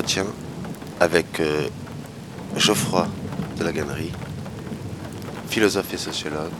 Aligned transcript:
entretien 0.00 0.24
avec 0.98 1.40
euh, 1.40 1.68
Geoffroy 2.56 3.06
de 3.58 3.64
la 3.64 3.70
Gannerie, 3.70 4.12
philosophe 5.50 5.92
et 5.92 5.98
sociologue, 5.98 6.52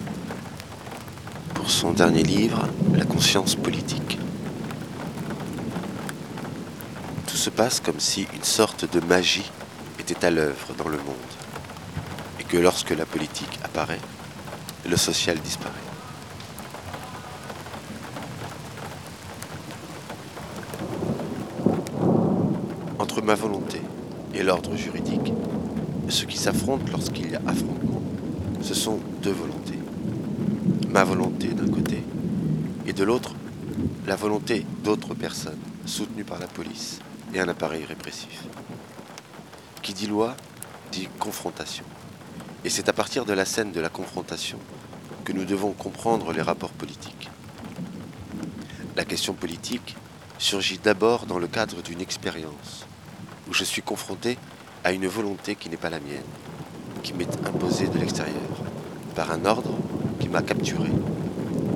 pour 1.55 1.71
son 1.71 1.93
dernier 1.93 2.23
livre, 2.23 2.69
La 2.93 3.07
conscience 3.07 3.55
politique. 3.55 4.19
Tout 7.27 7.37
se 7.37 7.49
passe 7.49 7.81
comme 7.81 7.99
si 7.99 8.27
une 8.35 8.45
sorte 8.45 8.85
de 8.93 9.01
magie 9.01 9.51
était 9.99 10.23
à 10.23 10.31
l'œuvre 10.31 10.75
dans 10.77 10.89
le 10.89 10.99
monde, 10.99 11.33
et 12.41 12.45
que 12.45 12.59
lorsque 12.59 12.91
la 12.91 13.07
politique 13.07 13.59
apparaît, 13.65 14.03
le 14.87 14.99
social 14.99 15.39
disparaît. 15.39 15.91
Entre 22.99 23.20
ma 23.31 23.37
volonté 23.37 23.81
et 24.35 24.43
l'ordre 24.43 24.75
juridique, 24.75 25.33
ce 26.09 26.25
qui 26.25 26.37
s'affronte 26.37 26.91
lorsqu'il 26.91 27.31
y 27.31 27.37
a 27.37 27.41
affrontement, 27.47 28.03
ce 28.61 28.75
sont 28.75 28.99
deux 29.23 29.31
volontés. 29.31 29.79
Ma 30.89 31.05
volonté 31.05 31.47
d'un 31.47 31.69
côté, 31.69 32.03
et 32.89 32.93
de 32.93 33.05
l'autre, 33.05 33.37
la 34.09 34.17
volonté 34.17 34.67
d'autres 34.83 35.15
personnes, 35.15 35.61
soutenues 35.87 36.25
par 36.25 36.41
la 36.41 36.49
police 36.49 36.99
et 37.33 37.39
un 37.39 37.47
appareil 37.47 37.85
répressif. 37.85 38.43
Qui 39.81 39.95
dit 39.95 40.09
loi, 40.09 40.35
dit 40.91 41.09
confrontation. 41.21 41.85
Et 42.65 42.69
c'est 42.69 42.89
à 42.89 42.93
partir 42.93 43.25
de 43.25 43.33
la 43.33 43.45
scène 43.45 43.71
de 43.71 43.81
la 43.81 43.91
confrontation 43.91 44.59
que 45.23 45.33
nous 45.33 45.45
devons 45.45 45.71
comprendre 45.71 46.33
les 46.33 46.43
rapports 46.43 46.73
politiques. 46.73 47.31
La 48.97 49.05
question 49.05 49.35
politique 49.35 49.97
surgit 50.39 50.81
d'abord 50.83 51.27
dans 51.27 51.39
le 51.39 51.47
cadre 51.47 51.81
d'une 51.81 52.01
expérience, 52.01 52.89
où 53.51 53.55
je 53.55 53.65
suis 53.65 53.83
confronté 53.83 54.39
à 54.85 54.93
une 54.93 55.09
volonté 55.09 55.57
qui 55.57 55.69
n'est 55.69 55.77
pas 55.77 55.91
la 55.91 55.99
mienne, 55.99 56.23
qui 57.03 57.13
m'est 57.13 57.47
imposée 57.47 57.89
de 57.89 57.99
l'extérieur, 57.99 58.37
par 59.17 59.33
un 59.33 59.45
ordre 59.45 59.75
qui 60.21 60.29
m'a 60.29 60.41
capturé 60.41 60.89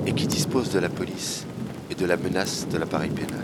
et 0.05 0.13
qui 0.13 0.25
dispose 0.25 0.69
de 0.69 0.79
la 0.79 0.87
police 0.87 1.45
et 1.91 1.95
de 1.95 2.05
la 2.05 2.15
menace 2.15 2.65
de 2.69 2.77
l'appareil 2.77 3.09
pénal. 3.09 3.43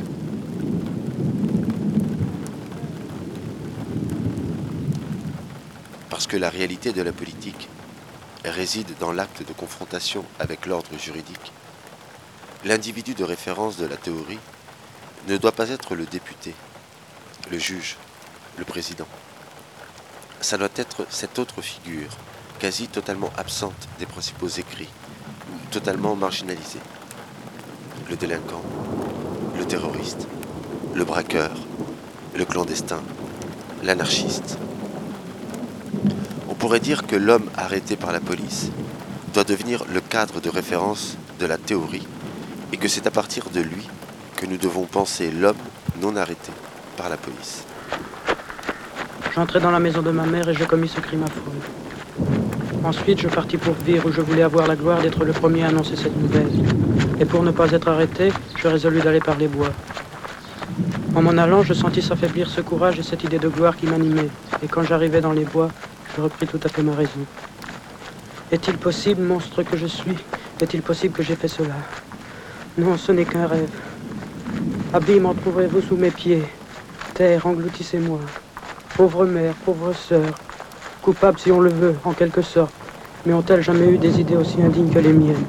Parce 6.09 6.25
que 6.25 6.37
la 6.37 6.49
réalité 6.49 6.93
de 6.93 7.01
la 7.01 7.11
politique 7.11 7.67
réside 8.45 8.91
dans 8.99 9.11
l'acte 9.11 9.45
de 9.45 9.53
confrontation 9.53 10.23
avec 10.39 10.67
l'ordre 10.67 10.97
juridique, 10.97 11.51
l'individu 12.63 13.13
de 13.13 13.25
référence 13.25 13.75
de 13.75 13.85
la 13.85 13.97
théorie 13.97 14.39
ne 15.27 15.37
doit 15.37 15.51
pas 15.51 15.69
être 15.69 15.95
le 15.95 16.05
député, 16.05 16.53
le 17.51 17.57
juge, 17.57 17.97
le 18.57 18.65
président. 18.65 19.07
Ça 20.39 20.57
doit 20.57 20.69
être 20.75 21.05
cette 21.09 21.39
autre 21.39 21.61
figure, 21.61 22.09
quasi 22.59 22.87
totalement 22.87 23.31
absente 23.37 23.87
des 23.99 24.05
principaux 24.05 24.47
écrits, 24.47 24.89
totalement 25.71 26.15
marginalisée. 26.15 26.79
Le 28.09 28.15
délinquant, 28.15 28.63
le 29.57 29.65
terroriste, 29.65 30.27
le 30.93 31.05
braqueur, 31.05 31.51
le 32.35 32.45
clandestin, 32.45 33.01
l'anarchiste. 33.83 34.57
On 36.49 36.55
pourrait 36.55 36.79
dire 36.79 37.07
que 37.07 37.15
l'homme 37.15 37.49
arrêté 37.55 37.95
par 37.95 38.11
la 38.11 38.19
police 38.19 38.69
doit 39.33 39.43
devenir 39.43 39.85
le 39.85 40.01
cadre 40.01 40.41
de 40.41 40.49
référence 40.49 41.17
de 41.39 41.45
la 41.45 41.57
théorie 41.57 42.07
et 42.73 42.77
que 42.77 42.87
c'est 42.87 43.07
à 43.07 43.11
partir 43.11 43.49
de 43.49 43.61
lui 43.61 43.87
que 44.35 44.45
nous 44.45 44.57
devons 44.57 44.85
penser 44.85 45.31
l'homme 45.31 45.57
non 46.01 46.15
arrêté 46.15 46.51
par 46.97 47.09
la 47.09 47.17
police. 47.17 47.63
J'entrai 49.33 49.61
dans 49.61 49.71
la 49.71 49.79
maison 49.79 50.01
de 50.01 50.11
ma 50.11 50.25
mère 50.25 50.49
et 50.49 50.53
je 50.53 50.65
commis 50.65 50.89
ce 50.89 50.99
crime 50.99 51.23
affreux. 51.23 51.53
Ensuite, 52.83 53.21
je 53.21 53.29
partis 53.29 53.55
pour 53.55 53.75
Vire 53.75 54.05
où 54.05 54.11
je 54.11 54.19
voulais 54.19 54.41
avoir 54.41 54.67
la 54.67 54.75
gloire 54.75 55.01
d'être 55.01 55.23
le 55.23 55.31
premier 55.31 55.63
à 55.63 55.67
annoncer 55.67 55.95
cette 55.95 56.17
nouvelle. 56.17 56.49
Et 57.17 57.23
pour 57.23 57.41
ne 57.41 57.51
pas 57.51 57.71
être 57.71 57.87
arrêté, 57.87 58.33
je 58.57 58.67
résolus 58.67 58.99
d'aller 58.99 59.21
par 59.21 59.37
les 59.37 59.47
bois. 59.47 59.71
En 61.15 61.21
m'en 61.21 61.37
allant, 61.37 61.63
je 61.63 61.73
sentis 61.73 62.01
s'affaiblir 62.01 62.49
ce 62.49 62.59
courage 62.59 62.99
et 62.99 63.03
cette 63.03 63.23
idée 63.23 63.39
de 63.39 63.47
gloire 63.47 63.77
qui 63.77 63.85
m'animait. 63.85 64.27
Et 64.63 64.67
quand 64.67 64.83
j'arrivai 64.83 65.21
dans 65.21 65.31
les 65.31 65.45
bois, 65.45 65.69
je 66.15 66.21
repris 66.21 66.45
tout 66.45 66.59
à 66.63 66.67
fait 66.67 66.83
ma 66.83 66.93
raison. 66.93 67.25
Est-il 68.51 68.77
possible, 68.77 69.21
monstre 69.21 69.63
que 69.63 69.77
je 69.77 69.87
suis, 69.87 70.17
est-il 70.59 70.81
possible 70.81 71.13
que 71.13 71.23
j'ai 71.23 71.35
fait 71.37 71.47
cela? 71.47 71.75
Non, 72.77 72.97
ce 72.97 73.13
n'est 73.13 73.25
qu'un 73.25 73.47
rêve. 73.47 73.71
Abîme 74.93 75.25
en 75.25 75.33
trouverez-vous 75.33 75.81
sous 75.81 75.95
mes 75.95 76.11
pieds. 76.11 76.43
Terre, 77.13 77.45
engloutissez-moi. 77.45 78.19
Pauvre 78.95 79.25
mère, 79.25 79.55
pauvre 79.65 79.93
sœur, 79.93 80.39
coupable 81.01 81.39
si 81.39 81.51
on 81.51 81.59
le 81.59 81.71
veut, 81.71 81.95
en 82.03 82.11
quelque 82.11 82.41
sorte, 82.41 82.73
mais 83.25 83.33
ont-elles 83.33 83.63
jamais 83.63 83.87
eu 83.87 83.97
des 83.97 84.19
idées 84.19 84.35
aussi 84.35 84.61
indignes 84.61 84.89
que 84.89 84.99
les 84.99 85.13
miennes? 85.13 85.43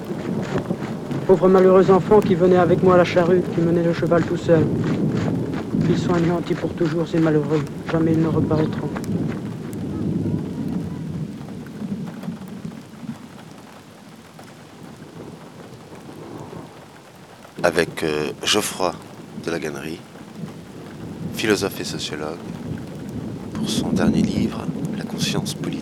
Pauvre 1.27 1.49
malheureux 1.49 1.91
enfant 1.91 2.21
qui 2.21 2.35
venait 2.35 2.57
avec 2.57 2.83
moi 2.83 2.95
à 2.95 2.99
la 2.99 3.05
charrue, 3.05 3.43
qui 3.55 3.61
menait 3.61 3.83
le 3.83 3.93
cheval 3.93 4.23
tout 4.25 4.37
seul. 4.37 4.65
Ils 5.89 5.99
sont 5.99 6.15
anéantis 6.15 6.55
pour 6.55 6.73
toujours, 6.75 7.07
ces 7.07 7.19
malheureux. 7.19 7.63
Jamais 7.91 8.13
ils 8.13 8.23
ne 8.23 8.29
reparaîtront. 8.29 8.89
Avec 17.63 18.03
euh, 18.03 18.31
Geoffroy 18.45 18.93
de 19.45 19.51
la 19.51 19.59
Gannerie, 19.59 20.01
philosophe 21.35 21.81
et 21.81 21.85
sociologue, 21.85 22.39
son 23.67 23.91
dernier 23.91 24.23
livre, 24.23 24.67
La 24.97 25.05
conscience 25.05 25.55
politique. 25.55 25.81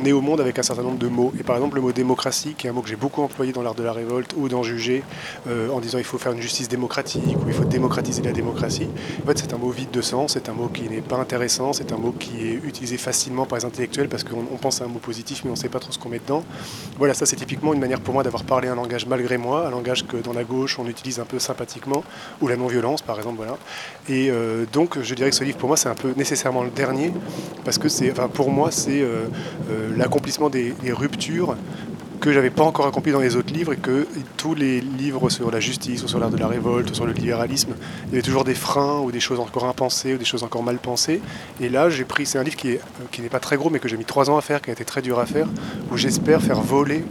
On 0.00 0.06
est 0.06 0.12
au 0.12 0.22
monde 0.22 0.40
avec 0.40 0.58
un 0.58 0.62
certain 0.62 0.82
nombre 0.82 0.98
de 0.98 1.08
mots. 1.08 1.32
Et 1.38 1.42
par 1.42 1.56
exemple, 1.56 1.76
le 1.76 1.82
mot 1.82 1.92
démocratie, 1.92 2.54
qui 2.54 2.66
est 2.66 2.70
un 2.70 2.72
mot 2.72 2.80
que 2.80 2.88
j'ai 2.88 2.96
beaucoup 2.96 3.20
employé 3.20 3.52
dans 3.52 3.60
l'art 3.60 3.74
de 3.74 3.82
la 3.82 3.92
révolte 3.92 4.34
ou 4.36 4.48
dans 4.48 4.62
Juger, 4.62 5.02
euh, 5.46 5.68
en 5.68 5.80
disant 5.80 5.98
il 5.98 6.04
faut 6.04 6.16
faire 6.16 6.32
une 6.32 6.40
justice 6.40 6.68
démocratique 6.68 7.36
ou 7.44 7.48
il 7.48 7.52
faut 7.52 7.64
démocratiser 7.64 8.22
la 8.22 8.32
démocratie. 8.32 8.88
En 9.22 9.26
fait, 9.26 9.38
c'est 9.38 9.52
un 9.52 9.58
mot 9.58 9.68
vide 9.68 9.90
de 9.90 10.00
sens, 10.00 10.32
c'est 10.32 10.48
un 10.48 10.54
mot 10.54 10.68
qui 10.68 10.88
n'est 10.88 11.02
pas 11.02 11.16
intéressant, 11.16 11.74
c'est 11.74 11.92
un 11.92 11.98
mot 11.98 12.12
qui 12.12 12.48
est 12.48 12.60
utilisé 12.64 12.96
facilement 12.96 13.44
par 13.44 13.58
les 13.58 13.64
intellectuels 13.66 14.08
parce 14.08 14.24
qu'on 14.24 14.46
on 14.50 14.56
pense 14.56 14.80
à 14.80 14.84
un 14.84 14.88
mot 14.88 15.00
positif, 15.00 15.42
mais 15.44 15.50
on 15.50 15.54
ne 15.54 15.58
sait 15.58 15.68
pas 15.68 15.80
trop 15.80 15.92
ce 15.92 15.98
qu'on 15.98 16.08
met 16.08 16.18
dedans. 16.18 16.44
Voilà, 16.96 17.12
ça 17.12 17.26
c'est 17.26 17.36
typiquement 17.36 17.74
une 17.74 17.80
manière 17.80 18.00
pour 18.00 18.14
moi 18.14 18.22
d'avoir 18.22 18.44
parlé 18.44 18.68
un 18.68 18.76
langage 18.76 19.06
malgré 19.06 19.36
moi, 19.36 19.66
un 19.66 19.70
langage 19.70 20.06
que 20.06 20.16
dans 20.16 20.32
la 20.32 20.44
gauche 20.44 20.78
on 20.78 20.86
utilise 20.86 21.20
un 21.20 21.26
peu 21.26 21.38
sympathiquement, 21.38 22.04
ou 22.40 22.48
la 22.48 22.56
non-violence 22.56 23.02
par 23.02 23.18
exemple. 23.18 23.36
Voilà. 23.36 23.58
Et 24.08 24.30
euh, 24.30 24.64
donc, 24.72 24.98
je 25.02 25.14
dirais 25.14 25.28
que 25.28 25.36
ce 25.36 25.44
livre 25.44 25.58
pour 25.58 25.68
moi 25.68 25.76
c'est 25.76 25.90
un 25.90 25.94
peu 25.94 26.14
nécessairement 26.16 26.62
le 26.62 26.70
dernier 26.70 27.12
parce 27.66 27.76
que 27.76 27.90
c'est, 27.90 28.10
enfin, 28.10 28.28
pour 28.28 28.50
moi 28.50 28.70
c'est 28.70 29.02
euh, 29.02 29.26
l'accomplissement 29.96 30.50
des, 30.50 30.74
ruptures 30.92 31.56
que 32.20 32.32
j'avais 32.32 32.50
pas 32.50 32.64
encore 32.64 32.86
accompli 32.86 33.12
dans 33.12 33.20
les 33.20 33.36
autres 33.36 33.52
livres 33.52 33.72
et 33.72 33.78
que 33.78 34.06
tous 34.36 34.54
les 34.54 34.82
livres 34.82 35.30
sur 35.30 35.50
la 35.50 35.58
justice 35.58 36.02
ou 36.02 36.08
sur 36.08 36.18
l'art 36.18 36.30
de 36.30 36.36
la 36.36 36.48
révolte 36.48 36.90
ou 36.90 36.94
sur 36.94 37.06
le 37.06 37.12
libéralisme, 37.12 37.74
il 38.06 38.10
y 38.10 38.12
avait 38.14 38.22
toujours 38.22 38.44
des 38.44 38.54
freins 38.54 39.00
ou 39.00 39.10
des 39.10 39.20
choses 39.20 39.40
encore 39.40 39.64
impensées 39.64 40.14
ou 40.14 40.18
des 40.18 40.26
choses 40.26 40.42
encore 40.42 40.62
mal 40.62 40.76
pensées. 40.76 41.22
Et 41.60 41.70
là, 41.70 41.88
j'ai 41.88 42.04
pris, 42.04 42.26
c'est 42.26 42.38
un 42.38 42.42
livre 42.42 42.56
qui 42.56 42.72
est 42.72 42.80
qui 43.10 43.22
n'est 43.22 43.30
pas 43.30 43.40
très 43.40 43.56
gros 43.56 43.70
mais 43.70 43.78
que 43.78 43.88
j'ai 43.88 43.96
mis 43.96 44.04
trois 44.04 44.28
ans 44.28 44.36
à 44.36 44.42
faire, 44.42 44.60
qui 44.60 44.68
a 44.68 44.74
été 44.74 44.84
très 44.84 45.00
dur 45.00 45.18
à 45.18 45.24
faire, 45.24 45.46
où 45.90 45.96
j'espère 45.96 46.42
faire 46.42 46.60
voler 46.60 47.04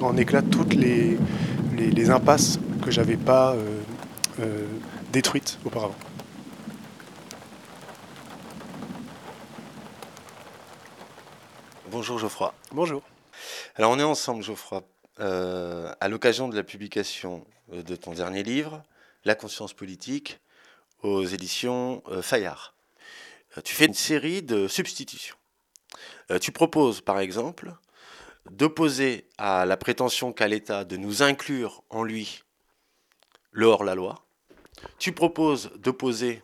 en 0.00 0.16
éclats 0.16 0.42
toutes 0.42 0.74
les 0.74 1.18
impasses 2.10 2.60
que 2.82 2.90
j'avais 2.90 3.16
pas 3.16 3.52
euh, 3.52 3.80
euh, 4.40 4.66
détruites 5.12 5.58
auparavant. 5.64 5.94
Bonjour 11.92 12.18
Geoffroy. 12.18 12.54
Bonjour. 12.70 13.02
Alors 13.74 13.90
on 13.90 13.98
est 13.98 14.02
ensemble 14.02 14.42
Geoffroy, 14.42 14.82
euh, 15.20 15.92
à 16.00 16.08
l'occasion 16.08 16.48
de 16.48 16.56
la 16.56 16.62
publication 16.62 17.44
euh, 17.70 17.82
de 17.82 17.96
ton 17.96 18.12
dernier 18.12 18.42
livre, 18.42 18.82
La 19.26 19.34
conscience 19.34 19.74
politique, 19.74 20.40
aux 21.02 21.22
éditions 21.22 22.02
euh, 22.08 22.22
Fayard. 22.22 22.74
Tu 23.62 23.74
fais 23.74 23.84
une 23.84 23.92
série 23.92 24.40
de 24.40 24.68
substitutions. 24.68 25.36
Euh, 26.30 26.38
tu 26.38 26.50
proposes 26.50 27.02
par 27.02 27.20
exemple 27.20 27.74
d'opposer 28.50 29.28
à 29.36 29.66
la 29.66 29.76
prétention 29.76 30.32
qu'a 30.32 30.48
l'État 30.48 30.86
de 30.86 30.96
nous 30.96 31.22
inclure 31.22 31.82
en 31.90 32.04
lui 32.04 32.42
le 33.50 33.66
hors-la-loi. 33.66 34.24
Tu 34.98 35.12
proposes 35.12 35.70
d'opposer 35.76 36.42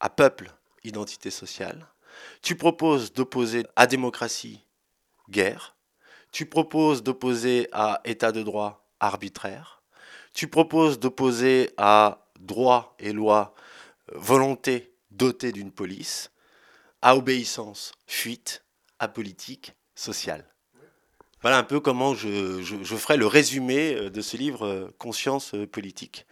à 0.00 0.10
peuple 0.10 0.52
identité 0.84 1.30
sociale. 1.30 1.89
Tu 2.42 2.56
proposes 2.56 3.12
d'opposer 3.12 3.64
à 3.76 3.86
démocratie 3.86 4.64
guerre. 5.28 5.76
Tu 6.32 6.46
proposes 6.46 7.02
d'opposer 7.02 7.68
à 7.72 8.00
état 8.04 8.32
de 8.32 8.42
droit 8.42 8.88
arbitraire. 9.00 9.82
Tu 10.32 10.48
proposes 10.48 10.98
d'opposer 10.98 11.70
à 11.76 12.28
droit 12.38 12.94
et 12.98 13.12
loi 13.12 13.54
euh, 14.12 14.18
volonté 14.18 14.92
dotée 15.10 15.52
d'une 15.52 15.72
police, 15.72 16.30
à 17.02 17.16
obéissance 17.16 17.92
fuite, 18.06 18.64
à 18.98 19.08
politique 19.08 19.72
sociale. 19.94 20.46
Voilà 21.42 21.58
un 21.58 21.64
peu 21.64 21.80
comment 21.80 22.14
je, 22.14 22.62
ferai 22.96 23.16
le 23.16 23.26
résumé 23.26 23.94
euh, 23.94 24.10
de 24.10 24.20
ce 24.20 24.36
livre 24.36 24.66
euh, 24.66 24.94
Conscience 24.98 25.54
politique. 25.72 26.26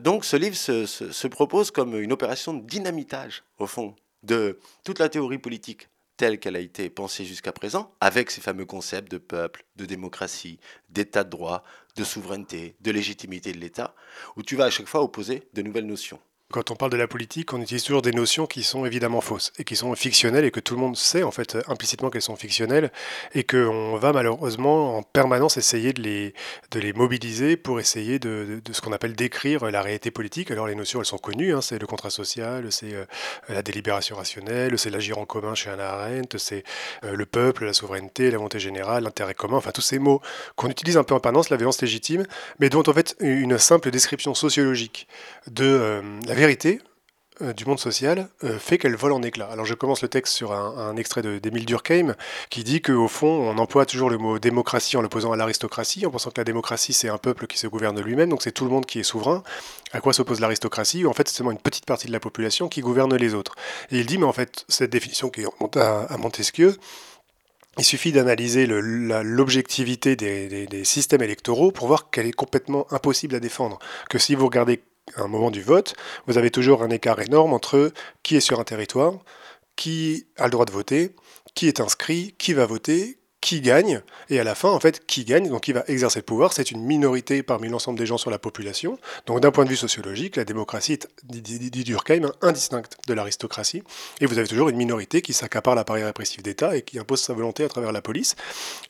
Donc 0.00 0.24
ce 0.24 0.36
livre 0.36 0.56
se, 0.56 1.26
propose 1.26 1.70
comme 1.70 2.00
une 2.00 2.10
opération 2.10 2.54
de 2.54 2.64
dynamitage, 2.64 3.44
au 3.58 3.66
fond, 3.66 3.94
de 4.22 4.58
toute 4.84 4.98
la 4.98 5.08
théorie 5.08 5.38
politique 5.38 5.88
telle 6.16 6.38
qu'elle 6.38 6.56
a 6.56 6.60
été 6.60 6.88
pensée 6.88 7.24
jusqu'à 7.24 7.52
présent, 7.52 7.94
avec 8.00 8.30
ces 8.30 8.40
fameux 8.40 8.64
concepts 8.64 9.10
de 9.10 9.18
peuple, 9.18 9.64
de 9.76 9.84
démocratie, 9.84 10.58
d'état 10.88 11.24
de 11.24 11.30
droit, 11.30 11.62
de 11.94 12.04
souveraineté, 12.04 12.74
de 12.80 12.90
légitimité 12.90 13.52
de 13.52 13.58
l'État, 13.58 13.94
où 14.36 14.42
tu 14.42 14.56
vas 14.56 14.64
à 14.64 14.70
chaque 14.70 14.88
fois 14.88 15.02
opposer 15.02 15.42
de 15.52 15.62
nouvelles 15.62 15.86
notions. 15.86 16.20
Quand 16.52 16.70
on 16.70 16.76
parle 16.76 16.92
de 16.92 16.96
la 16.96 17.08
politique, 17.08 17.52
on 17.52 17.60
utilise 17.60 17.82
toujours 17.82 18.02
des 18.02 18.12
notions 18.12 18.46
qui 18.46 18.62
sont 18.62 18.86
évidemment 18.86 19.20
fausses 19.20 19.52
et 19.58 19.64
qui 19.64 19.74
sont 19.74 19.92
fictionnelles 19.96 20.44
et 20.44 20.52
que 20.52 20.60
tout 20.60 20.76
le 20.76 20.80
monde 20.80 20.96
sait 20.96 21.24
en 21.24 21.32
fait 21.32 21.58
implicitement 21.66 22.08
qu'elles 22.08 22.22
sont 22.22 22.36
fictionnelles 22.36 22.92
et 23.34 23.42
qu'on 23.42 23.96
va 23.96 24.12
malheureusement 24.12 24.98
en 24.98 25.02
permanence 25.02 25.56
essayer 25.56 25.92
de 25.92 26.02
les, 26.02 26.34
de 26.70 26.78
les 26.78 26.92
mobiliser 26.92 27.56
pour 27.56 27.80
essayer 27.80 28.20
de, 28.20 28.60
de, 28.64 28.72
ce 28.72 28.80
qu'on 28.80 28.92
appelle 28.92 29.16
décrire 29.16 29.68
la 29.72 29.82
réalité 29.82 30.12
politique. 30.12 30.52
Alors 30.52 30.68
les 30.68 30.76
notions 30.76 31.00
elles 31.00 31.06
sont 31.06 31.18
connues, 31.18 31.52
hein, 31.52 31.60
c'est 31.60 31.80
le 31.80 31.86
contrat 31.88 32.10
social, 32.10 32.70
c'est 32.70 32.94
euh, 32.94 33.06
la 33.48 33.62
délibération 33.62 34.14
rationnelle, 34.14 34.78
c'est 34.78 34.90
l'agir 34.90 35.18
en 35.18 35.26
commun 35.26 35.56
chez 35.56 35.70
Hannah 35.70 35.94
Arendt, 35.94 36.38
c'est 36.38 36.62
euh, 37.02 37.16
le 37.16 37.26
peuple, 37.26 37.64
la 37.64 37.72
souveraineté, 37.72 38.30
la 38.30 38.36
volonté 38.36 38.60
générale, 38.60 39.02
l'intérêt 39.02 39.34
commun, 39.34 39.56
enfin 39.56 39.72
tous 39.72 39.80
ces 39.80 39.98
mots 39.98 40.22
qu'on 40.54 40.68
utilise 40.68 40.96
un 40.96 41.02
peu 41.02 41.14
en 41.14 41.20
permanence, 41.20 41.50
la 41.50 41.56
violence 41.56 41.82
légitime, 41.82 42.24
mais 42.60 42.68
dont 42.68 42.84
en 42.86 42.92
fait 42.92 43.16
une 43.18 43.58
simple 43.58 43.90
description 43.90 44.32
sociologique 44.32 45.08
de 45.50 45.64
euh, 45.64 46.02
la 46.28 46.35
vérité 46.36 46.80
euh, 47.42 47.52
du 47.52 47.64
monde 47.64 47.80
social 47.80 48.28
euh, 48.44 48.58
fait 48.58 48.78
qu'elle 48.78 48.94
vole 48.94 49.12
en 49.12 49.22
éclats. 49.22 49.48
Alors 49.50 49.64
je 49.64 49.74
commence 49.74 50.02
le 50.02 50.08
texte 50.08 50.34
sur 50.34 50.52
un, 50.52 50.96
extrait 50.96 51.22
d'Émile 51.40 51.66
Durkheim 51.66 52.14
qui 52.50 52.62
dit 52.62 52.80
qu'au 52.80 53.08
fond 53.08 53.26
on 53.26 53.58
emploie 53.58 53.84
toujours 53.84 54.10
le 54.10 54.18
mot 54.18 54.38
démocratie 54.38 54.96
en 54.96 55.02
l'opposant 55.02 55.32
à 55.32 55.36
l'aristocratie, 55.36 56.06
en 56.06 56.10
pensant 56.10 56.30
que 56.30 56.40
la 56.40 56.44
démocratie 56.44 56.92
c'est 56.92 57.08
un 57.08 57.18
peuple 57.18 57.46
qui 57.46 57.58
se 57.58 57.66
gouverne 57.66 58.00
lui-même, 58.00 58.30
donc 58.30 58.42
c'est 58.42 58.52
tout 58.52 58.64
le 58.64 58.70
monde 58.70 58.86
qui 58.86 59.00
est 59.00 59.02
souverain. 59.02 59.42
À 59.92 60.00
quoi 60.00 60.12
s'oppose 60.12 60.40
l'aristocratie? 60.40 61.04
En 61.06 61.12
fait 61.12 61.28
c'est 61.28 61.36
seulement 61.36 61.52
une 61.52 61.58
petite 61.58 61.86
partie 61.86 62.06
de 62.06 62.12
la 62.12 62.20
population 62.20 62.68
qui 62.68 62.80
gouverne 62.80 63.14
les 63.16 63.34
autres. 63.34 63.54
Et 63.90 63.98
il 63.98 64.06
dit 64.06 64.18
mais 64.18 64.24
en 64.24 64.32
fait 64.32 64.64
cette 64.68 64.90
définition 64.90 65.28
qui 65.28 65.42
est 65.42 65.76
à 65.76 66.16
Montesquieu, 66.18 66.76
il 67.78 67.84
suffit 67.84 68.12
d'analyser 68.12 68.66
l'objectivité 68.66 70.16
des, 70.16 70.66
des, 70.66 70.84
systèmes 70.84 71.22
électoraux 71.22 71.70
pour 71.70 71.86
voir 71.86 72.08
qu'elle 72.08 72.26
est 72.26 72.32
complètement 72.32 72.86
impossible 72.90 73.34
à 73.34 73.40
défendre. 73.40 73.78
Que 74.08 74.18
si 74.18 74.34
vous 74.34 74.46
regardez 74.46 74.82
un 75.16 75.28
moment 75.28 75.50
du 75.50 75.62
vote, 75.62 75.94
vous 76.26 76.38
avez 76.38 76.50
toujours 76.50 76.82
un 76.82 76.90
écart 76.90 77.20
énorme 77.20 77.52
entre 77.52 77.92
qui 78.22 78.36
est 78.36 78.40
sur 78.40 78.60
un 78.60 78.64
territoire, 78.64 79.14
qui 79.76 80.26
a 80.36 80.44
le 80.44 80.50
droit 80.50 80.64
de 80.64 80.72
voter, 80.72 81.14
qui 81.54 81.68
est 81.68 81.80
inscrit, 81.80 82.34
qui 82.38 82.54
va 82.54 82.66
voter, 82.66 83.18
qui 83.46 83.60
gagne, 83.60 84.02
et 84.28 84.40
à 84.40 84.44
la 84.44 84.56
fin, 84.56 84.70
en 84.70 84.80
fait, 84.80 85.06
qui 85.06 85.24
gagne, 85.24 85.48
donc 85.48 85.62
qui 85.62 85.72
va 85.72 85.84
exercer 85.86 86.18
le 86.18 86.24
pouvoir, 86.24 86.52
c'est 86.52 86.72
une 86.72 86.82
minorité 86.82 87.44
parmi 87.44 87.68
l'ensemble 87.68 87.96
des 87.96 88.04
gens 88.04 88.18
sur 88.18 88.28
la 88.28 88.40
population. 88.40 88.98
Donc 89.26 89.38
d'un 89.38 89.52
point 89.52 89.64
de 89.64 89.70
vue 89.70 89.76
sociologique, 89.76 90.34
la 90.34 90.44
démocratie 90.44 90.94
est, 90.94 91.08
dit 91.22 91.84
Durkheim, 91.84 92.32
indistincte 92.42 92.96
de 93.06 93.14
l'aristocratie, 93.14 93.84
et 94.20 94.26
vous 94.26 94.38
avez 94.38 94.48
toujours 94.48 94.68
une 94.68 94.76
minorité 94.76 95.22
qui 95.22 95.32
s'accapare 95.32 95.76
l'appareil 95.76 96.02
répressif 96.02 96.42
d'État 96.42 96.76
et 96.76 96.82
qui 96.82 96.98
impose 96.98 97.20
sa 97.20 97.34
volonté 97.34 97.62
à 97.62 97.68
travers 97.68 97.92
la 97.92 98.02
police. 98.02 98.34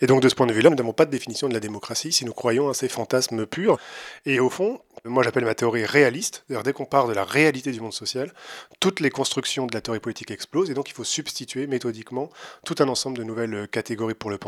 Et 0.01 0.07
donc 0.07 0.23
de 0.23 0.29
ce 0.31 0.35
point 0.35 0.47
de 0.47 0.55
vue-là, 0.55 0.71
nous 0.71 0.77
n'avons 0.77 0.95
pas 0.95 1.05
de 1.05 1.11
définition 1.11 1.49
de 1.49 1.53
la 1.53 1.61
démocratie 1.61 2.11
si 2.11 2.25
nous 2.25 2.33
croyons 2.33 2.71
à 2.71 2.75
ces 2.75 2.89
fantasmes 2.89 3.45
purs. 3.45 3.79
Et 4.25 4.41
au 4.41 4.49
fond, 4.49 4.81
moi 5.07 5.23
j'appelle 5.23 5.45
ma 5.45 5.55
théorie 5.55 5.85
réaliste, 5.85 6.45
c'est-à-dire 6.47 6.63
dès 6.63 6.73
qu'on 6.73 6.87
part 6.87 7.09
de 7.09 7.13
la 7.13 7.25
réalité 7.25 7.73
du 7.73 7.81
monde 7.81 7.93
social, 7.93 8.33
toutes 8.81 9.01
les 9.01 9.11
constructions 9.11 9.67
de 9.67 9.75
la 9.75 9.81
théorie 9.81 10.01
politique 10.01 10.31
explosent, 10.31 10.71
et 10.71 10.75
donc 10.75 10.89
il 10.89 10.95
faut 10.95 11.05
substituer 11.05 11.67
méthodiquement 11.67 12.31
tout 12.65 12.77
un 12.79 12.89
ensemble 12.89 13.19
de 13.19 13.25
nouvelles 13.25 13.69
catégories 13.69 14.15
pour 14.15 14.31
le 14.31 14.39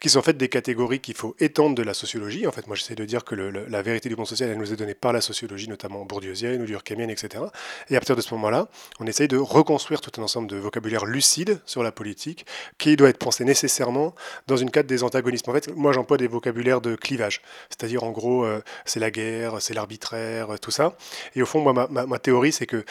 qui 0.00 0.08
sont 0.08 0.18
en 0.18 0.22
fait 0.22 0.36
des 0.36 0.48
catégories 0.48 1.00
qu'il 1.00 1.14
faut 1.14 1.34
étendre 1.40 1.74
de 1.74 1.82
la 1.82 1.94
sociologie. 1.94 2.46
En 2.46 2.52
fait, 2.52 2.66
moi 2.66 2.76
j'essaie 2.76 2.94
de 2.94 3.04
dire 3.04 3.24
que 3.24 3.34
la 3.34 3.82
vérité 3.82 4.08
du 4.08 4.16
monde 4.16 4.26
social, 4.26 4.50
elle 4.50 4.58
nous 4.58 4.72
est 4.72 4.76
donnée 4.76 4.94
par 4.94 5.12
la 5.12 5.20
sociologie, 5.20 5.68
notamment 5.68 6.04
bourdieusienne 6.04 6.62
ou 6.62 6.66
durkheimienne, 6.66 7.10
etc. 7.10 7.44
Et 7.88 7.96
à 7.96 8.00
partir 8.00 8.16
de 8.16 8.20
ce 8.20 8.32
moment-là, 8.34 8.68
on 9.00 9.06
essaye 9.06 9.28
de 9.28 9.36
reconstruire 9.36 10.00
tout 10.00 10.20
un 10.20 10.24
ensemble 10.24 10.48
de 10.48 10.56
vocabulaire 10.56 11.04
lucide 11.04 11.60
sur 11.66 11.82
la 11.82 11.92
politique, 11.92 12.46
qui 12.78 12.96
doit 12.96 13.08
être 13.08 13.18
pensé 13.18 13.44
nécessairement 13.44 14.14
dans 14.46 14.56
une 14.56 14.70
cadre 14.70 14.88
des 14.88 15.02
antagonismes. 15.02 15.50
En 15.50 15.54
fait, 15.54 15.74
moi 15.74 15.92
j'emploie 15.92 16.16
des 16.16 16.28
vocabulaires 16.28 16.80
de 16.80 16.94
clivage, 16.94 17.42
c'est-à-dire 17.68 18.04
en 18.04 18.10
gros, 18.10 18.44
euh, 18.44 18.62
c'est 18.84 19.00
la 19.00 19.10
guerre, 19.10 19.60
c'est 19.60 19.74
l'arbitraire, 19.74 19.91
tout 19.98 20.70
ça. 20.70 20.96
Et 21.34 21.42
au 21.42 21.46
fond, 21.46 21.62
ma 21.72 22.18
théorie, 22.18 22.52
c'est 22.52 22.66
que 22.66 22.84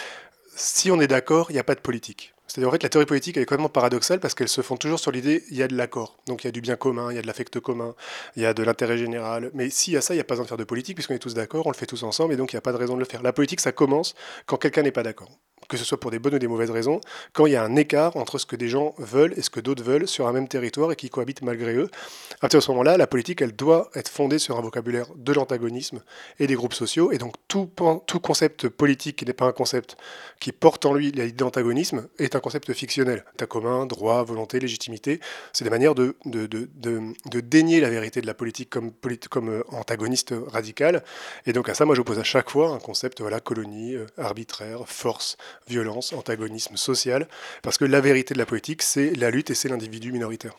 si 0.55 0.91
on 0.91 0.99
est 0.99 1.07
d'accord, 1.07 1.49
il 1.49 1.53
n'y 1.53 1.59
a 1.59 1.63
pas 1.63 1.75
de 1.75 1.79
politique. 1.79 2.33
C'est-à-dire 2.51 2.67
en 2.67 2.71
fait 2.73 2.83
la 2.83 2.89
théorie 2.89 3.05
politique 3.05 3.37
elle 3.37 3.43
est 3.43 3.45
complètement 3.45 3.69
paradoxale 3.69 4.19
parce 4.19 4.35
qu'elle 4.35 4.49
se 4.49 4.61
fonde 4.61 4.77
toujours 4.77 4.99
sur 4.99 5.11
l'idée 5.11 5.41
il 5.51 5.55
y 5.55 5.63
a 5.63 5.69
de 5.69 5.75
l'accord. 5.77 6.17
Donc 6.27 6.43
il 6.43 6.47
y 6.47 6.49
a 6.49 6.51
du 6.51 6.59
bien 6.59 6.75
commun, 6.75 7.09
il 7.09 7.15
y 7.15 7.17
a 7.17 7.21
de 7.21 7.27
l'affect 7.27 7.61
commun, 7.61 7.95
il 8.35 8.43
y 8.43 8.45
a 8.45 8.53
de 8.53 8.61
l'intérêt 8.61 8.97
général. 8.97 9.51
Mais 9.53 9.69
s'il 9.69 9.93
y 9.93 9.97
a 9.97 10.01
ça, 10.01 10.13
il 10.13 10.17
n'y 10.17 10.21
a 10.21 10.25
pas 10.25 10.33
besoin 10.33 10.43
de 10.43 10.49
faire 10.49 10.57
de 10.57 10.65
politique 10.65 10.95
puisqu'on 10.95 11.13
est 11.13 11.19
tous 11.19 11.33
d'accord, 11.33 11.65
on 11.65 11.71
le 11.71 11.77
fait 11.77 11.85
tous 11.85 12.03
ensemble 12.03 12.33
et 12.33 12.35
donc 12.35 12.51
il 12.51 12.57
n'y 12.57 12.59
a 12.59 12.61
pas 12.61 12.73
de 12.73 12.77
raison 12.77 12.95
de 12.95 12.99
le 12.99 13.05
faire. 13.05 13.23
La 13.23 13.31
politique 13.31 13.61
ça 13.61 13.71
commence 13.71 14.15
quand 14.47 14.57
quelqu'un 14.57 14.81
n'est 14.81 14.91
pas 14.91 15.03
d'accord 15.03 15.29
que 15.71 15.77
ce 15.77 15.85
soit 15.85 15.99
pour 15.99 16.11
des 16.11 16.19
bonnes 16.19 16.35
ou 16.35 16.39
des 16.39 16.49
mauvaises 16.49 16.69
raisons, 16.69 16.99
quand 17.31 17.45
il 17.45 17.53
y 17.53 17.55
a 17.55 17.63
un 17.63 17.77
écart 17.77 18.17
entre 18.17 18.37
ce 18.37 18.45
que 18.45 18.57
des 18.57 18.67
gens 18.67 18.93
veulent 18.97 19.33
et 19.37 19.41
ce 19.41 19.49
que 19.49 19.61
d'autres 19.61 19.83
veulent 19.83 20.05
sur 20.05 20.27
un 20.27 20.33
même 20.33 20.49
territoire 20.49 20.91
et 20.91 20.97
qui 20.97 21.09
cohabitent 21.09 21.41
malgré 21.43 21.75
eux. 21.75 21.89
À 22.35 22.37
partir 22.41 22.59
de 22.59 22.63
ce 22.63 22.71
moment-là, 22.71 22.97
la 22.97 23.07
politique, 23.07 23.41
elle 23.41 23.53
doit 23.53 23.89
être 23.95 24.09
fondée 24.09 24.37
sur 24.37 24.57
un 24.57 24.61
vocabulaire 24.61 25.07
de 25.15 25.31
l'antagonisme 25.31 26.03
et 26.39 26.47
des 26.47 26.55
groupes 26.55 26.73
sociaux. 26.73 27.13
Et 27.13 27.17
donc 27.17 27.35
tout, 27.47 27.69
tout 28.05 28.19
concept 28.19 28.67
politique 28.67 29.15
qui 29.15 29.25
n'est 29.25 29.33
pas 29.33 29.45
un 29.45 29.53
concept 29.53 29.95
qui 30.41 30.51
porte 30.51 30.85
en 30.85 30.93
lui 30.93 31.05
l'idée 31.11 31.31
d'antagonisme 31.31 32.09
est 32.19 32.35
un 32.35 32.40
concept 32.41 32.73
fictionnel. 32.73 33.23
État 33.33 33.45
commun, 33.45 33.85
droit, 33.85 34.23
volonté, 34.23 34.59
légitimité, 34.59 35.19
c'est 35.53 35.63
des 35.63 35.69
manières 35.69 35.95
de, 35.95 36.15
de, 36.25 36.45
de, 36.45 36.67
de, 36.75 37.39
dénier 37.39 37.79
la 37.79 37.89
vérité 37.89 38.21
de 38.21 38.27
la 38.27 38.33
politique 38.33 38.69
comme, 38.69 38.91
comme 39.29 39.49
euh, 39.49 39.63
antagoniste 39.69 40.33
radical. 40.47 41.03
Et 41.45 41.53
donc 41.53 41.69
à 41.69 41.73
ça, 41.73 41.85
moi 41.85 41.95
j'oppose 41.95 42.19
à 42.19 42.23
chaque 42.23 42.49
fois 42.49 42.69
un 42.69 42.79
concept, 42.79 43.21
voilà, 43.21 43.39
colonie, 43.39 43.95
euh, 43.95 44.05
arbitraire, 44.17 44.87
force, 44.87 45.37
violence, 45.67 46.13
antagonisme 46.13 46.75
social, 46.75 47.27
parce 47.61 47.77
que 47.77 47.85
la 47.85 48.01
vérité 48.01 48.33
de 48.33 48.39
la 48.39 48.45
politique, 48.45 48.81
c'est 48.81 49.15
la 49.15 49.31
lutte 49.31 49.49
et 49.49 49.55
c'est 49.55 49.69
l'individu 49.69 50.11
minoritaire. 50.11 50.57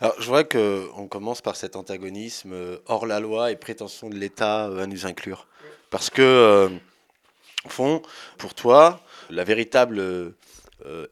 Alors, 0.00 0.14
je 0.20 0.26
vois 0.26 0.44
qu'on 0.44 1.08
commence 1.08 1.40
par 1.40 1.56
cet 1.56 1.74
antagonisme 1.74 2.52
euh, 2.52 2.78
hors 2.86 3.06
la 3.06 3.20
loi 3.20 3.50
et 3.50 3.56
prétention 3.56 4.10
de 4.10 4.14
l'État 4.14 4.66
à 4.66 4.86
nous 4.86 5.06
inclure. 5.06 5.46
Parce 5.90 6.10
que, 6.10 6.68
au 7.64 7.68
fond, 7.68 8.02
pour 8.36 8.54
toi, 8.54 9.00
la 9.30 9.44
véritable 9.44 10.34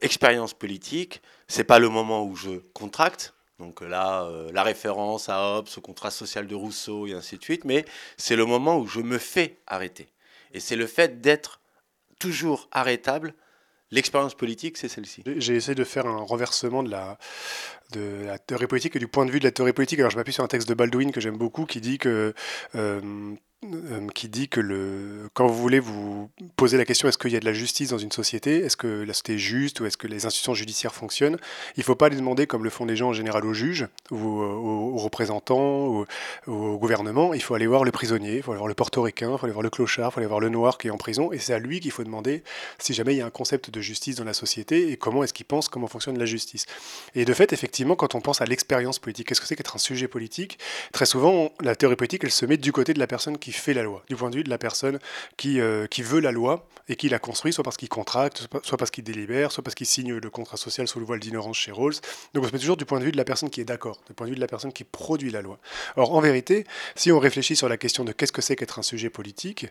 expérience 0.01 0.55
politique, 0.55 1.23
c'est 1.49 1.65
pas 1.65 1.79
le 1.79 1.89
moment 1.89 2.25
où 2.25 2.37
je 2.37 2.51
contracte, 2.75 3.35
donc 3.59 3.81
là, 3.81 4.29
la 4.53 4.63
référence 4.63 5.29
à 5.29 5.41
Hobbes, 5.41 5.69
au 5.77 5.81
contrat 5.81 6.11
social 6.11 6.47
de 6.47 6.55
Rousseau 6.55 7.07
et 7.07 7.13
ainsi 7.13 7.39
de 7.39 7.43
suite, 7.43 7.65
mais 7.65 7.85
c'est 8.17 8.37
le 8.37 8.45
moment 8.45 8.77
où 8.79 8.87
je 8.87 9.01
me 9.01 9.19
fais 9.19 9.61
arrêter. 9.67 10.09
Et 10.53 10.61
c'est 10.61 10.77
le 10.77 10.87
fait 10.87 11.21
d'être 11.21 11.61
toujours 12.19 12.69
arrêtable. 12.73 13.35
L'expérience 13.91 14.35
politique, 14.35 14.79
c'est 14.79 14.89
celle-ci. 14.89 15.23
J'ai 15.37 15.55
essayé 15.55 15.75
de 15.75 15.85
faire 15.85 16.07
un 16.07 16.23
renversement 16.23 16.83
de 16.83 16.91
la, 16.91 17.19
de 17.93 18.27
la 18.27 18.39
théorie 18.39 18.67
politique 18.67 18.97
et 18.97 18.99
du 18.99 19.09
point 19.09 19.27
de 19.27 19.31
vue 19.31 19.39
de 19.39 19.45
la 19.45 19.51
théorie 19.51 19.73
politique. 19.73 19.99
Alors 19.99 20.11
je 20.11 20.17
m'appuie 20.17 20.33
sur 20.33 20.45
un 20.45 20.49
texte 20.49 20.69
de 20.69 20.75
Baldwin 20.75 21.13
que 21.13 21.21
j'aime 21.21 21.37
beaucoup 21.37 21.67
qui 21.67 21.81
dit 21.81 21.99
que 21.99 22.35
euh, 22.75 23.01
euh, 23.65 24.09
qui 24.13 24.29
dit 24.29 24.49
que 24.49 24.59
le, 24.59 25.31
quand 25.35 25.47
vous 25.47 25.55
voulez 25.55 25.79
vous 25.79 26.29
poser 26.57 26.79
la 26.79 26.85
question 26.85 27.09
est-ce 27.09 27.17
qu'il 27.17 27.31
y 27.31 27.37
a 27.37 27.41
de 27.41 27.45
la 27.45 27.53
justice 27.53 27.91
dans 27.91 27.99
une 27.99 28.11
société, 28.11 28.57
est-ce 28.57 28.77
que 28.77 28.89
la 28.89 29.13
société 29.13 29.35
est 29.35 29.39
juste 29.39 29.79
ou 29.79 29.87
est-ce 29.87 29.97
que 29.97 30.09
les 30.09 30.27
institutions 30.27 30.53
judiciaires 30.53 30.93
fonctionnent, 30.93 31.37
il 31.77 31.81
ne 31.81 31.85
faut 31.85 31.95
pas 31.95 32.09
les 32.09 32.17
demander 32.17 32.49
comme 32.49 32.65
le 32.65 32.71
font 32.71 32.87
les 32.87 32.97
gens 32.97 33.11
en 33.11 33.13
général 33.13 33.47
aux 33.47 33.55
juges 33.55 33.87
ou 34.11 34.17
aux, 34.17 34.97
représentants 34.97 35.87
ou 35.87 36.07
au 36.49 36.77
gouvernement, 36.77 37.35
il 37.35 37.43
faut 37.43 37.55
aller 37.55 37.69
voir 37.69 37.85
le 37.85 37.93
prisonnier, 37.93 38.39
il 38.39 38.43
faut 38.43 38.51
aller 38.51 38.59
voir 38.59 38.69
le 38.69 38.75
portoricain, 38.75 39.31
il 39.33 39.39
faut 39.39 39.47
aller 39.47 39.53
voir 39.53 39.63
le 39.63 39.71
clochard, 39.71 40.11
il 40.11 40.15
faut 40.15 40.21
aller 40.21 40.29
voir 40.29 40.41
le 40.41 40.49
noir 40.49 40.77
qui 40.77 40.89
est 40.89 40.91
en 40.91 40.99
prison 40.99 41.31
et 41.31 41.39
c'est 41.39 41.55
à 41.55 41.61
lui 41.61 41.79
qu'il 41.79 41.93
faut 41.93 42.03
demander 42.03 42.43
si 42.81 42.95
jamais 42.95 43.15
il 43.15 43.19
y 43.19 43.23
a 43.23 43.27
un 43.27 43.31
concept 43.31 43.71
de 43.71 43.81
justice 43.81 44.17
dans 44.17 44.25
la 44.25 44.35
société 44.35 44.91
et 44.91 44.97
comment 44.97 45.23
est-ce 45.23 45.33
qu'il 45.33 45.47
pense 45.47 45.69
comment 45.69 45.87
fonctionne 45.87 46.19
la 46.19 46.27
justice. 46.27 46.67
Et 47.15 47.25
de 47.25 47.33
fait, 47.33 47.53
effectivement, 47.53 47.82
quand 47.97 48.15
on 48.15 48.21
pense 48.21 48.41
à 48.41 48.45
l'expérience 48.45 48.99
politique, 48.99 49.29
qu'est-ce 49.29 49.41
que 49.41 49.47
c'est 49.47 49.57
qu'être 49.57 49.77
un 49.77 49.79
sujet 49.79 50.09
politique? 50.09 50.59
Très 50.93 51.07
souvent, 51.07 51.53
la 51.61 51.77
théorie 51.77 51.97
politique, 51.97 52.25
elle 52.25 52.31
se 52.31 52.47
met 52.47 52.57
du 52.57 52.73
côté 52.73 52.95
de 52.95 52.99
la 52.99 53.07
personne 53.07 53.39
qui 53.39 53.53
fait 53.53 53.75
la 53.75 53.83
loi, 53.83 54.03
du 54.09 54.17
point 54.17 54.31
de 54.31 54.37
vue 54.37 54.45
de 54.45 54.51
la 54.51 54.59
personne 54.59 54.99
qui, 55.37 55.61
euh, 55.61 55.87
qui 55.87 56.03
veut 56.03 56.21
la 56.21 56.33
loi 56.33 56.67
et 56.89 56.97
qui 56.97 57.09
la 57.09 57.19
construit, 57.19 57.53
soit 57.53 57.65
parce 57.65 57.77
qu'il 57.77 57.89
contracte, 57.89 58.49
soit 58.63 58.79
parce 58.79 58.91
qu'il 58.91 59.05
délibère, 59.05 59.53
soit 59.53 59.63
parce 59.63 59.75
qu'il 59.75 59.87
signe 59.87 60.15
le 60.15 60.31
contrat 60.31 60.57
social 60.57 60.89
sous 60.89 60.99
le 60.99 61.05
voile 61.05 61.21
d'ignorance 61.21 61.57
chez 61.57 61.73
Rawls. 61.73 61.95
Donc 62.35 62.45
on 62.45 62.49
se 62.49 62.53
met 62.53 62.59
toujours 62.59 62.77
du 62.77 62.85
point 62.85 62.99
de 62.99 63.05
vue 63.05 63.13
de 63.13 63.17
la 63.17 63.25
personne 63.25 63.51
qui 63.51 63.61
est 63.61 63.65
d'accord, 63.65 64.01
du 64.07 64.15
point 64.15 64.27
de 64.27 64.31
vue 64.31 64.37
de 64.37 64.41
la 64.41 64.47
personne 64.47 64.73
qui 64.73 64.85
produit 64.85 65.31
la 65.31 65.43
loi. 65.43 65.59
Or, 65.97 66.15
en 66.15 66.21
vérité, 66.21 66.67
si 66.97 67.13
on 67.13 67.19
réfléchit 67.19 67.57
sur 67.57 67.69
la 67.69 67.77
question 67.77 68.05
de 68.05 68.13
qu'est-ce 68.13 68.33
que 68.33 68.43
c'est 68.43 68.57
qu'être 68.57 68.79
un 68.79 68.83
sujet 68.83 69.11
politique, 69.11 69.67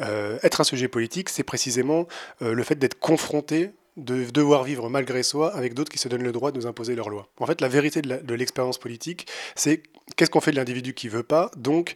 euh, 0.00 0.38
être 0.42 0.60
un 0.60 0.64
sujet 0.64 0.88
politique, 0.88 1.28
c'est 1.28 1.42
précisément 1.42 2.06
euh, 2.42 2.52
le 2.52 2.62
fait 2.62 2.76
d'être 2.76 2.98
confronté 2.98 3.70
de 3.98 4.24
devoir 4.30 4.64
vivre 4.64 4.88
malgré 4.88 5.22
soi 5.22 5.54
avec 5.54 5.74
d'autres 5.74 5.92
qui 5.92 5.98
se 5.98 6.08
donnent 6.08 6.22
le 6.22 6.32
droit 6.32 6.52
de 6.52 6.56
nous 6.56 6.66
imposer 6.66 6.94
leurs 6.94 7.10
lois. 7.10 7.28
En 7.38 7.46
fait, 7.46 7.60
la 7.60 7.68
vérité 7.68 8.00
de 8.02 8.34
l'expérience 8.34 8.78
politique, 8.78 9.26
c'est 9.54 9.82
qu'est-ce 10.16 10.30
qu'on 10.30 10.40
fait 10.40 10.52
de 10.52 10.56
l'individu 10.56 10.94
qui 10.94 11.08
veut 11.08 11.22
pas, 11.22 11.50
donc 11.56 11.94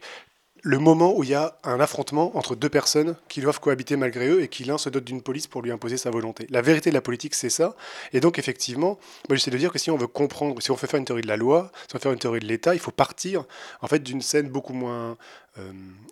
le 0.65 0.79
moment 0.79 1.15
où 1.15 1.23
il 1.23 1.29
y 1.29 1.33
a 1.33 1.57
un 1.65 1.81
affrontement 1.81 2.35
entre 2.37 2.55
deux 2.55 2.69
personnes 2.69 3.17
qui 3.27 3.41
doivent 3.41 3.59
cohabiter 3.59 3.97
malgré 3.97 4.29
eux 4.29 4.41
et 4.41 4.47
qui 4.47 4.63
l'un 4.63 4.77
se 4.77 4.89
dote 4.89 5.03
d'une 5.03 5.21
police 5.21 5.45
pour 5.45 5.61
lui 5.61 5.71
imposer 5.71 5.97
sa 5.97 6.09
volonté. 6.09 6.47
La 6.49 6.61
vérité 6.61 6.89
de 6.89 6.95
la 6.95 7.01
politique, 7.01 7.35
c'est 7.35 7.49
ça. 7.49 7.75
Et 8.13 8.21
donc, 8.21 8.39
effectivement, 8.39 8.97
moi, 9.27 9.35
j'essaie 9.35 9.51
de 9.51 9.57
dire 9.57 9.73
que 9.73 9.77
si 9.77 9.91
on 9.91 9.97
veut 9.97 10.07
comprendre, 10.07 10.61
si 10.61 10.71
on 10.71 10.75
veut 10.75 10.87
faire 10.87 10.99
une 10.99 11.05
théorie 11.05 11.21
de 11.21 11.27
la 11.27 11.35
loi, 11.35 11.69
si 11.89 11.95
on 11.95 11.97
veut 11.97 12.01
faire 12.01 12.13
une 12.13 12.19
théorie 12.19 12.39
de 12.39 12.45
l'État, 12.45 12.73
il 12.73 12.79
faut 12.79 12.91
partir 12.91 13.43
en 13.81 13.87
fait 13.87 13.99
d'une 13.99 14.21
scène 14.21 14.47
beaucoup 14.47 14.73
moins 14.73 15.17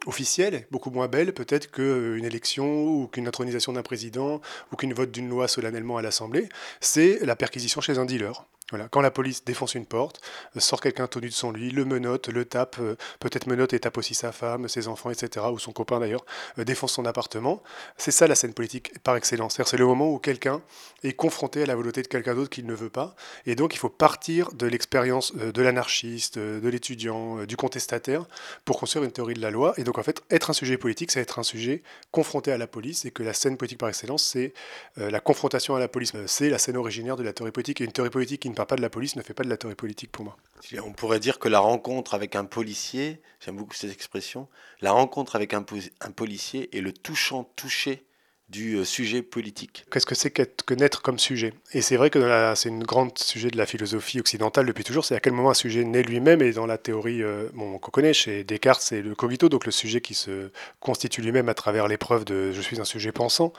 officielle, 0.06 0.68
beaucoup 0.72 0.92
moins 0.92 1.08
belle 1.08 1.34
peut-être 1.34 1.72
qu'une 1.72 2.24
élection 2.24 2.84
ou 2.84 3.08
qu'une 3.08 3.28
intronisation 3.28 3.74
d'un 3.74 3.82
président 3.82 4.42
ou 4.72 4.76
qu'une 4.76 4.94
vote 4.94 5.12
d'une 5.12 5.30
loi 5.30 5.48
solennellement 5.48 5.98
à 5.98 6.02
l'Assemblée, 6.02 6.48
c'est 6.80 7.20
la 7.26 7.36
perquisition 7.36 7.82
chez 7.82 7.98
un 7.98 8.06
dealer. 8.06 8.46
Voilà. 8.72 8.88
Quand 8.88 9.02
la 9.02 9.12
police 9.12 9.44
défonce 9.44 9.76
une 9.76 9.86
porte, 9.86 10.22
euh, 10.56 10.62
sort 10.62 10.80
quelqu'un 10.80 11.06
tenu 11.06 11.28
de 11.28 11.34
son 11.34 11.52
lit, 11.52 11.72
le 11.72 11.84
menotte, 11.84 12.30
le 12.30 12.46
tape, 12.46 12.78
euh, 12.80 12.96
peut-être 13.20 13.46
menotte 13.48 13.74
et 13.74 13.80
tape 13.80 13.98
aussi 13.98 14.16
sa 14.16 14.32
femme, 14.32 14.70
ses 14.70 14.88
enfants, 14.88 15.12
etc., 15.12 15.46
ou 15.52 15.60
son 15.60 15.74
copain 15.74 16.00
d'ailleurs, 16.00 16.26
euh, 16.58 16.64
défonce 16.64 16.94
son 16.94 17.06
appartement, 17.06 17.62
c'est 17.98 18.12
ça 18.12 18.28
la 18.28 18.36
scène 18.36 18.54
politique 18.54 18.98
par 19.04 19.18
excellence. 19.18 19.60
C'est 19.62 19.78
le 19.78 19.86
moment 19.86 20.10
où 20.10 20.20
quelqu'un 20.20 20.62
est 21.04 21.14
confronté 21.14 21.64
à 21.64 21.66
la 21.66 21.76
volonté 21.76 22.02
de 22.02 22.08
quelqu'un 22.08 22.34
d'autre 22.34 22.50
qu'il 22.50 22.66
ne 22.66 22.74
veut 22.74 22.90
pas, 22.90 23.14
et 23.46 23.56
donc 23.56 23.76
il 23.76 23.78
faut 23.78 23.90
partir 23.90 24.54
de 24.54 24.66
l'expérience 24.68 25.36
de 25.36 25.62
l'anarchiste, 25.62 26.40
de 26.40 26.70
l'étudiant, 26.70 27.44
du 27.44 27.58
contestataire, 27.58 28.26
pour 28.64 28.80
construire 28.80 29.04
une 29.04 29.12
théorie 29.12 29.31
de 29.34 29.42
la 29.42 29.52
loi. 29.52 29.74
Et 29.78 29.84
donc 29.84 29.98
en 29.98 30.04
fait, 30.04 30.22
être 30.30 30.50
un 30.50 30.54
sujet 30.54 30.78
politique, 30.78 31.12
c'est 31.12 31.20
être 31.20 31.40
un 31.40 31.44
sujet 31.44 31.84
confronté 32.12 32.52
à 32.52 32.58
la 32.58 32.68
police, 32.68 33.06
et 33.06 33.12
que 33.12 33.24
la 33.24 33.34
scène 33.34 33.58
politique 33.58 33.80
par 33.80 33.90
excellence, 33.90 34.24
c'est 34.24 34.54
la 34.98 35.20
confrontation 35.20 35.76
à 35.76 35.80
la 35.80 35.88
police. 35.88 36.14
C'est 36.28 36.50
la 36.50 36.58
scène 36.58 36.78
originaire 36.78 37.16
de 37.16 37.24
la 37.24 37.34
théorie 37.34 37.52
politique, 37.52 37.82
et 37.82 37.84
une 37.84 37.92
théorie 37.92 38.10
politique 38.10 38.42
qui 38.42 38.50
ne 38.50 38.56
pas 38.56 38.76
de 38.76 38.82
la 38.82 38.90
police 38.90 39.16
ne 39.16 39.22
fait 39.22 39.34
pas 39.34 39.44
de 39.44 39.50
la 39.50 39.58
théorie 39.58 39.76
politique 39.76 40.12
pour 40.12 40.26
moi. 40.26 40.38
On 40.84 40.94
pourrait 40.94 41.20
dire 41.20 41.40
que 41.40 41.50
la 41.50 41.60
rencontre 41.60 42.14
avec 42.14 42.36
un 42.36 42.46
policier, 42.46 43.22
j'aime 43.40 43.58
beaucoup 43.58 43.74
cette 43.74 43.92
expression, 43.92 44.48
la 44.82 44.92
rencontre 44.92 45.36
avec 45.36 45.54
un, 45.54 45.66
un 46.02 46.12
policier 46.12 46.76
est 46.78 46.82
le 46.82 46.94
touchant 46.94 47.44
touché 47.56 48.06
du 48.52 48.76
euh, 48.76 48.84
sujet 48.84 49.22
politique. 49.22 49.86
Qu'est-ce 49.92 50.06
que 50.06 50.14
c'est 50.14 50.30
que 50.30 50.74
naître 50.74 51.02
comme 51.02 51.18
sujet? 51.18 51.54
Et 51.74 51.82
c'est 51.82 51.96
vrai 51.96 52.10
que 52.10 52.54
c'est 52.56 52.70
une 52.70 52.84
grande 52.84 53.18
sujet 53.18 53.50
de 53.50 53.58
la 53.58 53.66
philosophie 53.66 54.20
occidentale 54.20 54.66
depuis 54.66 54.84
toujours, 54.84 55.06
c'est 55.06 55.16
à 55.16 55.20
quel 55.20 55.34
moment 55.34 55.52
un 55.52 55.56
sujet 55.56 55.84
naît 55.84 56.04
lui-même, 56.04 56.42
et 56.42 56.52
dans 56.52 56.66
la 56.66 56.78
théorie 56.78 57.24
euh, 57.24 57.48
qu'on 57.56 57.80
connaît 57.80 58.14
chez 58.14 58.44
Descartes, 58.44 58.82
c'est 58.82 59.02
le 59.02 59.16
cogito, 59.16 59.50
donc 59.50 59.66
le 59.66 59.72
sujet 59.72 60.02
qui 60.02 60.14
se 60.14 60.50
constitue 60.80 61.22
lui-même 61.22 61.50
à 61.50 61.54
travers 61.54 61.88
l'épreuve 61.88 62.26
de 62.26 62.52
je 62.52 62.62
suis 62.62 62.80
un 62.82 62.86
sujet 62.86 63.12
pensant, 63.12 63.54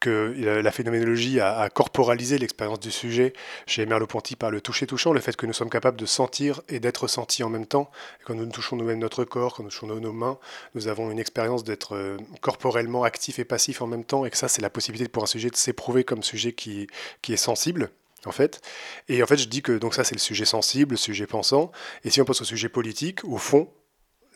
que 0.00 0.34
la 0.62 0.70
phénoménologie 0.70 1.40
a, 1.40 1.68
corporalisé 1.70 2.36
l'expérience 2.36 2.80
du 2.80 2.90
sujet 2.90 3.32
chez 3.66 3.86
Merleau-Ponty 3.86 4.36
par 4.36 4.50
le 4.50 4.60
toucher 4.60 4.86
touchant, 4.86 5.12
le 5.12 5.20
fait 5.20 5.34
que 5.34 5.46
nous 5.46 5.52
sommes 5.52 5.70
capables 5.70 5.96
de 5.96 6.04
sentir 6.04 6.60
et 6.68 6.80
d'être 6.80 7.06
sentis 7.08 7.42
en 7.42 7.48
même 7.48 7.66
temps. 7.66 7.90
quand 8.26 8.34
nous 8.34 8.44
touchons 8.46 8.76
nous-mêmes 8.76 8.98
notre 8.98 9.24
corps, 9.24 9.54
quand 9.54 9.62
nous 9.62 9.70
touchons 9.70 9.86
nos 9.86 10.12
mains, 10.12 10.38
nous 10.74 10.88
avons 10.88 11.10
une 11.10 11.18
expérience 11.18 11.64
d'être 11.64 11.94
euh, 11.94 12.18
corporellement 12.40 13.04
actif 13.04 13.38
et 13.38 13.44
passif 13.44 13.80
en 13.80 13.86
même 13.86 14.04
temps 14.04 14.23
et 14.26 14.30
que 14.30 14.36
ça, 14.36 14.48
c'est 14.48 14.62
la 14.62 14.70
possibilité 14.70 15.08
pour 15.08 15.22
un 15.22 15.26
sujet 15.26 15.50
de 15.50 15.56
s'éprouver 15.56 16.04
comme 16.04 16.22
sujet 16.22 16.52
qui, 16.52 16.86
qui 17.22 17.32
est 17.32 17.38
sensible 17.38 17.90
en 18.26 18.32
fait. 18.32 18.60
Et 19.08 19.22
en 19.22 19.26
fait, 19.26 19.36
je 19.36 19.48
dis 19.48 19.62
que 19.62 19.72
donc 19.72 19.94
ça, 19.94 20.04
c'est 20.04 20.14
le 20.14 20.20
sujet 20.20 20.44
sensible, 20.44 20.92
le 20.92 20.96
sujet 20.96 21.26
pensant. 21.26 21.72
Et 22.04 22.10
si 22.10 22.20
on 22.20 22.24
passe 22.24 22.40
au 22.40 22.44
sujet 22.44 22.68
politique, 22.68 23.24
au 23.24 23.36
fond, 23.36 23.68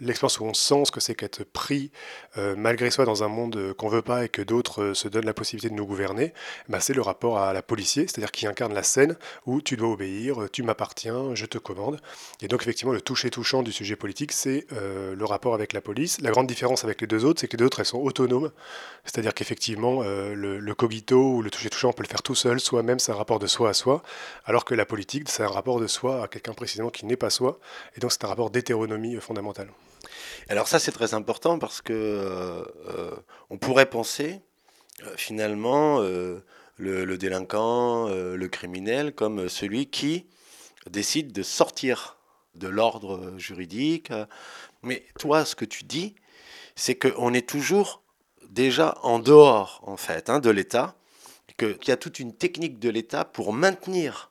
l'expérience 0.01 0.41
où 0.41 0.45
on 0.45 0.55
sent 0.55 0.85
ce 0.87 0.91
que 0.91 1.01
c'est 1.01 1.15
qu'être 1.15 1.45
pris 1.45 1.91
euh, 2.37 2.55
malgré 2.57 2.91
soi 2.91 3.05
dans 3.05 3.25
un 3.25 3.29
monde 3.29 3.57
euh, 3.57 3.75
qu'on 3.75 3.89
veut 3.89 4.03
pas 4.03 4.25
et 4.25 4.29
que 4.29 4.43
d'autres 4.43 4.83
euh, 4.83 4.95
se 4.95 5.09
donnent 5.09 5.27
la 5.27 5.35
possibilité 5.35 5.71
de 5.71 5.75
nous 5.75 5.87
gouverner, 5.87 6.33
bah, 6.69 6.81
c'est 6.81 6.95
le 6.95 7.03
rapport 7.03 7.39
à 7.39 7.53
la 7.53 7.63
policier, 7.63 8.03
c'est-à-dire 8.03 8.31
qui 8.31 8.47
incarne 8.47 8.75
la 8.75 8.83
scène 8.83 9.17
où 9.47 9.61
tu 9.61 9.77
dois 9.77 9.89
obéir, 9.89 10.49
tu 10.53 10.63
m'appartiens, 10.63 11.35
je 11.35 11.47
te 11.47 11.59
commande. 11.59 12.01
Et 12.41 12.49
donc 12.49 12.63
effectivement, 12.63 12.93
le 12.93 13.01
toucher 13.01 13.31
touchant 13.31 13.63
du 13.63 13.73
sujet 13.73 13.97
politique, 13.97 14.33
c'est 14.33 14.67
le 14.71 15.25
rapport 15.25 15.55
avec 15.55 15.73
la 15.73 15.81
police. 15.81 16.21
La 16.21 16.31
grande 16.31 16.47
différence 16.47 16.85
avec 16.85 17.01
les 17.01 17.07
deux 17.07 17.25
autres, 17.25 17.41
c'est 17.41 17.49
que 17.49 17.57
les 17.57 17.59
deux 17.59 17.67
autres, 17.67 17.81
elles 17.81 17.87
sont 17.87 17.99
autonomes, 17.99 18.51
c'est-à-dire 19.05 19.35
qu'effectivement, 19.35 20.03
le, 20.03 20.59
le, 20.59 20.75
cogito 20.75 21.35
ou 21.35 21.43
le 21.43 21.51
toucher 21.51 21.71
touchant, 21.71 21.91
on 21.91 21.93
peut 21.93 22.03
le 22.03 22.09
faire 22.09 22.23
tout 22.23 22.35
seul, 22.35 22.61
soi-même, 22.61 22.99
c'est 22.99 23.13
un 23.13 23.17
rapport 23.17 23.39
de 23.39 23.47
soi 23.47 23.71
à 23.71 23.75
soi, 23.75 24.03
alors 24.45 24.65
que 24.65 24.75
la 24.75 24.87
politique, 24.87 25.29
c'est 25.29 25.43
un 25.43 25.49
rapport 25.49 25.81
de 25.81 25.87
soi 25.87 26.23
à 26.23 26.29
quelqu'un 26.29 26.53
précisément 26.53 26.91
qui 26.91 27.07
n'est 27.07 27.17
pas 27.17 27.31
soi, 27.31 27.59
et 27.97 28.01
donc 28.01 28.13
c'est 28.13 28.25
un 28.25 28.29
rapport 28.29 28.51
d'hétéronomie 28.51 29.17
fondamentale. 29.17 29.69
Alors 30.51 30.67
ça 30.67 30.79
c'est 30.79 30.93
très 30.93 31.13
important 31.13 31.59
parce 31.59 31.83
que 31.83 31.93
euh, 31.93 32.65
euh, 32.89 33.15
on 33.51 33.59
pourrait 33.59 33.91
penser 33.91 34.41
euh, 35.05 35.15
finalement 35.17 36.01
le, 36.01 37.17
délinquant, 37.19 38.09
le 38.09 38.49
criminel 38.49 39.15
comme 39.15 39.49
celui 39.51 39.87
qui 39.91 40.27
décide 40.89 41.33
de 41.33 41.43
sortir 41.43 42.17
de 42.55 42.67
l'ordre 42.67 43.35
juridique. 43.37 44.11
Mais 44.83 45.05
toi 45.19 45.45
ce 45.45 45.55
que 45.55 45.67
tu 45.67 45.85
dis, 45.85 46.15
c'est 46.77 46.95
qu'on 46.95 47.35
est 47.35 47.47
toujours 47.47 48.03
déjà 48.49 48.97
en 49.03 49.19
dehors 49.19 49.83
en 49.85 49.99
fait 49.99 50.31
hein, 50.31 50.39
de 50.39 50.49
l'État, 50.49 50.97
qu'il 51.59 51.89
y 51.89 51.91
a 51.91 51.99
toute 51.99 52.21
une 52.21 52.33
technique 52.33 52.79
de 52.79 52.89
l'État 52.89 53.27
pour 53.27 53.53
maintenir 53.53 54.28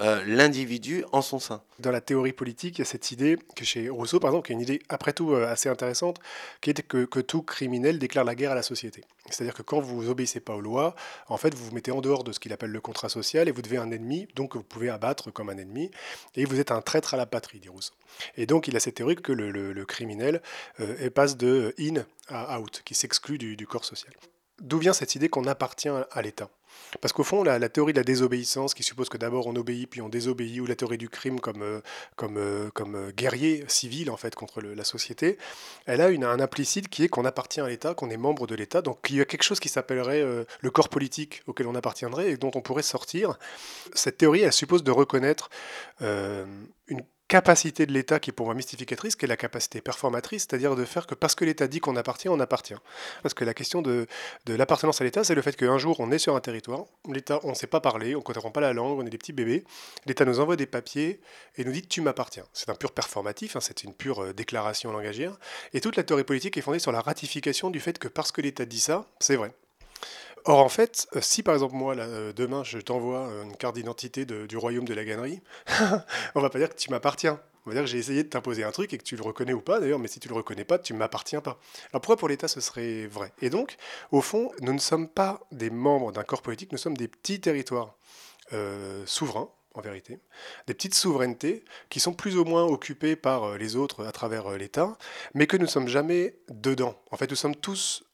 euh, 0.00 0.24
l'individu 0.26 1.04
en 1.12 1.20
son 1.20 1.38
sein. 1.38 1.62
Dans 1.78 1.90
la 1.90 2.00
théorie 2.00 2.32
politique, 2.32 2.78
il 2.78 2.80
y 2.80 2.82
a 2.82 2.86
cette 2.86 3.10
idée 3.10 3.38
que 3.54 3.64
chez 3.64 3.90
Rousseau, 3.90 4.20
par 4.20 4.30
exemple, 4.30 4.46
qui 4.46 4.52
est 4.52 4.54
une 4.54 4.62
idée 4.62 4.80
après 4.88 5.12
tout 5.12 5.32
euh, 5.32 5.46
assez 5.46 5.68
intéressante, 5.68 6.18
qui 6.62 6.70
est 6.70 6.82
que, 6.82 7.20
tout 7.20 7.42
criminel 7.42 7.98
déclare 7.98 8.24
la 8.24 8.34
guerre 8.34 8.52
à 8.52 8.54
la 8.54 8.62
société. 8.62 9.04
C'est-à-dire 9.28 9.52
que 9.52 9.60
quand 9.60 9.80
vous 9.80 10.08
obéissez 10.08 10.40
pas 10.40 10.54
aux 10.56 10.62
lois, 10.62 10.94
en 11.28 11.36
fait, 11.36 11.54
vous 11.54 11.66
vous 11.66 11.72
mettez 11.72 11.90
en 11.90 12.00
dehors 12.00 12.24
de 12.24 12.32
ce 12.32 12.40
qu'il 12.40 12.54
appelle 12.54 12.70
le 12.70 12.80
contrat 12.80 13.10
social 13.10 13.48
et 13.48 13.52
vous 13.52 13.60
devez 13.60 13.76
un 13.76 13.90
ennemi, 13.90 14.28
donc 14.34 14.56
vous 14.56 14.62
pouvez 14.62 14.88
abattre 14.88 15.30
comme 15.30 15.50
un 15.50 15.58
ennemi, 15.58 15.90
et 16.36 16.46
vous 16.46 16.58
êtes 16.58 16.70
un 16.70 16.80
traître 16.80 17.12
à 17.12 17.18
la 17.18 17.26
patrie, 17.26 17.60
dit 17.60 17.68
Rousseau. 17.68 17.94
Et 18.38 18.46
donc 18.46 18.68
il 18.68 18.76
a 18.76 18.80
cette 18.80 18.94
théorie 18.94 19.16
que 19.16 19.32
le, 19.32 19.84
criminel 19.84 20.40
euh, 20.80 21.10
passe 21.10 21.36
de 21.36 21.74
in 21.78 22.04
à 22.28 22.58
out, 22.58 22.80
qui 22.84 22.94
s'exclut 22.94 23.36
du 23.36 23.66
corps 23.66 23.84
social. 23.84 24.14
D'où 24.62 24.78
vient 24.78 24.92
cette 24.92 25.16
idée 25.16 25.28
qu'on 25.28 25.46
appartient 25.46 25.88
à 25.88 26.22
l'État? 26.22 26.48
Parce 27.00 27.12
qu'au 27.12 27.24
fond, 27.24 27.42
la, 27.42 27.68
théorie 27.68 27.92
de 27.92 27.98
la 27.98 28.04
désobéissance, 28.04 28.74
qui 28.74 28.84
suppose 28.84 29.08
que 29.08 29.16
d'abord 29.16 29.48
on 29.48 29.56
obéit, 29.56 29.90
puis 29.90 30.00
on 30.00 30.08
désobéit, 30.08 30.60
ou 30.60 30.66
la 30.66 30.76
théorie 30.76 30.98
du 30.98 31.08
crime 31.08 31.40
comme, 31.40 31.62
euh, 31.62 31.80
comme, 32.14 32.36
euh, 32.36 32.70
comme 32.72 32.94
euh, 32.94 33.10
guerrier 33.10 33.64
civil 33.66 34.08
en 34.08 34.16
fait 34.16 34.36
contre 34.36 34.62
la 34.62 34.84
société, 34.84 35.36
elle 35.86 36.00
a 36.00 36.06
un 36.06 36.40
implicite 36.40 36.88
qui 36.88 37.02
est 37.02 37.08
qu'on 37.08 37.24
appartient 37.24 37.60
à 37.60 37.68
l'État, 37.68 37.94
qu'on 37.94 38.08
est 38.10 38.16
membre 38.16 38.46
de 38.46 38.54
l'État, 38.54 38.82
donc 38.82 38.98
il 39.10 39.16
y 39.16 39.20
a 39.20 39.24
quelque 39.24 39.42
chose 39.42 39.58
qui 39.58 39.68
s'appellerait 39.68 40.22
le 40.60 40.70
corps 40.70 40.88
politique 40.88 41.42
auquel 41.46 41.66
on 41.66 41.74
appartiendrait 41.74 42.30
et 42.30 42.36
dont 42.36 42.52
on 42.54 42.60
pourrait 42.60 42.82
sortir. 42.82 43.38
Cette 43.94 44.18
théorie, 44.18 44.42
elle 44.42 44.52
suppose 44.52 44.84
de 44.84 44.90
reconnaître 44.90 45.50
une 46.00 47.02
capacité 47.32 47.86
de 47.86 47.92
l'État 47.94 48.20
qui 48.20 48.28
est 48.28 48.32
pour 48.34 48.44
moi 48.44 48.54
mystificatrice, 48.54 49.16
qui 49.16 49.24
est 49.24 49.28
la 49.28 49.38
capacité 49.38 49.80
performatrice, 49.80 50.42
c'est-à-dire 50.42 50.76
de 50.76 50.84
faire 50.84 51.06
que 51.06 51.14
parce 51.14 51.34
que 51.34 51.46
l'État 51.46 51.66
dit 51.66 51.80
qu'on 51.80 51.96
appartient, 51.96 52.28
on 52.28 52.38
appartient. 52.40 52.74
Parce 53.22 53.32
que 53.32 53.46
la 53.46 53.54
question 53.54 53.80
de, 53.80 54.06
l'appartenance 54.46 55.00
à 55.00 55.04
l'État, 55.04 55.24
c'est 55.24 55.34
le 55.34 55.40
fait 55.40 55.56
qu'un 55.56 55.78
jour 55.78 55.98
on 56.00 56.12
est 56.12 56.18
sur 56.18 56.36
un 56.36 56.40
territoire, 56.40 56.84
l'État, 57.08 57.40
on 57.44 57.48
ne 57.48 57.54
sait 57.54 57.66
pas 57.66 57.80
parler, 57.80 58.14
on 58.14 58.18
ne 58.18 58.22
comprend 58.22 58.50
pas 58.50 58.60
la 58.60 58.74
langue, 58.74 58.98
on 58.98 59.06
est 59.06 59.08
des 59.08 59.16
petits 59.16 59.32
bébés, 59.32 59.64
l'État 60.04 60.26
nous 60.26 60.40
envoie 60.40 60.56
des 60.56 60.66
papiers 60.66 61.22
et 61.56 61.64
nous 61.64 61.72
dit 61.72 61.80
tu 61.80 62.02
m'appartiens. 62.02 62.44
C'est 62.52 62.68
un 62.68 62.74
pur 62.74 62.92
performatif, 62.92 63.56
hein, 63.56 63.60
c'est 63.62 63.82
une 63.82 63.94
pure 63.94 64.24
euh, 64.24 64.34
déclaration 64.34 64.92
langagière. 64.92 65.38
Et 65.72 65.80
toute 65.80 65.96
la 65.96 66.02
théorie 66.02 66.24
politique 66.24 66.58
est 66.58 66.60
fondée 66.60 66.80
sur 66.80 66.92
la 66.92 67.00
ratification 67.00 67.70
du 67.70 67.80
fait 67.80 67.98
que 67.98 68.08
parce 68.08 68.30
que 68.30 68.42
l'État 68.42 68.66
dit 68.66 68.80
ça, 68.80 69.06
c'est 69.20 69.36
vrai. 69.36 69.54
Or, 70.44 70.58
en 70.58 70.68
fait, 70.68 71.06
euh, 71.14 71.20
si 71.20 71.42
par 71.42 71.54
exemple, 71.54 71.74
moi, 71.74 71.94
euh, 71.96 72.32
demain, 72.32 72.64
je 72.64 72.78
t'envoie 72.78 73.28
une 73.44 73.56
carte 73.56 73.76
d'identité 73.76 74.24
du 74.24 74.56
royaume 74.56 74.84
de 74.84 74.94
la 74.94 75.04
gannerie, 75.04 75.40
on 76.34 76.40
va 76.40 76.50
pas 76.50 76.58
dire 76.58 76.68
que 76.68 76.76
tu 76.76 76.90
m'appartiens. 76.90 77.40
On 77.64 77.70
va 77.70 77.74
dire 77.74 77.84
que 77.84 77.88
j'ai 77.88 77.98
essayé 77.98 78.24
de 78.24 78.28
t'imposer 78.28 78.64
un 78.64 78.72
truc 78.72 78.92
et 78.92 78.98
que 78.98 79.04
tu 79.04 79.14
le 79.14 79.22
reconnais 79.22 79.52
ou 79.52 79.60
pas, 79.60 79.78
d'ailleurs, 79.78 80.00
mais 80.00 80.08
si 80.08 80.18
tu 80.18 80.28
le 80.28 80.34
reconnais 80.34 80.64
pas, 80.64 80.80
tu 80.80 80.94
m'appartiens 80.94 81.40
pas. 81.40 81.60
Alors 81.92 82.00
pourquoi 82.00 82.16
pour 82.16 82.28
l'État 82.28 82.48
ce 82.48 82.60
serait 82.60 83.06
vrai? 83.06 83.32
Et 83.40 83.50
donc, 83.50 83.76
au 84.10 84.20
fond, 84.20 84.50
nous 84.60 84.72
ne 84.72 84.80
sommes 84.80 85.08
pas 85.08 85.40
des 85.52 85.70
membres 85.70 86.10
d'un 86.10 86.24
corps 86.24 86.42
politique, 86.42 86.72
nous 86.72 86.78
sommes 86.78 86.96
des 86.96 87.06
petits 87.06 87.40
territoires 87.40 87.96
euh, 88.52 89.04
souverains, 89.06 89.48
en 89.74 89.80
vérité, 89.80 90.18
des 90.66 90.74
petites 90.74 90.94
souverainetés 90.94 91.64
qui 91.88 92.00
sont 92.00 92.12
plus 92.12 92.36
ou 92.36 92.44
moins 92.44 92.64
occupées 92.64 93.16
par 93.16 93.56
les 93.56 93.76
autres 93.76 94.04
à 94.04 94.12
travers 94.12 94.50
l'État, 94.50 94.98
mais 95.32 95.46
que 95.46 95.56
nous 95.56 95.64
ne 95.64 95.68
sommes 95.68 95.88
jamais 95.88 96.36
dedans. 96.50 97.00
En 97.10 97.16
fait, 97.16 97.30
nous 97.30 97.36
sommes 97.36 97.56
tous 97.56 98.04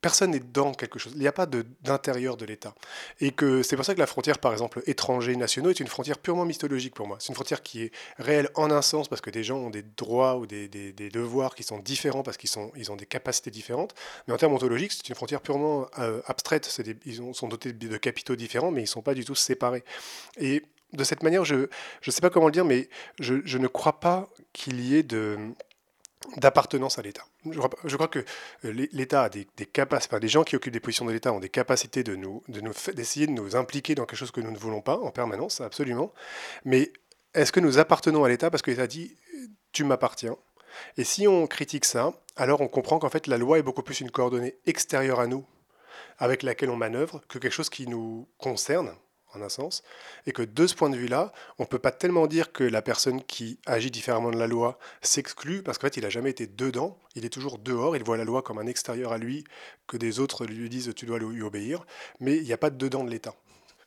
personne 0.00 0.32
n'est 0.32 0.40
dans 0.40 0.72
quelque 0.72 0.98
chose. 0.98 1.12
Il 1.14 1.20
n'y 1.20 1.26
a 1.26 1.32
pas 1.32 1.46
d'intérieur 1.46 2.36
de, 2.36 2.44
l'État. 2.44 2.74
Et 3.20 3.32
que 3.32 3.62
c'est 3.62 3.76
pour 3.76 3.84
ça 3.84 3.94
que 3.94 3.98
la 3.98 4.06
frontière, 4.06 4.38
par 4.38 4.52
exemple, 4.52 4.82
étrangers-nationaux, 4.86 5.70
est 5.70 5.80
une 5.80 5.86
frontière 5.86 6.18
purement 6.18 6.44
mythologique 6.44 6.94
pour 6.94 7.06
moi. 7.06 7.16
C'est 7.20 7.28
une 7.28 7.34
frontière 7.34 7.62
qui 7.62 7.82
est 7.82 7.92
réelle 8.18 8.48
en 8.54 8.70
un 8.70 8.82
sens, 8.82 9.08
parce 9.08 9.20
que 9.20 9.30
des 9.30 9.44
gens 9.44 9.58
ont 9.58 9.70
des 9.70 9.82
droits 9.82 10.36
ou 10.36 10.46
des, 10.46 10.68
devoirs 11.12 11.54
qui 11.54 11.62
sont 11.62 11.78
différents, 11.78 12.22
parce 12.22 12.36
qu'ils 12.36 12.50
ils 12.76 12.92
ont 12.92 12.96
des 12.96 13.06
capacités 13.06 13.50
différentes. 13.50 13.94
Mais 14.26 14.34
en 14.34 14.36
termes 14.36 14.54
ontologiques, 14.54 14.92
c'est 14.92 15.08
une 15.08 15.14
frontière 15.14 15.40
purement 15.40 15.86
euh, 15.98 16.20
abstraite. 16.26 16.70
ils 17.04 17.20
sont 17.34 17.48
dotés 17.48 17.72
de 17.72 17.96
capitaux 17.96 18.36
différents, 18.36 18.70
mais 18.70 18.80
ils 18.80 18.84
ne 18.84 18.88
sont 18.88 19.02
pas 19.02 19.14
du 19.14 19.24
tout 19.24 19.34
séparés. 19.34 19.84
Et 20.38 20.62
de 20.92 21.04
cette 21.04 21.22
manière, 21.22 21.44
je 21.44 21.54
ne 21.54 22.10
sais 22.10 22.20
pas 22.20 22.30
comment 22.30 22.46
le 22.46 22.52
dire, 22.52 22.64
mais 22.64 22.88
je 23.18 23.58
ne 23.58 23.66
crois 23.66 24.00
pas 24.00 24.28
qu'il 24.52 24.80
y 24.80 24.96
ait 24.96 25.02
de 25.02 25.36
d'appartenance 26.36 26.98
à 26.98 27.02
l'État. 27.02 27.24
Je 27.44 27.96
crois, 27.96 28.08
que 28.08 28.24
euh, 28.64 28.86
l'État 28.92 29.24
a 29.24 29.28
des, 29.28 29.44
capacités, 29.44 30.14
enfin, 30.14 30.20
des 30.20 30.28
gens 30.28 30.44
qui 30.44 30.56
occupent 30.56 30.72
des 30.72 30.80
positions 30.80 31.04
de 31.04 31.12
l'État 31.12 31.32
ont 31.32 31.40
des 31.40 31.48
capacités 31.48 32.02
de 32.02 32.16
nous, 32.16 32.42
de 32.48 32.60
nous, 32.60 32.72
d'essayer 32.94 33.26
de 33.26 33.32
nous 33.32 33.56
impliquer 33.56 33.94
dans 33.94 34.04
quelque 34.04 34.18
chose 34.18 34.30
que 34.30 34.40
nous 34.40 34.50
ne 34.50 34.58
voulons 34.58 34.80
pas 34.80 34.98
en 34.98 35.10
permanence, 35.10 35.60
absolument. 35.60 36.12
Mais 36.64 36.92
est-ce 37.34 37.52
que 37.52 37.60
nous 37.60 37.78
appartenons 37.78 38.24
à 38.24 38.28
l'État 38.28 38.50
parce 38.50 38.62
que 38.62 38.70
l'État 38.70 38.86
dit 38.86 39.16
tu 39.72 39.84
m'appartiens? 39.84 40.36
Et 40.96 41.04
si 41.04 41.26
on 41.26 41.46
critique 41.46 41.84
ça, 41.84 42.12
alors 42.36 42.60
on 42.60 42.68
comprend 42.68 42.98
qu'en 42.98 43.08
fait 43.08 43.26
la 43.26 43.38
loi 43.38 43.58
est 43.58 43.62
beaucoup 43.62 43.82
plus 43.82 44.00
une 44.00 44.10
coordonnée 44.10 44.56
extérieure 44.66 45.20
à 45.20 45.26
nous, 45.26 45.46
avec 46.18 46.42
laquelle 46.42 46.70
on 46.70 46.76
manœuvre, 46.76 47.22
que 47.28 47.38
quelque 47.38 47.52
chose 47.52 47.70
qui 47.70 47.86
nous 47.86 48.28
concerne, 48.38 48.94
en 49.36 49.42
un 49.42 49.48
sens, 49.48 49.82
et 50.26 50.32
que 50.32 50.42
de 50.42 50.66
ce 50.66 50.74
point 50.74 50.90
de 50.90 50.96
vue-là, 50.96 51.32
on 51.58 51.62
ne 51.62 51.68
peut 51.68 51.78
pas 51.78 51.92
tellement 51.92 52.26
dire 52.26 52.52
que 52.52 52.64
la 52.64 52.82
personne 52.82 53.22
qui 53.22 53.58
agit 53.66 53.90
différemment 53.90 54.30
de 54.30 54.38
la 54.38 54.46
loi 54.46 54.78
s'exclut, 55.02 55.62
parce 55.62 55.78
qu'en 55.78 55.86
fait, 55.86 55.96
il 55.96 56.02
n'a 56.02 56.10
jamais 56.10 56.30
été 56.30 56.46
dedans, 56.46 56.98
il 57.14 57.24
est 57.24 57.30
toujours 57.30 57.58
dehors, 57.58 57.96
il 57.96 58.04
voit 58.04 58.16
la 58.16 58.24
loi 58.24 58.42
comme 58.42 58.58
un 58.58 58.66
extérieur 58.66 59.12
à 59.12 59.18
lui, 59.18 59.44
que 59.86 59.96
des 59.96 60.20
autres 60.20 60.44
lui 60.46 60.68
disent 60.68 60.92
tu 60.94 61.06
dois 61.06 61.18
lui 61.18 61.42
obéir, 61.42 61.84
mais 62.20 62.36
il 62.36 62.44
n'y 62.44 62.52
a 62.52 62.58
pas 62.58 62.70
de 62.70 62.76
dedans 62.76 63.04
de 63.04 63.10
l'État. 63.10 63.34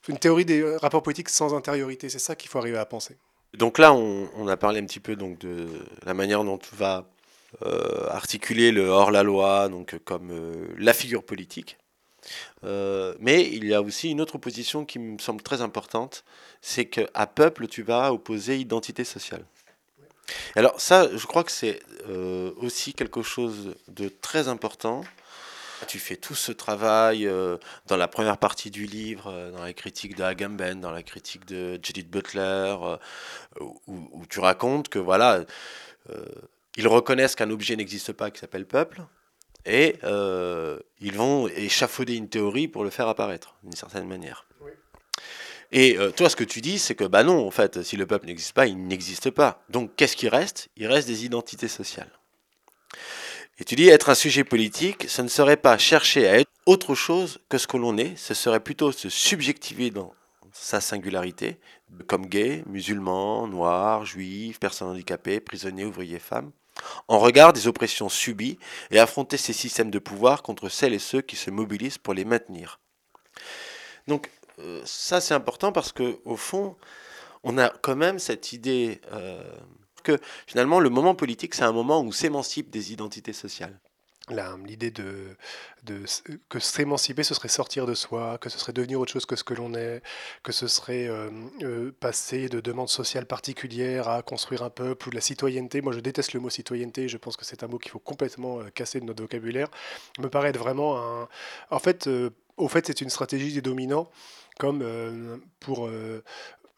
Une 0.08 0.18
théorie 0.18 0.44
des 0.44 0.62
euh, 0.62 0.78
rapports 0.78 1.02
politiques 1.02 1.28
sans 1.28 1.54
intériorité, 1.54 2.08
c'est 2.08 2.18
ça 2.18 2.34
qu'il 2.34 2.50
faut 2.50 2.58
arriver 2.58 2.78
à 2.78 2.86
penser. 2.86 3.16
Donc 3.54 3.78
là, 3.78 3.92
on, 3.92 4.46
a 4.48 4.56
parlé 4.56 4.80
un 4.80 4.86
petit 4.86 5.00
peu 5.00 5.16
donc, 5.16 5.38
de 5.40 5.66
la 6.06 6.14
manière 6.14 6.44
dont 6.44 6.56
tu 6.56 6.74
vas 6.76 7.10
euh, 7.62 8.08
articuler 8.08 8.70
le 8.70 8.86
hors-la-loi 8.86 9.68
comme 10.04 10.30
euh, 10.30 10.68
la 10.78 10.92
figure 10.92 11.24
politique. 11.24 11.76
Mais 12.62 13.48
il 13.50 13.64
y 13.66 13.74
a 13.74 13.82
aussi 13.82 14.10
une 14.10 14.20
autre 14.20 14.36
opposition 14.36 14.84
qui 14.84 14.98
me 14.98 15.18
semble 15.18 15.42
très 15.42 15.62
importante, 15.62 16.24
c'est 16.60 16.86
qu'à 16.86 17.26
peuple, 17.26 17.66
tu 17.66 17.82
vas 17.82 18.12
opposer 18.12 18.58
identité 18.58 19.04
sociale. 19.04 19.44
Alors 20.54 20.80
ça, 20.80 21.08
je 21.14 21.26
crois 21.26 21.44
que 21.44 21.52
c'est 21.52 21.80
aussi 22.60 22.94
quelque 22.94 23.22
chose 23.22 23.74
de 23.88 24.08
très 24.08 24.48
important 24.48 25.02
tu 25.86 25.98
fais 25.98 26.16
tout 26.16 26.34
ce 26.34 26.52
travail 26.52 27.26
euh, 27.26 27.56
dans 27.86 27.96
la 27.96 28.08
première 28.08 28.38
partie 28.38 28.70
du 28.70 28.86
livre, 28.86 29.28
euh, 29.28 29.50
dans 29.50 29.62
la 29.62 29.72
critique 29.72 30.16
de 30.16 30.22
Agamben, 30.22 30.80
dans 30.80 30.90
la 30.90 31.02
critique 31.02 31.46
de 31.46 31.78
Judith 31.82 32.10
Butler, 32.10 32.76
euh, 32.82 32.96
où, 33.86 34.24
tu 34.28 34.40
racontes 34.40 34.88
que 34.88 34.98
voilà, 34.98 35.44
ils 36.76 36.88
reconnaissent 36.88 37.34
qu'un 37.34 37.50
objet 37.50 37.76
n'existe 37.76 38.12
pas 38.12 38.30
qui 38.30 38.40
s'appelle 38.40 38.66
peuple, 38.66 39.02
et 39.66 39.96
ils 41.00 41.12
vont 41.14 41.48
échafauder 41.48 42.16
une 42.16 42.28
théorie 42.28 42.68
pour 42.68 42.84
le 42.84 42.90
faire 42.90 43.08
apparaître, 43.08 43.54
d'une 43.62 43.76
certaine 43.76 44.06
manière. 44.06 44.46
Et 45.72 45.96
toi, 46.16 46.28
ce 46.28 46.36
que 46.36 46.44
tu 46.44 46.60
dis, 46.60 46.78
c'est 46.78 46.94
que 46.94 47.04
bah 47.04 47.22
non, 47.22 47.46
en 47.46 47.50
fait, 47.50 47.82
si 47.82 47.96
le 47.96 48.06
peuple 48.06 48.26
n'existe 48.26 48.52
pas, 48.52 48.66
il 48.66 48.86
n'existe 48.86 49.30
pas. 49.30 49.62
Donc, 49.68 49.94
qu'est-ce 49.96 50.16
qui 50.16 50.28
reste? 50.28 50.68
Il 50.76 50.86
reste 50.86 51.06
des 51.06 51.24
identités 51.24 51.68
sociales. 51.68 52.10
Et 53.58 53.64
tu 53.64 53.76
dis 53.76 53.88
être 53.88 54.08
un 54.08 54.14
sujet 54.14 54.42
politique, 54.42 55.08
ce 55.08 55.22
ne 55.22 55.28
serait 55.28 55.58
pas 55.58 55.76
chercher 55.78 56.26
à 56.26 56.40
être 56.40 56.50
autre 56.66 56.94
chose 56.94 57.40
que 57.48 57.58
ce 57.58 57.66
que 57.66 57.76
l'on 57.76 57.98
est, 57.98 58.16
ce 58.16 58.34
serait 58.34 58.60
plutôt 58.60 58.90
se 58.90 59.08
subjectiver 59.08 59.90
dans 59.90 60.14
sa 60.52 60.80
singularité, 60.80 61.58
comme 62.06 62.26
gay, 62.26 62.64
musulman, 62.66 63.46
noir, 63.46 64.04
juif, 64.06 64.58
personne 64.58 64.88
handicapée, 64.88 65.40
prisonnier, 65.40 65.84
ouvrier, 65.84 66.18
femme, 66.18 66.50
en 67.08 67.18
regard 67.18 67.52
des 67.52 67.66
oppressions 67.66 68.08
subies 68.08 68.58
et 68.90 68.98
affronter 68.98 69.36
ces 69.36 69.52
systèmes 69.52 69.90
de 69.90 69.98
pouvoir 69.98 70.42
contre 70.42 70.68
celles 70.68 70.94
et 70.94 70.98
ceux 70.98 71.20
qui 71.20 71.36
se 71.36 71.50
mobilisent 71.50 71.98
pour 71.98 72.14
les 72.14 72.24
maintenir. 72.24 72.80
Donc 74.06 74.30
euh, 74.58 74.82
ça 74.84 75.20
c'est 75.20 75.34
important 75.34 75.72
parce 75.72 75.92
que 75.92 76.18
au 76.24 76.36
fond, 76.36 76.76
on 77.42 77.58
a 77.58 77.70
quand 77.70 77.96
même 77.96 78.18
cette 78.18 78.52
idée 78.52 79.00
euh, 79.12 79.42
que 80.02 80.18
finalement, 80.46 80.80
le 80.80 80.90
moment 80.90 81.14
politique, 81.14 81.54
c'est 81.54 81.64
un 81.64 81.72
moment 81.72 82.02
où 82.02 82.12
s'émancipe 82.12 82.70
des 82.70 82.92
identités 82.92 83.32
sociales. 83.32 83.78
L'idée 84.66 84.90
de, 84.90 85.36
de, 85.84 86.04
que 86.48 86.58
s'émanciper, 86.58 87.22
ce 87.22 87.34
serait 87.34 87.48
sortir 87.48 87.86
de 87.86 87.94
soi, 87.94 88.38
que 88.38 88.48
ce 88.48 88.58
serait 88.58 88.72
devenir 88.72 89.00
autre 89.00 89.12
chose 89.12 89.26
que 89.26 89.36
ce 89.36 89.44
que 89.44 89.54
l'on 89.54 89.74
est, 89.74 90.02
que 90.42 90.52
ce 90.52 90.66
serait 90.66 91.08
euh, 91.08 91.30
euh, 91.62 91.92
passer 91.98 92.48
de 92.48 92.60
demandes 92.60 92.88
sociales 92.88 93.26
particulières 93.26 94.08
à 94.08 94.22
construire 94.22 94.62
un 94.62 94.70
peuple 94.70 95.08
ou 95.08 95.10
de 95.10 95.16
la 95.16 95.20
citoyenneté. 95.20 95.80
Moi, 95.80 95.92
je 95.92 96.00
déteste 96.00 96.32
le 96.32 96.40
mot 96.40 96.50
citoyenneté, 96.50 97.08
je 97.08 97.16
pense 97.16 97.36
que 97.36 97.44
c'est 97.44 97.62
un 97.62 97.68
mot 97.68 97.78
qu'il 97.78 97.90
faut 97.90 97.98
complètement 97.98 98.60
euh, 98.60 98.70
casser 98.70 99.00
de 99.00 99.04
notre 99.04 99.22
vocabulaire. 99.22 99.68
me 100.18 100.28
paraît 100.28 100.50
être 100.50 100.58
vraiment 100.58 100.98
un... 100.98 101.28
En 101.70 101.78
fait, 101.78 102.08
au 102.56 102.68
fait, 102.68 102.86
c'est 102.86 103.00
une 103.00 103.10
stratégie 103.10 103.52
des 103.52 103.62
dominants 103.62 104.10
comme 104.58 104.84
pour 105.60 105.88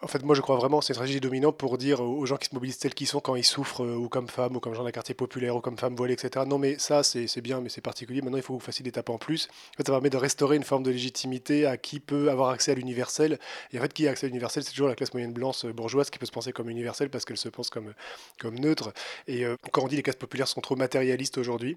en 0.03 0.09
fait, 0.09 0.25
moi, 0.25 0.35
je 0.35 0.41
crois 0.41 0.57
vraiment 0.57 0.81
que 0.81 0.85
c'est 0.85 0.93
une 0.93 0.97
stratégie 0.97 1.21
dominante 1.21 1.57
pour 1.57 1.79
dire 1.79 2.01
aux 2.01 2.27
gens 2.27 2.37
qui 2.37 2.49
se 2.49 2.55
mobilisent 2.55 2.79
tels 2.79 2.95
qu'ils 2.95 3.07
sont 3.07 3.21
quand 3.21 3.37
ils 3.37 3.45
souffrent, 3.45 3.85
euh, 3.85 3.95
ou 3.95 4.09
comme 4.09 4.29
femmes, 4.29 4.57
ou 4.57 4.61
comme 4.61 4.75
gens 4.75 4.83
d'un 4.83 4.91
quartier 4.91 5.15
populaire, 5.15 5.55
ou 5.55 5.61
comme 5.61 5.79
femmes 5.79 5.95
voilées, 5.95 6.15
etc. 6.15 6.45
Non, 6.47 6.59
mais 6.59 6.77
ça, 6.79 7.05
c'est 7.05 7.41
bien, 7.41 7.61
mais 7.61 7.69
c'est 7.69 7.81
particulier. 7.81 8.21
Maintenant, 8.21 8.39
il 8.39 8.43
faut 8.43 8.55
que 8.55 8.59
vous 8.59 8.65
fassiez 8.65 8.83
des 8.83 8.91
tapes 8.91 9.11
en 9.11 9.19
plus. 9.19 9.49
En 9.75 9.77
fait, 9.77 9.87
ça 9.87 9.93
permet 9.93 10.11
de 10.11 10.17
restaurer 10.17 10.57
une 10.57 10.65
forme 10.65 10.83
de 10.83 10.91
légitimité 10.91 11.67
à 11.67 11.77
qui 11.77 12.01
peut 12.01 12.31
avoir 12.31 12.51
accès 12.51 12.73
à 12.73 12.75
l'universel. 12.75 13.39
Et 13.73 13.79
en 13.79 13.83
fait, 13.83 13.93
qui 13.93 14.09
a 14.09 14.11
accès 14.11 14.27
à 14.27 14.29
l'universel, 14.29 14.65
c'est 14.65 14.73
toujours 14.73 14.89
la 14.89 14.97
classe 14.97 15.15
moyenne 15.15 15.33
blanche 15.33 15.65
euh, 15.65 15.73
bourgeoise 15.73 16.11
qui 16.11 16.19
peut 16.19 16.27
se 16.27 16.33
penser 16.33 16.53
comme 16.53 16.69
universelle 16.69 17.09
parce 17.09 17.25
qu'elle 17.25 17.37
se 17.37 17.49
pense 17.49 17.71
comme, 17.71 17.95
comme 18.41 18.59
neutre. 18.59 18.93
Et 19.29 19.45
euh, 19.45 19.55
quand 19.71 19.85
on 19.85 19.89
dit 19.89 19.97
les 19.97 20.03
classes 20.03 20.17
populaires 20.17 20.49
sont 20.49 20.61
trop 20.61 20.75
matérialistes 20.75 21.39
aujourd'hui, 21.39 21.77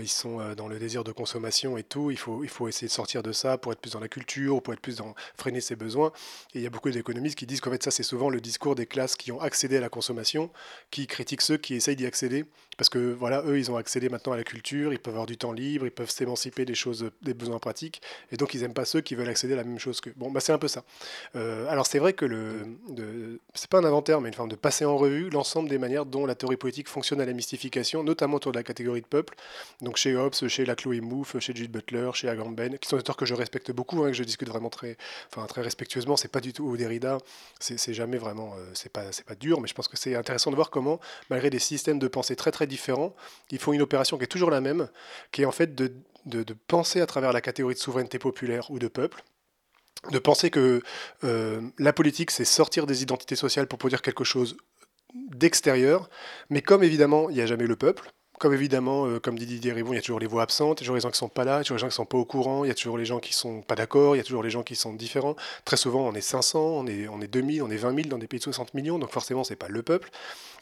ils 0.00 0.08
sont 0.08 0.54
dans 0.54 0.68
le 0.68 0.78
désir 0.78 1.04
de 1.04 1.12
consommation 1.12 1.76
et 1.76 1.82
tout, 1.82 2.10
il 2.10 2.16
faut, 2.16 2.44
il 2.44 2.48
faut 2.48 2.68
essayer 2.68 2.86
de 2.86 2.92
sortir 2.92 3.22
de 3.22 3.32
ça 3.32 3.58
pour 3.58 3.72
être 3.72 3.80
plus 3.80 3.92
dans 3.92 4.00
la 4.00 4.08
culture, 4.08 4.62
pour 4.62 4.72
être 4.72 4.80
plus 4.80 4.96
dans 4.96 5.14
freiner 5.36 5.60
ses 5.60 5.76
besoins. 5.76 6.12
Et 6.54 6.58
il 6.58 6.62
y 6.62 6.66
a 6.66 6.70
beaucoup 6.70 6.90
d'économistes 6.90 7.36
qui 7.36 7.46
disent 7.46 7.60
ça, 7.80 7.90
c'est 7.90 8.02
souvent 8.02 8.30
le 8.30 8.40
discours 8.40 8.74
des 8.74 8.86
classes 8.86 9.16
qui 9.16 9.32
ont 9.32 9.40
accédé 9.40 9.76
à 9.76 9.80
la 9.80 9.88
consommation, 9.88 10.50
qui 10.90 11.06
critiquent 11.06 11.42
ceux 11.42 11.56
qui 11.56 11.74
essayent 11.74 11.96
d'y 11.96 12.06
accéder, 12.06 12.44
parce 12.76 12.88
que 12.88 13.12
voilà, 13.12 13.42
eux, 13.46 13.58
ils 13.58 13.70
ont 13.70 13.76
accédé 13.76 14.08
maintenant 14.08 14.32
à 14.32 14.36
la 14.36 14.44
culture, 14.44 14.92
ils 14.92 14.98
peuvent 14.98 15.14
avoir 15.14 15.26
du 15.26 15.36
temps 15.36 15.52
libre, 15.52 15.86
ils 15.86 15.90
peuvent 15.90 16.10
s'émanciper 16.10 16.64
des 16.64 16.74
choses, 16.74 17.10
des 17.22 17.34
besoins 17.34 17.58
pratiques, 17.58 18.00
et 18.30 18.36
donc 18.36 18.54
ils 18.54 18.62
n'aiment 18.62 18.74
pas 18.74 18.84
ceux 18.84 19.00
qui 19.00 19.14
veulent 19.14 19.28
accéder 19.28 19.52
à 19.54 19.56
la 19.56 19.64
même 19.64 19.78
chose 19.78 20.00
que. 20.00 20.10
Bon, 20.16 20.30
bah 20.30 20.40
c'est 20.40 20.52
un 20.52 20.58
peu 20.58 20.68
ça. 20.68 20.84
Euh, 21.36 21.66
alors 21.68 21.86
c'est 21.86 21.98
vrai 21.98 22.12
que 22.12 22.24
le, 22.24 22.50
c'est 23.54 23.68
pas 23.68 23.78
un 23.78 23.84
inventaire, 23.84 24.20
mais 24.20 24.28
une 24.28 24.34
forme 24.34 24.48
de 24.48 24.56
passer 24.56 24.84
en 24.84 24.96
revue 24.96 25.28
l'ensemble 25.30 25.68
des 25.68 25.78
manières 25.78 26.06
dont 26.06 26.26
la 26.26 26.34
théorie 26.34 26.56
politique 26.56 26.88
fonctionne 26.88 27.20
à 27.20 27.26
la 27.26 27.32
mystification, 27.32 28.02
notamment 28.02 28.36
autour 28.36 28.52
de 28.52 28.58
la 28.58 28.62
catégorie 28.62 29.02
de 29.02 29.06
peuple. 29.06 29.34
Donc 29.80 29.96
chez 29.96 30.16
Hobbes, 30.16 30.34
chez 30.48 30.64
Laclos 30.64 30.94
et 30.94 31.00
Mouffe, 31.00 31.38
chez 31.38 31.54
Judith 31.54 31.70
Butler, 31.70 32.10
chez 32.14 32.28
Agamben, 32.28 32.78
qui 32.78 32.88
sont 32.88 32.96
des 32.96 33.00
auteurs 33.00 33.16
que 33.16 33.26
je 33.26 33.34
respecte 33.34 33.70
beaucoup, 33.70 34.02
hein, 34.02 34.08
que 34.08 34.14
je 34.14 34.24
discute 34.24 34.48
vraiment 34.48 34.70
très, 34.70 34.96
enfin 35.30 35.46
très 35.46 35.62
respectueusement. 35.62 36.16
C'est 36.16 36.32
pas 36.32 36.40
du 36.40 36.52
tout 36.52 36.76
Derrida, 36.76 37.18
c'est 37.60 37.94
jamais 37.94 38.16
vraiment, 38.16 38.54
euh, 38.56 38.70
c'est 38.74 38.92
pas, 38.92 39.12
c'est 39.12 39.26
pas 39.26 39.34
dur, 39.34 39.60
mais 39.60 39.68
je 39.68 39.74
pense 39.74 39.88
que 39.88 39.96
c'est 39.96 40.14
intéressant 40.14 40.50
de 40.50 40.56
voir 40.56 40.70
comment, 40.70 41.00
malgré 41.28 41.50
des 41.50 41.58
systèmes 41.58 41.98
de 41.98 42.08
pensée 42.08 42.34
très 42.36 42.50
très 42.50 42.61
différents, 42.66 43.14
ils 43.50 43.58
font 43.58 43.72
une 43.72 43.82
opération 43.82 44.18
qui 44.18 44.24
est 44.24 44.28
toujours 44.28 44.50
la 44.50 44.60
même, 44.60 44.88
qui 45.30 45.42
est 45.42 45.44
en 45.44 45.52
fait 45.52 45.74
de, 45.74 45.92
de, 46.26 46.54
penser 46.66 47.00
à 47.00 47.06
travers 47.06 47.32
la 47.32 47.40
catégorie 47.40 47.74
de 47.74 47.80
souveraineté 47.80 48.18
populaire 48.18 48.70
ou 48.70 48.78
de 48.78 48.88
peuple, 48.88 49.22
de 50.10 50.18
penser 50.18 50.50
que 50.50 50.82
euh, 51.24 51.60
la 51.78 51.92
politique, 51.92 52.30
c'est 52.30 52.44
sortir 52.44 52.86
des 52.86 53.02
identités 53.02 53.36
sociales 53.36 53.66
pour 53.66 53.78
produire 53.78 54.02
quelque 54.02 54.24
chose 54.24 54.56
d'extérieur, 55.14 56.08
mais 56.50 56.62
comme 56.62 56.82
évidemment, 56.82 57.28
il 57.30 57.36
n'y 57.36 57.42
a 57.42 57.46
jamais 57.46 57.66
le 57.66 57.76
peuple, 57.76 58.12
comme 58.38 58.54
évidemment, 58.54 59.06
euh, 59.06 59.20
comme 59.20 59.38
dit 59.38 59.46
Didier 59.46 59.72
Ribon, 59.72 59.92
il 59.92 59.96
y 59.96 59.98
a 59.98 60.02
toujours 60.02 60.20
les 60.20 60.26
voix 60.26 60.42
absentes, 60.42 60.80
il 60.80 60.84
y 60.84 60.84
a 60.84 60.86
toujours 60.86 60.96
les 60.96 61.00
gens 61.00 61.10
qui 61.10 61.14
ne 61.14 61.18
sont 61.18 61.28
pas 61.28 61.44
là, 61.44 61.56
il 61.56 61.58
y 61.58 61.60
a 61.60 61.64
toujours 61.64 61.76
les 61.76 61.80
gens 61.80 61.86
qui 61.86 61.92
ne 61.92 61.96
sont 61.96 62.06
pas 62.06 62.18
au 62.18 62.24
courant, 62.24 62.64
il 62.64 62.68
y 62.68 62.70
a 62.70 62.74
toujours 62.74 62.98
les 62.98 63.04
gens 63.04 63.20
qui 63.20 63.30
ne 63.30 63.34
sont 63.34 63.62
pas 63.62 63.74
d'accord, 63.74 64.16
il 64.16 64.18
y 64.18 64.20
a 64.20 64.24
toujours 64.24 64.42
les 64.42 64.50
gens 64.50 64.62
qui 64.62 64.74
sont 64.74 64.94
différents. 64.94 65.36
Très 65.64 65.76
souvent, 65.76 66.08
on 66.08 66.14
est 66.14 66.20
500, 66.20 66.58
on 66.60 66.86
est, 66.86 67.08
on 67.08 67.20
est 67.20 67.28
2000, 67.28 67.62
on 67.62 67.70
est 67.70 67.76
20 67.76 67.94
000 67.94 68.08
dans 68.08 68.18
des 68.18 68.26
pays 68.26 68.38
de 68.38 68.44
60 68.44 68.74
millions, 68.74 68.98
donc 68.98 69.10
forcément, 69.10 69.44
ce 69.44 69.52
n'est 69.52 69.56
pas 69.56 69.68
le 69.68 69.82
peuple. 69.82 70.10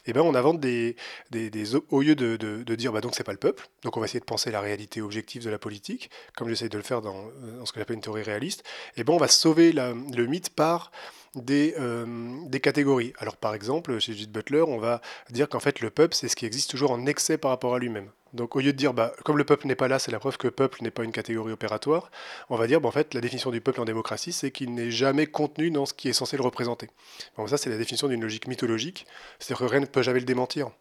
Et 0.07 0.09
eh 0.09 0.13
ben 0.13 0.21
on 0.21 0.33
invente 0.33 0.59
des, 0.59 0.95
des, 1.29 1.75
au 1.75 2.01
lieu 2.01 2.15
de, 2.15 2.35
de, 2.35 2.63
de 2.63 2.75
dire 2.75 2.91
bah 2.91 3.01
donc 3.01 3.13
c'est 3.13 3.23
pas 3.23 3.33
le 3.33 3.37
peuple, 3.37 3.67
donc 3.83 3.97
on 3.97 3.99
va 3.99 4.07
essayer 4.07 4.19
de 4.19 4.25
penser 4.25 4.49
la 4.49 4.59
réalité 4.59 4.99
objective 4.99 5.43
de 5.43 5.49
la 5.51 5.59
politique, 5.59 6.09
comme 6.35 6.49
j'essaie 6.49 6.69
de 6.69 6.77
le 6.77 6.83
faire 6.83 7.03
dans, 7.03 7.29
dans 7.59 7.67
ce 7.67 7.71
que 7.71 7.79
j'appelle 7.79 7.97
une 7.97 8.01
théorie 8.01 8.23
réaliste. 8.23 8.61
Et 8.97 9.01
eh 9.01 9.03
ben 9.03 9.13
on 9.13 9.17
va 9.17 9.27
sauver 9.27 9.71
le 9.71 10.25
mythe 10.25 10.49
par 10.49 10.91
des, 11.35 11.75
euh, 11.79 12.05
des 12.47 12.59
catégories. 12.59 13.13
Alors 13.17 13.37
par 13.37 13.53
exemple, 13.53 13.97
chez 13.99 14.13
Judith 14.13 14.31
Butler, 14.31 14.61
on 14.61 14.77
va 14.77 15.01
dire 15.29 15.49
qu'en 15.49 15.59
fait 15.59 15.79
le 15.79 15.89
peuple, 15.89 16.15
c'est 16.15 16.27
ce 16.27 16.35
qui 16.35 16.45
existe 16.45 16.69
toujours 16.69 16.91
en 16.91 17.05
excès 17.05 17.37
par 17.37 17.51
rapport 17.51 17.75
à 17.75 17.79
lui-même. 17.79 18.09
Donc 18.33 18.55
au 18.55 18.59
lieu 18.59 18.71
de 18.71 18.77
dire, 18.77 18.93
bah, 18.93 19.13
comme 19.25 19.37
le 19.37 19.43
peuple 19.43 19.67
n'est 19.67 19.75
pas 19.75 19.87
là, 19.87 19.99
c'est 19.99 20.11
la 20.11 20.19
preuve 20.19 20.37
que 20.37 20.47
le 20.47 20.51
peuple 20.51 20.83
n'est 20.83 20.91
pas 20.91 21.03
une 21.03 21.11
catégorie 21.11 21.51
opératoire, 21.51 22.11
on 22.49 22.55
va 22.55 22.67
dire, 22.67 22.79
bah, 22.79 22.87
en 22.87 22.91
fait, 22.91 23.13
la 23.13 23.21
définition 23.21 23.51
du 23.51 23.61
peuple 23.61 23.81
en 23.81 23.85
démocratie, 23.85 24.31
c'est 24.31 24.51
qu'il 24.51 24.73
n'est 24.73 24.91
jamais 24.91 25.27
contenu 25.27 25.69
dans 25.69 25.85
ce 25.85 25.93
qui 25.93 26.07
est 26.09 26.13
censé 26.13 26.37
le 26.37 26.43
représenter. 26.43 26.89
Donc 27.37 27.49
ça, 27.49 27.57
c'est 27.57 27.69
la 27.69 27.77
définition 27.77 28.07
d'une 28.07 28.21
logique 28.21 28.47
mythologique, 28.47 29.05
c'est-à-dire 29.39 29.65
que 29.65 29.71
rien 29.71 29.81
ne 29.81 29.85
peut 29.85 30.01
jamais 30.01 30.19
le 30.19 30.25
démentir 30.25 30.71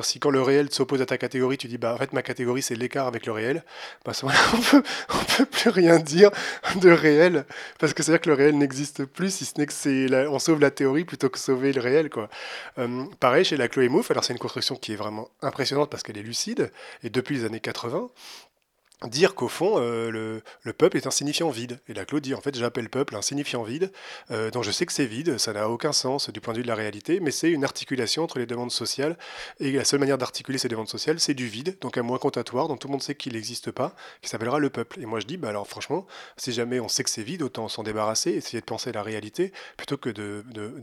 si 0.00 0.18
quand 0.18 0.30
le 0.30 0.40
réel 0.40 0.72
s'oppose 0.72 1.02
à 1.02 1.06
ta 1.06 1.18
catégorie, 1.18 1.58
tu 1.58 1.68
dis 1.68 1.76
bah 1.76 1.94
en 1.94 1.98
fait 1.98 2.12
ma 2.12 2.22
catégorie 2.22 2.62
c'est 2.62 2.74
l'écart 2.74 3.06
avec 3.06 3.26
le 3.26 3.32
réel, 3.32 3.62
bah 4.04 4.12
on 4.22 4.60
peut, 4.60 4.82
peut 5.36 5.44
plus 5.44 5.70
rien 5.70 5.98
dire 5.98 6.30
de 6.80 6.90
réel 6.90 7.44
parce 7.78 7.92
que 7.92 8.02
c'est 8.02 8.12
à 8.12 8.14
dire 8.14 8.20
que 8.22 8.30
le 8.30 8.36
réel 8.36 8.56
n'existe 8.56 9.04
plus 9.04 9.34
si 9.34 9.44
ce 9.44 9.58
n'est 9.58 9.66
que 9.66 9.72
c'est 9.72 10.06
on 10.28 10.38
sauve 10.38 10.60
la 10.60 10.70
théorie 10.70 11.04
plutôt 11.04 11.28
que 11.28 11.38
sauver 11.38 11.72
le 11.72 11.80
réel 11.80 12.08
quoi. 12.08 12.30
Euh, 12.78 13.04
pareil 13.20 13.44
chez 13.44 13.56
la 13.56 13.68
Chloé 13.68 13.88
Mouffe, 13.88 14.10
alors 14.10 14.24
c'est 14.24 14.32
une 14.32 14.38
construction 14.38 14.76
qui 14.76 14.92
est 14.92 14.96
vraiment 14.96 15.28
impressionnante 15.42 15.90
parce 15.90 16.02
qu'elle 16.02 16.18
est 16.18 16.22
lucide 16.22 16.72
et 17.02 17.10
depuis 17.10 17.36
les 17.36 17.44
années 17.44 17.60
80, 17.60 18.08
dire 19.08 19.34
qu'au 19.34 19.48
fond, 19.48 19.74
euh, 19.76 20.10
le, 20.64 20.72
peuple 20.72 20.96
est 20.96 21.06
un 21.06 21.10
signifiant 21.10 21.50
vide. 21.50 21.80
Et 21.88 21.94
la 21.94 22.04
Claude 22.04 22.22
dit, 22.22 22.34
en 22.34 22.40
fait, 22.40 22.54
j'appelle 22.54 22.88
peuple 22.88 23.16
un 23.16 23.22
signifiant 23.22 23.62
vide, 23.62 23.92
euh, 24.30 24.50
dont 24.50 24.62
je 24.62 24.70
sais 24.70 24.86
que 24.86 24.92
c'est 24.92 25.06
vide, 25.06 25.38
ça 25.38 25.52
n'a 25.52 25.68
aucun 25.68 25.92
sens 25.92 26.30
du 26.30 26.40
point 26.40 26.54
de 26.54 26.58
vue 26.58 26.62
de 26.62 26.68
la 26.68 26.74
réalité, 26.74 27.20
mais 27.20 27.30
c'est 27.30 27.50
une 27.50 27.64
articulation 27.64 28.24
entre 28.24 28.38
les 28.38 28.46
demandes 28.46 28.70
sociales, 28.70 29.16
et 29.60 29.72
la 29.72 29.84
seule 29.84 30.00
manière 30.00 30.18
d'articuler 30.18 30.58
ces 30.58 30.68
demandes 30.68 30.88
sociales, 30.88 31.20
c'est 31.20 31.34
du 31.34 31.46
vide, 31.46 31.76
donc 31.80 31.98
un 31.98 32.02
moins 32.02 32.18
comptatoire, 32.18 32.68
dont 32.68 32.76
tout 32.76 32.88
le 32.88 32.92
monde 32.92 33.02
sait 33.02 33.14
qu'il 33.14 33.34
n'existe 33.34 33.70
pas, 33.70 33.94
qui 34.20 34.28
s'appellera 34.28 34.58
le 34.58 34.70
peuple. 34.70 35.00
Et 35.00 35.06
moi 35.06 35.20
je 35.20 35.26
dis, 35.26 35.36
bah 35.36 35.48
alors 35.48 35.66
franchement, 35.66 36.06
si 36.36 36.52
jamais 36.52 36.80
on 36.80 36.88
sait 36.88 37.04
que 37.04 37.10
c'est 37.10 37.22
vide, 37.22 37.42
autant 37.42 37.68
s'en 37.68 37.82
débarrasser, 37.82 38.30
essayer 38.30 38.60
de 38.60 38.64
penser 38.64 38.92
la 38.92 39.02
réalité, 39.02 39.52
plutôt 39.76 39.96
que 39.96 40.10
de, 40.10 40.44
de, 40.50 40.80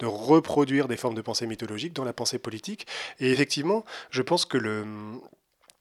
de 0.00 0.06
reproduire 0.06 0.88
des 0.88 0.96
formes 0.96 1.14
de 1.14 1.22
pensée 1.22 1.46
mythologique 1.46 1.92
dans 1.92 2.04
la 2.04 2.12
pensée 2.12 2.38
politique. 2.38 2.86
Et 3.20 3.30
effectivement, 3.30 3.84
je 4.10 4.22
pense 4.22 4.44
que 4.44 4.58
le 4.58 4.84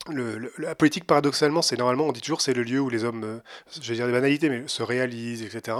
la 0.09 0.75
politique, 0.75 1.05
paradoxalement, 1.05 1.61
c'est 1.61 1.77
normalement, 1.77 2.05
on 2.05 2.11
dit 2.11 2.21
toujours, 2.21 2.41
c'est 2.41 2.53
le 2.53 2.63
lieu 2.63 2.79
où 2.79 2.89
les 2.89 3.03
hommes, 3.03 3.23
euh, 3.23 3.39
je 3.81 3.87
vais 3.87 3.95
dire 3.95 4.05
des 4.05 4.13
banalités, 4.13 4.49
mais 4.49 4.67
se 4.67 4.83
réalisent, 4.83 5.43
etc. 5.43 5.77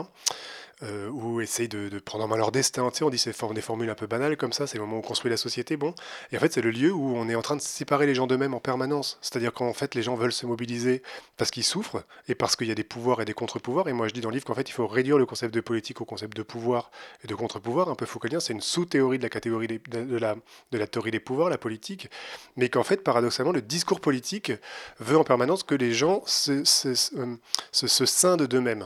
euh, 0.83 1.09
ou 1.09 1.39
essayent 1.39 1.69
de, 1.69 1.99
prendre 1.99 2.25
en 2.25 2.27
main 2.27 2.35
leur 2.35 2.51
destin. 2.51 2.83
On 3.01 3.09
dit 3.09 3.17
c'est 3.17 3.35
des 3.53 3.61
formules 3.61 3.89
un 3.89 3.95
peu 3.95 4.07
banales 4.07 4.35
comme 4.35 4.51
ça, 4.51 4.67
c'est 4.67 4.77
le 4.77 4.83
moment 4.83 4.97
où 4.97 4.99
on 4.99 5.01
construit 5.01 5.31
la 5.31 5.37
société. 5.37 5.77
Bon, 5.77 5.95
et 6.31 6.37
en 6.37 6.39
fait, 6.39 6.51
c'est 6.51 6.61
le 6.61 6.71
lieu 6.71 6.91
où 6.91 7.15
on 7.15 7.29
est 7.29 7.35
en 7.35 7.41
train 7.41 7.55
de 7.55 7.61
séparer 7.61 8.05
les 8.05 8.15
gens 8.15 8.27
d'eux-mêmes 8.27 8.53
en 8.53 8.59
permanence. 8.59 9.17
C'est-à-dire 9.21 9.53
qu'en 9.53 9.73
fait, 9.73 9.95
les 9.95 10.01
gens 10.01 10.15
veulent 10.15 10.33
se 10.33 10.45
mobiliser 10.45 11.01
parce 11.37 11.51
qu'ils 11.51 11.63
souffrent 11.63 12.03
et 12.27 12.35
parce 12.35 12.55
qu'il 12.55 12.67
y 12.67 12.71
a 12.71 12.75
des 12.75 12.83
pouvoirs 12.83 13.21
et 13.21 13.25
des 13.25 13.33
contre-pouvoirs. 13.33 13.87
Et 13.87 13.93
moi, 13.93 14.07
je 14.07 14.13
dis 14.13 14.21
dans 14.21 14.29
le 14.29 14.33
livre 14.33 14.45
qu'en 14.45 14.53
fait, 14.53 14.67
il 14.67 14.73
faut 14.73 14.87
réduire 14.87 15.17
le 15.17 15.25
concept 15.25 15.53
de 15.53 15.61
politique 15.61 16.01
au 16.01 16.05
concept 16.05 16.35
de 16.35 16.43
pouvoir 16.43 16.91
et 17.23 17.27
de 17.27 17.35
contre-pouvoir. 17.35 17.89
Un 17.89 17.95
peu 17.95 18.05
foucaultien, 18.05 18.39
c'est 18.39 18.53
une 18.53 18.61
sous-théorie 18.61 19.17
de 19.17 19.23
la 19.23 19.29
catégorie 19.29 19.67
de, 19.67 20.17
la, 20.17 20.35
de 20.71 20.77
la 20.77 20.87
théorie 20.87 21.11
des 21.11 21.19
pouvoirs, 21.19 21.49
la 21.49 21.57
politique. 21.57 22.09
Mais 22.57 22.69
qu'en 22.69 22.83
fait, 22.83 23.03
paradoxalement, 23.03 23.53
le 23.53 23.61
discours 23.61 24.01
politique 24.01 24.51
veut 24.99 25.17
en 25.17 25.23
permanence 25.23 25.63
que 25.63 25.75
les 25.75 25.93
gens 25.93 26.21
se, 26.25 26.65
se, 26.65 26.93
se, 26.93 27.87
se 27.87 28.05
scindent 28.05 28.47
d'eux-mêmes 28.47 28.85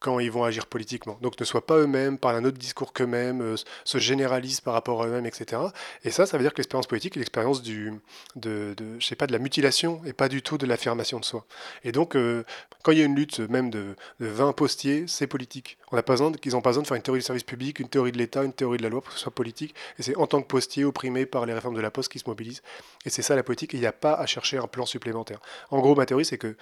quand 0.00 0.18
ils 0.18 0.30
vont 0.30 0.44
agir 0.44 0.66
politiquement. 0.66 1.18
Donc 1.20 1.38
ne 1.38 1.44
soient 1.44 1.64
pas 1.64 1.76
eux-mêmes, 1.76 2.18
parlent 2.18 2.36
un 2.36 2.44
autre 2.44 2.58
discours 2.58 2.92
qu'eux-mêmes, 2.92 3.42
euh, 3.42 3.56
se 3.84 3.98
généralisent 3.98 4.62
par 4.62 4.74
rapport 4.74 5.02
à 5.02 5.06
eux-mêmes, 5.06 5.26
etc. 5.26 5.62
Et 6.04 6.10
ça, 6.10 6.26
ça 6.26 6.38
veut 6.38 6.42
dire 6.42 6.52
que 6.52 6.58
l'expérience 6.58 6.86
politique 6.86 7.16
est 7.16 7.20
l'expérience 7.20 7.62
du, 7.62 7.92
de, 8.34 8.74
de, 8.76 8.98
je 8.98 9.06
sais 9.06 9.14
pas, 9.14 9.26
de 9.26 9.32
la 9.32 9.38
mutilation 9.38 10.00
et 10.06 10.12
pas 10.12 10.28
du 10.28 10.42
tout 10.42 10.58
de 10.58 10.66
l'affirmation 10.66 11.20
de 11.20 11.24
soi. 11.24 11.44
Et 11.84 11.92
donc, 11.92 12.16
euh, 12.16 12.44
quand 12.82 12.92
il 12.92 12.98
y 12.98 13.02
a 13.02 13.04
une 13.04 13.14
lutte 13.14 13.40
même 13.40 13.70
de, 13.70 13.94
de 14.20 14.26
20 14.26 14.52
postiers, 14.54 15.04
c'est 15.06 15.26
politique. 15.26 15.76
On 15.92 15.96
n'a 15.96 16.02
pas 16.02 16.14
besoin, 16.14 16.32
qu'ils 16.32 16.52
n'ont 16.52 16.62
pas 16.62 16.70
besoin 16.70 16.82
de 16.82 16.88
faire 16.88 16.96
une 16.96 17.02
théorie 17.02 17.20
du 17.20 17.26
service 17.26 17.44
public, 17.44 17.78
une 17.78 17.88
théorie 17.88 18.12
de 18.12 18.18
l'État, 18.18 18.42
une 18.42 18.54
théorie 18.54 18.78
de 18.78 18.82
la 18.82 18.88
loi 18.88 19.02
pour 19.02 19.10
que 19.10 19.18
ce 19.18 19.22
soit 19.22 19.34
politique. 19.34 19.74
Et 19.98 20.02
c'est 20.02 20.16
en 20.16 20.26
tant 20.26 20.40
que 20.40 20.46
postier 20.46 20.84
opprimé 20.84 21.26
par 21.26 21.44
les 21.44 21.52
réformes 21.52 21.76
de 21.76 21.80
la 21.80 21.90
Poste 21.90 22.10
qui 22.10 22.18
se 22.18 22.28
mobilisent. 22.28 22.62
Et 23.04 23.10
c'est 23.10 23.22
ça 23.22 23.36
la 23.36 23.42
politique. 23.42 23.74
Il 23.74 23.80
n'y 23.80 23.86
a 23.86 23.92
pas 23.92 24.14
à 24.14 24.24
chercher 24.24 24.56
un 24.56 24.66
plan 24.66 24.86
supplémentaire. 24.86 25.40
En 25.70 25.80
gros, 25.80 25.94
ma 25.94 26.06
théorie, 26.06 26.24
c'est 26.24 26.38
que 26.38 26.56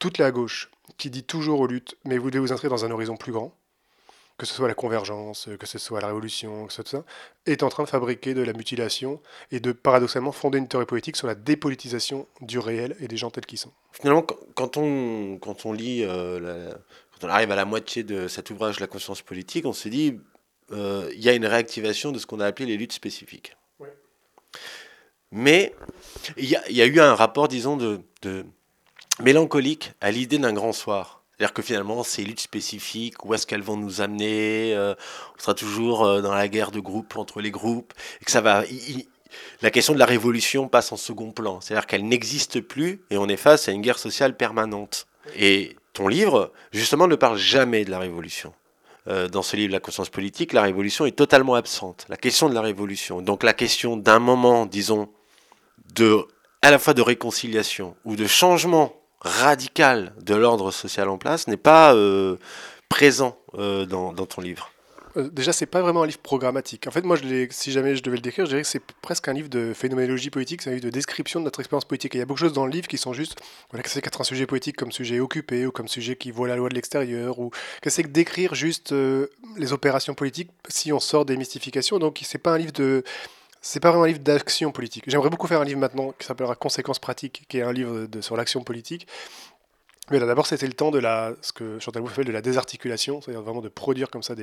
toute 0.00 0.18
la 0.18 0.32
gauche 0.32 0.71
qui 0.96 1.10
dit 1.10 1.24
toujours 1.24 1.60
aux 1.60 1.66
luttes, 1.66 1.96
mais 2.04 2.18
vous 2.18 2.30
devez 2.30 2.40
vous 2.40 2.52
inscrire 2.52 2.70
dans 2.70 2.84
un 2.84 2.90
horizon 2.90 3.16
plus 3.16 3.32
grand, 3.32 3.54
que 4.38 4.46
ce 4.46 4.54
soit 4.54 4.68
la 4.68 4.74
convergence, 4.74 5.48
que 5.58 5.66
ce 5.66 5.78
soit 5.78 6.00
la 6.00 6.08
révolution, 6.08 6.66
que 6.66 6.72
ce 6.72 6.82
soit 6.82 6.98
ça, 6.98 7.04
est 7.46 7.62
en 7.62 7.68
train 7.68 7.84
de 7.84 7.88
fabriquer 7.88 8.34
de 8.34 8.42
la 8.42 8.52
mutilation 8.52 9.20
et 9.50 9.60
de 9.60 9.72
paradoxalement 9.72 10.32
fonder 10.32 10.58
une 10.58 10.68
théorie 10.68 10.86
politique 10.86 11.16
sur 11.16 11.26
la 11.26 11.34
dépolitisation 11.34 12.26
du 12.40 12.58
réel 12.58 12.96
et 13.00 13.08
des 13.08 13.16
gens 13.16 13.30
tels 13.30 13.46
qu'ils 13.46 13.58
sont. 13.58 13.72
Finalement, 13.92 14.22
quand 14.54 14.76
on, 14.76 15.38
quand 15.38 15.66
on 15.66 15.72
lit, 15.72 16.02
euh, 16.02 16.72
quand 17.12 17.26
on 17.26 17.30
arrive 17.30 17.52
à 17.52 17.56
la 17.56 17.64
moitié 17.64 18.02
de 18.02 18.26
cet 18.26 18.50
ouvrage, 18.50 18.80
La 18.80 18.86
conscience 18.86 19.22
politique, 19.22 19.66
on 19.66 19.72
se 19.72 19.88
dit, 19.88 20.18
euh, 20.72 21.10
il 21.14 21.22
y 21.22 21.28
a 21.28 21.34
une 21.34 21.46
réactivation 21.46 22.10
de 22.10 22.18
ce 22.18 22.26
qu'on 22.26 22.40
a 22.40 22.46
appelé 22.46 22.66
les 22.66 22.76
luttes 22.76 22.92
spécifiques. 22.92 23.56
Mais 25.34 25.74
il 26.36 26.44
y, 26.44 26.56
y, 26.68 26.82
a 26.82 26.86
eu 26.86 27.00
un 27.00 27.14
rapport, 27.14 27.48
disons, 27.48 27.78
de, 27.78 28.02
de 28.20 28.44
mélancolique 29.20 29.92
à 30.00 30.10
l'idée 30.10 30.38
d'un 30.38 30.52
grand 30.52 30.72
soir. 30.72 31.22
C'est-à-dire 31.36 31.54
que 31.54 31.62
finalement, 31.62 32.04
ces 32.04 32.24
luttes 32.24 32.40
spécifiques, 32.40 33.24
où 33.24 33.34
est-ce 33.34 33.46
qu'elles 33.46 33.62
vont 33.62 33.76
nous 33.76 34.00
amener 34.00 34.74
euh, 34.74 34.94
On 35.36 35.40
sera 35.40 35.54
toujours 35.54 36.04
euh, 36.04 36.20
dans 36.20 36.32
la 36.32 36.46
guerre 36.48 36.70
de 36.70 36.78
groupe 36.78 37.16
entre 37.16 37.40
les 37.40 37.50
groupes, 37.50 37.92
et 38.20 38.24
que 38.24 38.30
ça 38.30 38.40
va. 38.40 38.62
la 39.60 39.70
question 39.70 39.94
de 39.94 39.98
la 39.98 40.06
révolution 40.06 40.68
passe 40.68 40.92
en 40.92 40.96
second 40.96 41.32
plan. 41.32 41.60
C'est-à-dire 41.60 41.86
qu'elle 41.86 42.06
n'existe 42.06 42.60
plus, 42.60 43.02
et 43.10 43.18
on 43.18 43.28
est 43.28 43.36
face 43.36 43.68
à 43.68 43.72
une 43.72 43.82
guerre 43.82 43.98
sociale 43.98 44.36
permanente. 44.36 45.06
Et 45.36 45.76
ton 45.94 46.06
livre, 46.06 46.52
justement, 46.72 47.08
ne 47.08 47.16
parle 47.16 47.38
jamais 47.38 47.84
de 47.84 47.90
la 47.90 47.98
révolution. 47.98 48.54
Euh, 49.08 49.28
dans 49.28 49.42
ce 49.42 49.56
livre, 49.56 49.72
La 49.72 49.80
conscience 49.80 50.10
politique, 50.10 50.52
la 50.52 50.62
révolution 50.62 51.06
est 51.06 51.16
totalement 51.16 51.54
absente. 51.54 52.06
La 52.08 52.16
question 52.16 52.48
de 52.48 52.54
la 52.54 52.60
révolution, 52.60 53.20
donc 53.20 53.42
la 53.42 53.52
question 53.52 53.96
d'un 53.96 54.20
moment, 54.20 54.64
disons, 54.64 55.08
de 55.94 56.24
à 56.62 56.70
la 56.70 56.78
fois 56.78 56.94
de 56.94 57.02
réconciliation 57.02 57.96
ou 58.04 58.14
de 58.14 58.28
changement 58.28 59.01
radical 59.22 60.12
de 60.20 60.34
l'ordre 60.34 60.70
social 60.70 61.08
en 61.08 61.18
place 61.18 61.46
n'est 61.46 61.56
pas 61.56 61.94
euh, 61.94 62.36
présent 62.88 63.38
euh, 63.54 63.86
dans, 63.86 64.12
ton 64.12 64.40
livre. 64.40 64.70
Euh, 65.16 65.28
déjà, 65.30 65.52
c'est 65.52 65.66
pas 65.66 65.80
vraiment 65.80 66.02
un 66.02 66.06
livre 66.06 66.18
programmatique. 66.18 66.86
En 66.86 66.90
fait, 66.90 67.04
moi, 67.04 67.16
si 67.50 67.70
jamais 67.70 67.96
je 67.96 68.02
devais 68.02 68.16
le 68.16 68.22
décrire, 68.22 68.46
je 68.46 68.50
dirais 68.50 68.62
que 68.62 68.68
c'est 68.68 68.82
presque 69.00 69.28
un 69.28 69.32
livre 69.32 69.48
de 69.48 69.72
phénoménologie 69.74 70.30
politique, 70.30 70.62
c'est 70.62 70.70
un 70.70 70.72
livre 70.72 70.84
de 70.84 70.90
description 70.90 71.38
de 71.40 71.44
notre 71.44 71.60
expérience 71.60 71.84
politique. 71.84 72.14
Et 72.14 72.18
il 72.18 72.20
y 72.20 72.22
a 72.22 72.26
beaucoup 72.26 72.40
de 72.40 72.46
choses 72.46 72.54
dans 72.54 72.66
le 72.66 72.72
livre 72.72 72.88
qui 72.88 72.98
sont 72.98 73.12
juste, 73.12 73.40
voilà, 73.70 73.86
c'est 73.88 74.02
qu'être 74.02 74.20
un 74.20 74.24
sujet 74.24 74.46
politique 74.46 74.76
comme 74.76 74.90
sujet 74.90 75.20
occupé, 75.20 75.66
ou 75.66 75.70
comme 75.70 75.88
sujet 75.88 76.16
qui 76.16 76.30
voit 76.30 76.48
la 76.48 76.56
loi 76.56 76.68
de 76.68 76.74
l'extérieur, 76.74 77.38
ou 77.38 77.50
que 77.80 77.90
c'est 77.90 78.02
que 78.02 78.08
d'écrire 78.08 78.54
juste 78.54 78.94
les 79.56 79.72
opérations 79.72 80.14
politiques 80.14 80.50
si 80.68 80.92
on 80.92 81.00
sort 81.00 81.24
des 81.24 81.36
mystifications. 81.36 81.98
Donc, 81.98 82.18
c'est 82.24 82.38
pas 82.38 82.52
un 82.52 82.58
livre 82.58 82.72
de 82.72 83.04
c'est 83.62 83.80
pas 83.80 83.90
vraiment 83.90 84.04
un 84.04 84.08
livre 84.08 84.18
d'action 84.18 84.72
politique. 84.72 85.04
J'aimerais 85.06 85.30
beaucoup 85.30 85.46
faire 85.46 85.60
un 85.60 85.64
livre 85.64 85.78
maintenant 85.78 86.12
qui 86.18 86.26
s'appellera 86.26 86.56
Conséquences 86.56 86.98
pratiques, 86.98 87.44
qui 87.48 87.58
est 87.58 87.62
un 87.62 87.72
livre 87.72 88.08
sur 88.20 88.36
l'action 88.36 88.62
politique. 88.62 89.06
Mais 90.10 90.18
d'abord, 90.18 90.46
c'était 90.46 90.66
le 90.66 90.72
temps 90.72 90.90
de 90.90 90.98
la, 90.98 91.32
ce 91.42 91.52
que 91.52 91.78
Chantal 91.78 92.02
Mouffe 92.02 92.18
de 92.18 92.32
la 92.32 92.42
désarticulation, 92.42 93.20
c'est-à-dire 93.20 93.40
vraiment 93.40 93.60
de 93.60 93.68
produire 93.68 94.10
comme 94.10 94.24
ça 94.24 94.34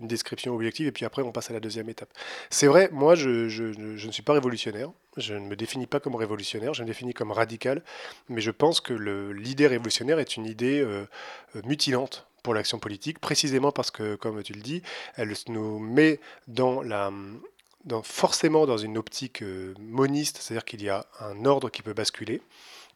une 0.00 0.08
description 0.08 0.52
objective, 0.54 0.88
et 0.88 0.92
puis 0.92 1.04
après, 1.04 1.22
on 1.22 1.30
passe 1.30 1.50
à 1.50 1.54
la 1.54 1.60
deuxième 1.60 1.88
étape. 1.88 2.08
C'est 2.50 2.66
vrai, 2.66 2.88
moi, 2.90 3.14
je, 3.14 3.30
ne 3.78 4.10
suis 4.10 4.22
pas 4.24 4.32
révolutionnaire, 4.32 4.90
je 5.16 5.34
ne 5.34 5.46
me 5.46 5.54
définis 5.54 5.86
pas 5.86 6.00
comme 6.00 6.16
révolutionnaire, 6.16 6.74
je 6.74 6.82
me 6.82 6.88
définis 6.88 7.14
comme 7.14 7.30
radical, 7.30 7.84
mais 8.28 8.40
je 8.40 8.50
pense 8.50 8.80
que 8.80 8.92
l'idée 9.32 9.68
révolutionnaire 9.68 10.18
est 10.18 10.36
une 10.36 10.46
idée 10.46 10.80
euh, 10.80 11.06
mutilante 11.64 12.26
pour 12.42 12.52
l'action 12.52 12.80
politique, 12.80 13.20
précisément 13.20 13.70
parce 13.70 13.92
que, 13.92 14.16
comme 14.16 14.42
tu 14.42 14.52
le 14.52 14.60
dis, 14.60 14.82
elle 15.16 15.32
nous 15.48 15.78
met 15.78 16.20
dans 16.48 16.82
la, 16.82 17.10
forcément 18.02 18.66
dans 18.66 18.78
une 18.78 18.98
optique 18.98 19.42
euh, 19.42 19.74
moniste, 19.78 20.38
c'est-à-dire 20.40 20.64
qu'il 20.64 20.82
y 20.82 20.88
a 20.88 21.06
un 21.20 21.44
ordre 21.44 21.70
qui 21.70 21.82
peut 21.82 21.92
basculer, 21.92 22.42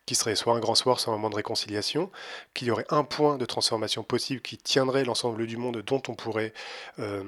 qui 0.07 0.15
serait 0.15 0.37
soit 0.37 0.55
un 0.55 0.61
grand 0.61 0.75
soir, 0.75 0.99
soit 1.01 1.13
un 1.13 1.17
moment 1.17 1.31
de 1.31 1.37
réconciliation, 1.37 2.11
qu'il 2.55 2.69
y 2.69 2.71
aurait 2.71 2.87
un 2.89 3.05
point 3.05 3.37
de 3.37 3.45
transformation 3.45 4.03
possible 4.03 4.41
qui 4.41 4.57
tiendrait 4.57 5.05
l'ensemble 5.05 5.47
du 5.47 5.59
monde 5.59 5.83
dont 5.87 6.03
on 6.09 6.15
pourrait, 6.15 6.55
euh, 6.99 7.23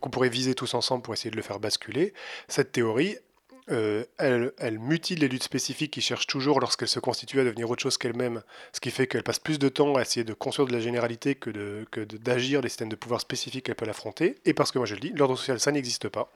qu'on 0.00 0.10
pourrait 0.10 0.28
viser 0.28 0.54
tous 0.54 0.74
ensemble 0.74 1.02
pour 1.02 1.14
essayer 1.14 1.30
de 1.30 1.36
le 1.36 1.42
faire 1.42 1.58
basculer. 1.58 2.12
Cette 2.46 2.72
théorie, 2.72 3.16
euh, 3.70 4.04
elle, 4.18 4.78
mutile 4.78 5.20
les 5.20 5.28
luttes 5.28 5.42
spécifiques 5.42 5.92
qui 5.92 6.02
cherchent 6.02 6.26
toujours, 6.26 6.60
lorsqu'elles 6.60 6.88
se 6.88 7.00
constituent, 7.00 7.40
à 7.40 7.44
devenir 7.44 7.70
autre 7.70 7.82
chose 7.82 7.98
qu'elles-mêmes, 7.98 8.42
ce 8.72 8.80
qui 8.80 8.90
fait 8.90 9.06
qu'elles 9.06 9.22
passent 9.22 9.38
plus 9.38 9.58
de 9.58 9.68
temps 9.70 9.94
à 9.96 10.02
essayer 10.02 10.24
de 10.24 10.34
construire 10.34 10.68
de 10.68 10.72
la 10.72 10.80
généralité 10.80 11.34
que 11.34 12.04
d'agir 12.16 12.60
les 12.60 12.68
systèmes 12.68 12.88
de 12.88 12.96
pouvoir 12.96 13.22
spécifiques 13.22 13.66
qu'elles 13.66 13.74
peuvent 13.74 13.88
affronter. 13.88 14.36
Et 14.44 14.52
parce 14.52 14.70
que 14.70 14.78
moi 14.78 14.86
je 14.86 14.94
le 14.94 15.00
dis, 15.00 15.12
l'ordre 15.14 15.36
social, 15.36 15.60
ça 15.60 15.72
n'existe 15.72 16.08
pas. 16.08 16.30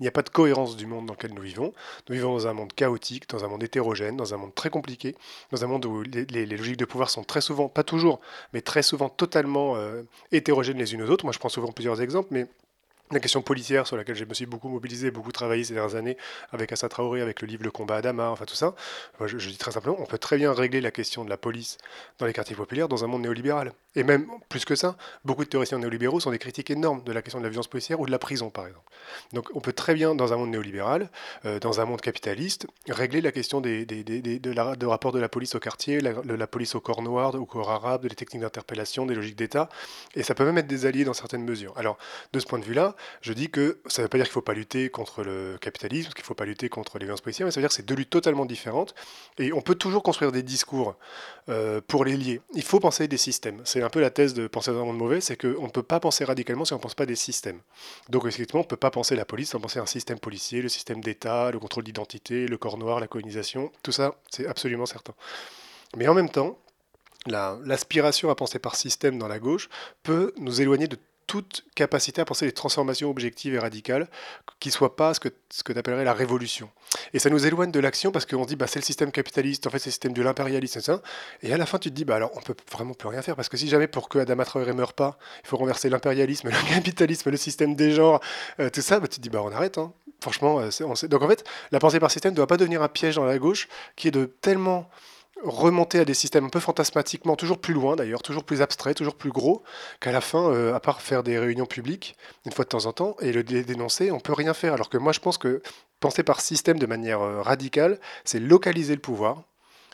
Il 0.00 0.04
n'y 0.04 0.08
a 0.08 0.12
pas 0.12 0.22
de 0.22 0.28
cohérence 0.28 0.76
du 0.76 0.86
monde 0.86 1.06
dans 1.06 1.14
lequel 1.14 1.34
nous 1.34 1.42
vivons. 1.42 1.72
Nous 2.08 2.14
vivons 2.14 2.32
dans 2.32 2.46
un 2.46 2.52
monde 2.52 2.72
chaotique, 2.72 3.28
dans 3.28 3.44
un 3.44 3.48
monde 3.48 3.62
hétérogène, 3.62 4.16
dans 4.16 4.34
un 4.34 4.36
monde 4.36 4.54
très 4.54 4.70
compliqué, 4.70 5.16
dans 5.50 5.64
un 5.64 5.66
monde 5.66 5.84
où 5.86 6.02
les, 6.02 6.46
logiques 6.46 6.76
de 6.76 6.84
pouvoir 6.84 7.10
sont 7.10 7.24
très 7.24 7.40
souvent, 7.40 7.68
pas 7.68 7.82
toujours, 7.82 8.20
mais 8.52 8.60
très 8.60 8.82
souvent 8.82 9.08
totalement 9.08 9.76
euh, 9.76 10.02
hétérogènes 10.32 10.78
les 10.78 10.94
unes 10.94 11.02
aux 11.02 11.10
autres. 11.10 11.24
Moi, 11.24 11.32
je 11.32 11.38
prends 11.38 11.48
souvent 11.48 11.72
plusieurs 11.72 12.00
exemples, 12.00 12.28
mais 12.30 12.46
la 13.10 13.20
question 13.20 13.42
policière 13.42 13.86
sur 13.86 13.96
laquelle 13.96 14.16
je 14.16 14.24
me 14.24 14.34
suis 14.34 14.46
beaucoup 14.46 14.68
mobilisé, 14.68 15.10
beaucoup 15.10 15.32
travaillé 15.32 15.64
ces 15.64 15.74
dernières 15.74 15.96
années 15.96 16.16
avec 16.52 16.72
Assa 16.72 16.88
Traoré, 16.88 17.20
avec 17.20 17.40
le 17.40 17.48
livre 17.48 17.64
Le 17.64 17.70
combat 17.70 17.96
à 17.96 18.02
Dama, 18.02 18.30
enfin 18.30 18.44
tout 18.44 18.54
ça. 18.54 18.74
Je, 19.24 19.36
dis 19.36 19.56
très 19.56 19.72
simplement, 19.72 19.96
on 19.98 20.06
peut 20.06 20.18
très 20.18 20.36
bien 20.36 20.52
régler 20.52 20.80
la 20.80 20.90
question 20.90 21.24
de 21.24 21.30
la 21.30 21.36
police 21.36 21.78
dans 22.18 22.26
les 22.26 22.32
quartiers 22.32 22.56
populaires 22.56 22.88
dans 22.88 23.04
un 23.04 23.06
monde 23.06 23.22
néolibéral. 23.22 23.72
Et 23.96 24.02
même 24.02 24.26
plus 24.48 24.64
que 24.64 24.76
ça, 24.76 24.96
beaucoup 25.24 25.44
de 25.44 25.48
théoriciens 25.48 25.78
néolibéraux 25.78 26.20
sont 26.20 26.30
des 26.30 26.38
critiques 26.38 26.70
énormes 26.70 27.02
de 27.02 27.12
la 27.12 27.22
question 27.22 27.38
de 27.38 27.44
la 27.44 27.50
violence 27.50 27.68
policière 27.68 27.98
ou 28.00 28.06
de 28.06 28.10
la 28.10 28.18
prison, 28.18 28.50
par 28.50 28.66
exemple. 28.66 28.84
Donc 29.32 29.48
on 29.54 29.60
peut 29.60 29.72
très 29.72 29.94
bien, 29.94 30.14
dans 30.14 30.32
un 30.32 30.36
monde 30.36 30.50
néolibéral, 30.50 31.10
euh, 31.46 31.58
dans 31.58 31.80
un 31.80 31.84
monde 31.84 32.00
capitaliste, 32.00 32.66
régler 32.88 33.20
la 33.20 33.32
question 33.32 33.60
des, 33.60 33.86
des, 33.86 34.04
des, 34.04 34.38
de, 34.38 34.52
la, 34.52 34.74
rapport 34.82 35.12
de 35.12 35.18
la 35.18 35.28
police 35.28 35.54
au 35.54 35.60
quartier, 35.60 35.98
de 35.98 36.34
la 36.34 36.46
police 36.46 36.74
au 36.74 36.80
corps 36.80 37.02
noir, 37.02 37.34
au 37.34 37.46
corps 37.46 37.70
arabe, 37.70 38.02
de 38.02 38.08
les 38.08 38.14
techniques 38.14 38.42
d'interpellation, 38.42 39.06
des 39.06 39.14
logiques 39.14 39.36
d'État. 39.36 39.68
Et 40.14 40.22
ça 40.22 40.34
peut 40.34 40.44
même 40.44 40.58
être 40.58 40.66
des 40.66 40.86
alliés 40.86 41.04
dans 41.04 41.14
certaines 41.14 41.44
mesures. 41.44 41.72
Alors, 41.76 41.98
de 42.32 42.38
ce 42.38 42.46
point 42.46 42.58
de 42.58 42.64
vue-là, 42.64 42.94
je 43.20 43.32
dis 43.32 43.50
que 43.50 43.80
ça 43.86 44.02
ne 44.02 44.04
veut 44.04 44.08
pas 44.08 44.18
dire 44.18 44.26
qu'il 44.26 44.30
ne 44.30 44.34
faut 44.34 44.42
pas 44.42 44.54
lutter 44.54 44.90
contre 44.90 45.22
le 45.22 45.56
capitalisme, 45.60 46.10
qu'il 46.12 46.22
ne 46.22 46.26
faut 46.26 46.34
pas 46.34 46.44
lutter 46.44 46.68
contre 46.68 46.98
les 46.98 47.04
violences 47.04 47.20
policières, 47.20 47.46
mais 47.46 47.50
ça 47.50 47.60
veut 47.60 47.62
dire 47.62 47.70
que 47.70 47.74
c'est 47.74 47.86
deux 47.86 47.94
luttes 47.94 48.10
totalement 48.10 48.46
différentes. 48.46 48.94
Et 49.38 49.52
on 49.52 49.60
peut 49.60 49.74
toujours 49.74 50.02
construire 50.02 50.32
des 50.32 50.42
discours 50.42 50.96
euh, 51.48 51.80
pour 51.86 52.04
les 52.04 52.16
lier. 52.16 52.40
Il 52.54 52.62
faut 52.62 52.80
penser 52.80 53.08
des 53.08 53.16
systèmes. 53.16 53.60
C'est 53.64 53.82
un 53.82 53.90
peu 53.90 54.00
la 54.00 54.10
thèse 54.10 54.34
de 54.34 54.46
penser 54.46 54.72
dans 54.72 54.82
un 54.82 54.84
monde 54.84 54.98
mauvais, 54.98 55.20
c'est 55.20 55.36
qu'on 55.36 55.64
ne 55.64 55.70
peut 55.70 55.82
pas 55.82 56.00
penser 56.00 56.24
radicalement 56.24 56.64
si 56.64 56.72
on 56.72 56.76
ne 56.76 56.82
pense 56.82 56.94
pas 56.94 57.06
des 57.06 57.16
systèmes. 57.16 57.60
Donc 58.08 58.26
effectivement, 58.26 58.60
on 58.60 58.64
ne 58.64 58.68
peut 58.68 58.76
pas 58.76 58.90
penser 58.90 59.16
la 59.16 59.24
police 59.24 59.50
sans 59.50 59.60
penser 59.60 59.78
un 59.78 59.86
système 59.86 60.18
policier, 60.18 60.62
le 60.62 60.68
système 60.68 61.00
d'État, 61.00 61.50
le 61.50 61.58
contrôle 61.58 61.84
d'identité, 61.84 62.46
le 62.46 62.58
corps 62.58 62.78
noir, 62.78 63.00
la 63.00 63.08
colonisation. 63.08 63.72
Tout 63.82 63.92
ça, 63.92 64.14
c'est 64.30 64.46
absolument 64.46 64.86
certain. 64.86 65.14
Mais 65.96 66.08
en 66.08 66.14
même 66.14 66.28
temps, 66.28 66.58
l'aspiration 67.26 68.30
à 68.30 68.34
penser 68.34 68.58
par 68.58 68.76
système 68.76 69.18
dans 69.18 69.28
la 69.28 69.38
gauche 69.38 69.68
peut 70.02 70.32
nous 70.38 70.60
éloigner 70.60 70.88
de 70.88 70.98
toute 71.28 71.64
capacité 71.76 72.22
à 72.22 72.24
penser 72.24 72.46
des 72.46 72.52
transformations 72.52 73.10
objectives 73.10 73.54
et 73.54 73.58
radicales 73.58 74.08
qui 74.60 74.70
ne 74.70 74.72
soient 74.72 74.96
pas 74.96 75.14
ce 75.14 75.20
que, 75.20 75.28
ce 75.50 75.62
que 75.62 75.72
tu 75.72 75.78
appellerais 75.78 76.02
la 76.02 76.14
révolution. 76.14 76.70
Et 77.12 77.18
ça 77.18 77.28
nous 77.30 77.46
éloigne 77.46 77.70
de 77.70 77.78
l'action 77.78 78.10
parce 78.10 78.26
qu'on 78.26 78.42
se 78.42 78.48
dit, 78.48 78.56
bah, 78.56 78.66
c'est 78.66 78.78
le 78.78 78.84
système 78.84 79.12
capitaliste, 79.12 79.66
en 79.66 79.70
fait, 79.70 79.78
c'est 79.78 79.90
le 79.90 79.92
système 79.92 80.14
de 80.14 80.22
l'impérialisme, 80.22 80.80
ça. 80.80 81.02
Et 81.42 81.52
à 81.52 81.58
la 81.58 81.66
fin, 81.66 81.78
tu 81.78 81.90
te 81.90 81.94
dis, 81.94 82.06
bah, 82.06 82.16
alors, 82.16 82.32
on 82.34 82.40
peut 82.40 82.56
vraiment 82.72 82.94
plus 82.94 83.08
rien 83.08 83.22
faire 83.22 83.36
parce 83.36 83.50
que 83.50 83.58
si 83.58 83.68
jamais 83.68 83.86
pour 83.86 84.08
que 84.08 84.18
Adama 84.18 84.46
Traoré 84.46 84.72
meure 84.72 84.94
pas, 84.94 85.18
il 85.44 85.48
faut 85.48 85.58
renverser 85.58 85.90
l'impérialisme, 85.90 86.48
le 86.50 86.74
capitalisme, 86.74 87.30
le 87.30 87.36
système 87.36 87.76
des 87.76 87.92
genres, 87.92 88.20
euh, 88.58 88.70
tout 88.70 88.80
ça, 88.80 88.98
bah, 88.98 89.06
tu 89.06 89.18
te 89.18 89.22
dis, 89.22 89.28
bah, 89.28 89.42
on 89.44 89.52
arrête. 89.52 89.76
Hein. 89.78 89.92
Franchement, 90.20 90.60
euh, 90.60 91.06
donc 91.08 91.22
en 91.22 91.28
fait, 91.28 91.44
la 91.70 91.78
pensée 91.78 92.00
par 92.00 92.10
système 92.10 92.32
ne 92.32 92.36
doit 92.36 92.46
pas 92.46 92.56
devenir 92.56 92.82
un 92.82 92.88
piège 92.88 93.16
dans 93.16 93.26
la 93.26 93.38
gauche 93.38 93.68
qui 93.94 94.08
est 94.08 94.10
de 94.10 94.24
tellement 94.24 94.88
remonter 95.44 96.00
à 96.00 96.04
des 96.04 96.14
systèmes 96.14 96.46
un 96.46 96.48
peu 96.48 96.60
fantasmatiquement, 96.60 97.36
toujours 97.36 97.58
plus 97.58 97.74
loin 97.74 97.96
d'ailleurs, 97.96 98.22
toujours 98.22 98.44
plus 98.44 98.62
abstraits, 98.62 98.96
toujours 98.96 99.14
plus 99.14 99.30
gros, 99.30 99.62
qu'à 100.00 100.12
la 100.12 100.20
fin, 100.20 100.50
euh, 100.50 100.74
à 100.74 100.80
part 100.80 101.00
faire 101.00 101.22
des 101.22 101.38
réunions 101.38 101.66
publiques, 101.66 102.16
une 102.44 102.52
fois 102.52 102.64
de 102.64 102.70
temps 102.70 102.86
en 102.86 102.92
temps, 102.92 103.16
et 103.20 103.32
le 103.32 103.42
dénoncer, 103.42 104.10
on 104.10 104.20
peut 104.20 104.32
rien 104.32 104.54
faire. 104.54 104.74
Alors 104.74 104.88
que 104.88 104.98
moi, 104.98 105.12
je 105.12 105.20
pense 105.20 105.38
que 105.38 105.62
penser 106.00 106.22
par 106.22 106.40
système 106.40 106.78
de 106.78 106.86
manière 106.86 107.20
euh, 107.20 107.42
radicale, 107.42 107.98
c'est 108.24 108.40
localiser 108.40 108.94
le 108.94 109.00
pouvoir, 109.00 109.42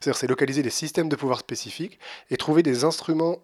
c'est-à-dire 0.00 0.18
c'est 0.18 0.26
localiser 0.26 0.62
des 0.62 0.70
systèmes 0.70 1.08
de 1.08 1.16
pouvoir 1.16 1.38
spécifiques 1.38 1.98
et 2.30 2.36
trouver 2.36 2.62
des 2.62 2.84
instruments 2.84 3.38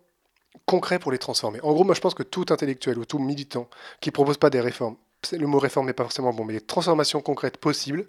concrets 0.67 0.99
pour 0.99 1.13
les 1.13 1.19
transformer. 1.19 1.61
En 1.63 1.73
gros, 1.73 1.85
moi, 1.85 1.95
je 1.95 2.01
pense 2.01 2.15
que 2.15 2.23
tout 2.23 2.47
intellectuel 2.51 2.99
ou 2.99 3.05
tout 3.05 3.19
militant 3.19 3.69
qui 4.01 4.11
propose 4.11 4.37
pas 4.37 4.51
des 4.51 4.61
réformes, 4.61 4.97
le 5.33 5.47
mot 5.47 5.59
réforme 5.59 5.87
n'est 5.87 5.93
pas 5.93 6.05
forcément 6.05 6.33
bon, 6.33 6.45
mais 6.45 6.55
des 6.55 6.61
transformations 6.61 7.21
concrètes 7.21 7.59
possibles, 7.59 8.09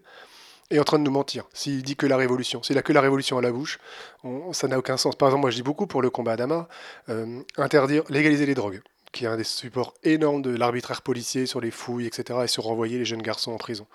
est 0.72 0.80
en 0.80 0.84
train 0.84 1.00
de 1.00 1.04
nous 1.04 1.12
mentir. 1.12 1.46
S'il 1.54 1.84
dit 1.84 1.96
que 1.96 2.06
la 2.06 2.18
révolution, 2.18 2.64
s'il 2.64 2.78
a 2.78 2.82
que 2.82 2.94
la 2.94 3.02
révolution 3.02 3.38
à 3.38 3.42
la 3.42 3.52
bouche, 3.52 3.80
ça 4.52 4.68
n'a 4.68 4.78
aucun 4.78 4.98
sens. 4.98 5.16
Par 5.16 5.30
exemple, 5.30 5.42
moi 5.42 5.52
je 5.52 5.58
dis 5.58 5.64
beaucoup 5.64 5.88
pour 5.88 6.02
le 6.02 6.10
combat 6.10 6.34
à 6.34 6.38
Dama, 6.38 6.68
euh, 7.10 7.42
interdire, 7.58 8.04
légaliser 8.10 8.46
les 8.46 8.56
drogues, 8.56 8.82
qui 9.12 9.26
est 9.26 9.28
un 9.28 9.38
des 9.38 9.44
supports 9.44 9.94
énormes 10.04 10.42
de 10.42 10.56
l'arbitraire 10.56 11.02
policier 11.02 11.46
sur 11.46 11.62
les 11.62 11.72
fouilles, 11.72 12.08
etc., 12.08 12.40
et 12.44 12.48
sur 12.48 12.64
renvoyer 12.64 12.98
les 12.98 13.06
jeunes 13.06 13.22
garçons 13.22 13.52
en 13.52 13.58
prison. 13.58 13.86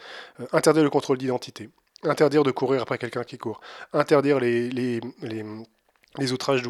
Euh, 0.40 0.46
interdire 0.52 0.84
le 0.84 0.90
contrôle 0.90 1.18
d'identité. 1.18 1.70
Interdire 2.04 2.44
de 2.44 2.50
courir 2.50 2.82
après 2.82 2.98
quelqu'un 2.98 3.24
qui 3.24 3.38
court. 3.38 3.60
Interdire 3.92 4.38
les, 4.38 4.68
les 4.68 5.00
les 6.18 6.32
outrages 6.32 6.62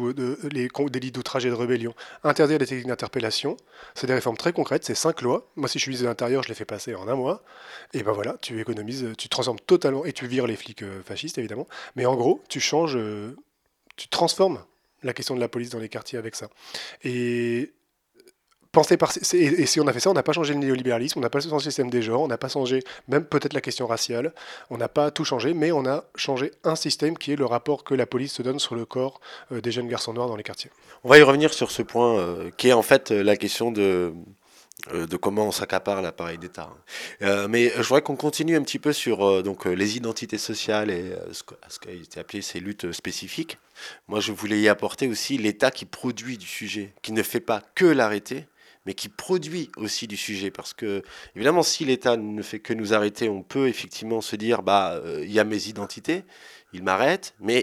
les 0.51 0.69
délits 0.89 1.11
d'outrage 1.11 1.45
et 1.45 1.49
de 1.49 1.55
rébellion, 1.55 1.93
interdire 2.23 2.59
les 2.59 2.65
techniques 2.65 2.87
d'interpellation. 2.87 3.57
C'est 3.95 4.07
des 4.07 4.13
réformes 4.13 4.37
très 4.37 4.53
concrètes, 4.53 4.83
c'est 4.83 4.95
cinq 4.95 5.21
lois. 5.21 5.49
Moi, 5.55 5.67
si 5.67 5.79
je 5.79 5.83
suis 5.83 5.89
ministre 5.89 6.05
de 6.05 6.09
l'Intérieur, 6.09 6.43
je 6.43 6.49
les 6.49 6.55
fais 6.55 6.65
passer 6.65 6.95
en 6.95 7.07
un 7.07 7.15
mois. 7.15 7.43
Et 7.93 8.03
ben 8.03 8.11
voilà, 8.11 8.37
tu 8.41 8.59
économises, 8.59 9.13
tu 9.17 9.29
transformes 9.29 9.59
totalement, 9.59 10.05
et 10.05 10.13
tu 10.13 10.27
vires 10.27 10.47
les 10.47 10.55
flics 10.55 10.83
euh, 10.83 11.01
fascistes, 11.03 11.37
évidemment. 11.37 11.67
Mais 11.95 12.05
en 12.05 12.15
gros, 12.15 12.41
tu 12.49 12.59
changes, 12.59 12.95
euh, 12.95 13.35
tu 13.95 14.07
transformes 14.07 14.63
la 15.03 15.13
question 15.13 15.35
de 15.35 15.39
la 15.39 15.47
police 15.47 15.69
dans 15.69 15.79
les 15.79 15.89
quartiers 15.89 16.17
avec 16.17 16.35
ça. 16.35 16.49
Et 17.03 17.71
par. 18.97 19.11
Et, 19.33 19.65
si 19.65 19.79
on 19.79 19.87
a 19.87 19.93
fait 19.93 19.99
ça, 19.99 20.09
on 20.09 20.13
n'a 20.13 20.23
pas 20.23 20.33
changé 20.33 20.53
le 20.53 20.59
néolibéralisme, 20.59 21.19
on 21.19 21.21
n'a 21.21 21.29
pas 21.29 21.39
changé 21.39 21.55
le 21.55 21.59
système 21.71 21.89
des 21.89 22.01
genres, 22.01 22.21
on 22.21 22.27
n'a 22.27 22.37
pas 22.37 22.49
changé 22.49 22.83
même 23.07 23.25
peut-être 23.25 23.53
la 23.53 23.61
question 23.61 23.87
raciale, 23.87 24.33
on 24.69 24.77
n'a 24.77 24.87
pas 24.87 25.11
tout 25.11 25.25
changé, 25.25 25.53
mais 25.53 25.71
on 25.71 25.85
a 25.85 26.05
changé 26.15 26.51
un 26.63 26.75
système 26.75 27.17
qui 27.17 27.31
est 27.31 27.35
le 27.35 27.45
rapport 27.45 27.83
que 27.83 27.93
la 27.93 28.05
police 28.05 28.33
se 28.33 28.41
donne 28.41 28.59
sur 28.59 28.75
le 28.75 28.85
corps 28.85 29.19
euh, 29.51 29.61
des 29.61 29.71
jeunes 29.71 29.87
garçons 29.87 30.13
noirs 30.13 30.27
dans 30.27 30.35
les 30.35 30.43
quartiers. 30.43 30.71
On 31.03 31.09
va 31.09 31.17
y 31.17 31.23
revenir 31.23 31.53
sur 31.53 31.71
ce 31.71 31.81
point 31.81 32.17
euh, 32.17 32.49
qui 32.57 32.69
est 32.69 32.73
en 32.73 32.81
fait 32.81 33.11
euh, 33.11 33.23
la 33.23 33.37
question 33.37 33.71
de 33.71 34.13
de 34.93 35.17
comment 35.17 35.47
on 35.47 35.51
s'accapare 35.51 36.01
l'appareil 36.01 36.37
d'État. 36.37 36.69
mais 37.49 37.73
je 37.75 37.81
voudrais 37.81 38.03
qu'on 38.03 38.15
continue 38.15 38.55
un 38.55 38.61
petit 38.61 38.79
peu 38.79 38.93
sur 38.93 39.43
donc, 39.43 39.65
les 39.65 39.97
identités 39.97 40.37
sociales 40.37 40.91
et 40.91 41.13
ce, 41.33 41.43
ce 41.67 41.79
qui 41.79 41.89
a 41.89 41.91
été 41.91 42.19
appelé 42.19 42.41
ces 42.41 42.61
luttes 42.61 42.91
spécifiques. 42.93 43.57
Moi, 44.07 44.19
je 44.19 44.31
voulais 44.31 44.61
y 44.61 44.69
apporter 44.69 45.07
aussi 45.07 45.37
l'État 45.37 45.71
qui 45.71 45.85
produit 45.85 46.37
du 46.37 46.45
sujet, 46.45 46.93
qui 47.01 47.11
ne 47.11 47.23
fait 47.23 47.41
pas 47.41 47.61
que 47.75 47.85
l'arrêter, 47.85 48.45
mais 48.87 48.93
qui 48.93 49.09
produit 49.09 49.69
aussi 49.75 50.07
du 50.07 50.17
sujet. 50.17 50.49
Parce 50.49 50.73
que, 50.73 51.03
évidemment, 51.35 51.61
si 51.61 51.83
l'État 51.83 52.15
ne 52.15 52.41
fait 52.41 52.59
que 52.59 52.73
nous 52.73 52.93
arrêter, 52.93 53.27
on 53.27 53.43
peut 53.43 53.67
effectivement 53.67 54.21
se 54.21 54.37
dire, 54.37 54.63
bah, 54.63 54.93
euh, 54.93 55.23
il 55.23 55.31
y 55.31 55.39
a 55.39 55.43
mes 55.43 55.67
identités, 55.67 56.23
il 56.71 56.83
m'arrête, 56.83 57.35
mais 57.41 57.59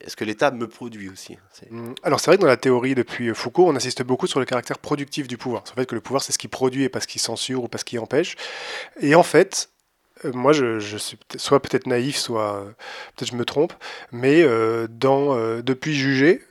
est-ce 0.00 0.14
que 0.14 0.24
l'État 0.24 0.52
me 0.52 0.68
produit 0.68 1.08
aussi 1.10 1.36
mmh. 1.70 1.94
Alors 2.04 2.20
c'est 2.20 2.30
vrai 2.30 2.36
que 2.36 2.42
dans 2.42 2.48
la 2.48 2.56
théorie 2.56 2.94
depuis 2.94 3.34
Foucault, 3.34 3.66
on 3.66 3.74
insiste 3.74 4.02
beaucoup 4.02 4.26
sur 4.28 4.40
le 4.40 4.46
caractère 4.46 4.78
productif 4.78 5.26
du 5.26 5.36
pouvoir. 5.36 5.66
Sur 5.66 5.74
le 5.76 5.82
fait 5.82 5.86
que 5.86 5.94
le 5.96 6.00
pouvoir, 6.00 6.22
c'est 6.22 6.32
ce 6.32 6.38
qui 6.38 6.48
produit 6.48 6.84
et 6.84 6.88
pas 6.88 7.00
ce 7.00 7.08
qui 7.08 7.18
censure 7.18 7.64
ou 7.64 7.68
pas 7.68 7.78
ce 7.78 7.84
qui 7.84 7.98
empêche. 7.98 8.36
Et 9.00 9.16
en 9.16 9.24
fait, 9.24 9.70
euh, 10.24 10.32
moi, 10.32 10.52
je, 10.52 10.96
suis 10.96 11.18
soit 11.36 11.60
peut-être 11.60 11.88
naïf, 11.88 12.16
soit 12.16 12.54
euh, 12.54 12.64
peut-être 13.16 13.30
je 13.30 13.36
me 13.36 13.44
trompe, 13.44 13.72
mais 14.12 14.44
dans, 14.88 15.60
depuis 15.60 15.94
Jugé, 15.94 16.42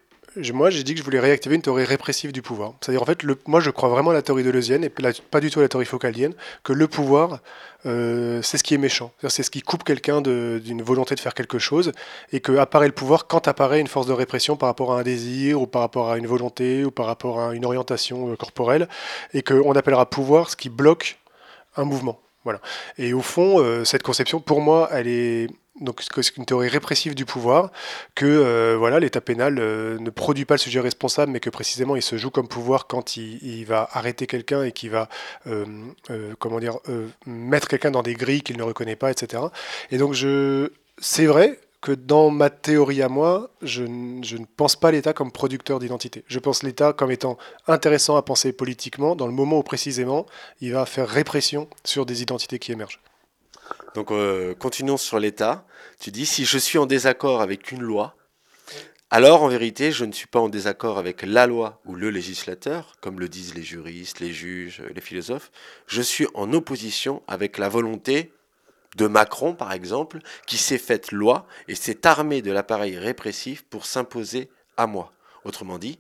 moi, 0.54 0.70
j'ai 0.70 0.84
dit 0.84 0.94
que 0.94 1.00
je 1.00 1.04
voulais 1.04 1.20
réactiver 1.20 1.56
une 1.56 1.62
théorie 1.62 1.84
répressive 1.84 2.32
du 2.32 2.42
pouvoir. 2.42 2.74
C'est-à-dire, 2.82 3.02
en 3.02 3.06
fait, 3.06 3.20
moi, 3.48 3.60
je 3.60 3.70
crois 3.70 3.90
vraiment 3.90 4.12
à 4.12 4.14
la 4.14 4.22
théorie 4.22 4.44
deleuzienne 4.44 4.84
et 4.84 4.90
pas 4.90 5.40
du 5.40 5.50
tout 5.50 5.60
à 5.60 5.64
la 5.64 5.70
théorie 5.70 5.86
focalienne, 5.86 6.34
que 6.64 6.74
le 6.74 6.88
pouvoir, 6.88 7.40
euh, 7.86 8.42
c'est 8.42 8.58
ce 8.58 8.64
qui 8.64 8.74
est 8.74 8.78
méchant. 8.78 9.12
C'est 9.28 9.44
ce 9.44 9.50
qui 9.50 9.62
coupe 9.62 9.84
quelqu'un 9.84 10.22
d'une 10.22 10.82
volonté 10.82 11.16
de 11.16 11.20
faire 11.20 11.34
quelque 11.34 11.60
chose 11.60 11.92
et 12.32 12.40
que 12.40 12.58
apparaît 12.58 12.88
le 12.88 12.94
pouvoir 12.94 13.28
quand 13.28 13.48
apparaît 13.48 13.80
une 13.80 13.88
force 13.88 14.08
de 14.08 14.14
répression 14.14 14.56
par 14.56 14.68
rapport 14.68 14.94
à 14.94 15.00
un 15.00 15.04
désir 15.04 15.62
ou 15.62 15.68
par 15.68 15.82
rapport 15.82 16.10
à 16.10 16.18
une 16.18 16.28
volonté 16.28 16.84
ou 16.84 16.92
par 16.92 17.06
rapport 17.06 17.40
à 17.40 17.54
une 17.54 17.66
orientation 17.66 18.32
euh, 18.32 18.36
corporelle 18.36 18.88
et 19.34 19.42
qu'on 19.44 19.74
appellera 19.74 20.10
pouvoir 20.10 20.50
ce 20.50 20.56
qui 20.56 20.70
bloque 20.70 21.20
un 21.76 21.86
mouvement. 21.86 22.20
Voilà. 22.44 22.62
Et 22.98 23.14
au 23.14 23.22
fond, 23.22 23.60
euh, 23.60 23.84
cette 23.84 24.04
conception, 24.04 24.40
pour 24.40 24.62
moi, 24.62 24.90
elle 24.94 25.08
est 25.08 25.50
donc 25.82 26.02
c'est 26.02 26.38
une 26.38 26.46
théorie 26.46 26.70
répressive 26.70 27.16
du 27.16 27.26
pouvoir, 27.26 27.72
que 28.16 28.26
euh, 28.26 28.76
voilà 28.78 29.00
l'état 29.00 29.22
pénal 29.22 29.58
euh, 29.60 29.98
ne 30.00 30.10
produit 30.10 30.46
pas 30.46 30.56
le 30.56 30.60
sujet 30.60 30.80
responsable, 30.80 31.32
mais 31.32 31.40
que 31.40 31.50
précisément 31.50 31.96
il 31.96 32.02
se 32.02 32.18
joue 32.18 32.32
comme 32.32 32.48
pouvoir 32.48 32.88
quand 32.88 33.18
il, 33.18 33.66
va 33.66 33.90
arrêter 33.92 34.28
quelqu'un 34.28 34.64
et 34.64 34.72
qu'il 34.72 34.92
va 34.92 35.10
euh, 35.48 35.66
comment 36.40 36.60
dire 36.60 36.78
mettre 37.26 37.68
quelqu'un 37.68 37.92
dans 37.92 38.04
des 38.04 38.14
grilles 38.14 38.42
qu'il 38.42 38.58
ne 38.58 38.64
reconnaît 38.64 38.96
pas, 38.96 39.12
etc. 39.12 39.44
Et 39.92 39.98
donc 39.98 40.14
je 40.14 40.72
c'est 41.00 41.26
vrai 41.26 41.60
que 41.82 41.92
dans 41.92 42.32
ma 42.32 42.50
théorie 42.50 43.04
à 43.04 43.10
moi, 43.10 43.52
je, 43.62 43.84
je 44.24 44.38
ne 44.38 44.46
pense 44.58 44.76
pas 44.76 44.92
l'État 44.92 45.14
comme 45.14 45.32
producteur 45.32 45.78
d'identité. 45.80 46.24
Je 46.28 46.40
pense 46.40 46.64
l'État 46.64 46.92
comme 46.92 47.12
étant 47.12 47.38
intéressant 47.68 48.16
à 48.16 48.24
penser 48.24 48.52
politiquement 48.52 49.16
dans 49.16 49.28
le 49.28 49.34
moment 49.34 49.60
où 49.60 49.64
précisément 49.64 50.26
il 50.60 50.74
va 50.74 50.86
faire 50.86 51.08
répression 51.08 51.68
sur 51.84 52.06
des 52.06 52.24
identités 52.24 52.58
qui 52.58 52.72
émergent. 52.72 53.00
Donc 53.96 54.12
euh, 54.12 54.54
continuons 54.56 54.98
sur 54.98 55.20
l'État. 55.20 55.66
Tu 56.00 56.12
dis, 56.12 56.26
si 56.26 56.46
je 56.46 56.58
suis 56.58 56.78
en 56.78 56.86
désaccord 56.86 57.42
avec 57.42 57.72
une 57.72 57.82
loi, 57.82 58.16
alors 59.10 59.42
en 59.44 59.48
vérité, 59.48 59.94
je 59.94 60.04
ne 60.04 60.12
suis 60.12 60.28
pas 60.28 60.40
en 60.40 60.50
désaccord 60.50 60.98
avec 60.98 61.22
la 61.22 61.48
loi 61.48 61.82
ou 61.86 61.96
le 61.96 62.10
législateur, 62.10 62.96
comme 63.00 63.22
le 63.22 63.30
disent 63.30 63.56
les 63.56 63.64
juristes, 63.64 64.20
les 64.20 64.34
juges, 64.34 64.84
les 64.94 65.02
philosophes. 65.02 65.50
Je 65.88 66.02
suis 66.02 66.28
en 66.34 66.52
opposition 66.52 67.24
avec 67.26 67.58
la 67.58 67.70
volonté 67.70 68.34
de 68.98 69.08
Macron, 69.08 69.54
par 69.54 69.72
exemple, 69.72 70.20
qui 70.46 70.58
s'est 70.58 70.78
faite 70.78 71.14
loi 71.14 71.48
et 71.70 71.76
s'est 71.76 72.06
armé 72.06 72.42
de 72.42 72.52
l'appareil 72.52 72.98
répressif 72.98 73.64
pour 73.64 73.86
s'imposer 73.86 74.50
à 74.76 74.88
moi. 74.88 75.14
Autrement 75.46 75.78
dit, 75.78 76.00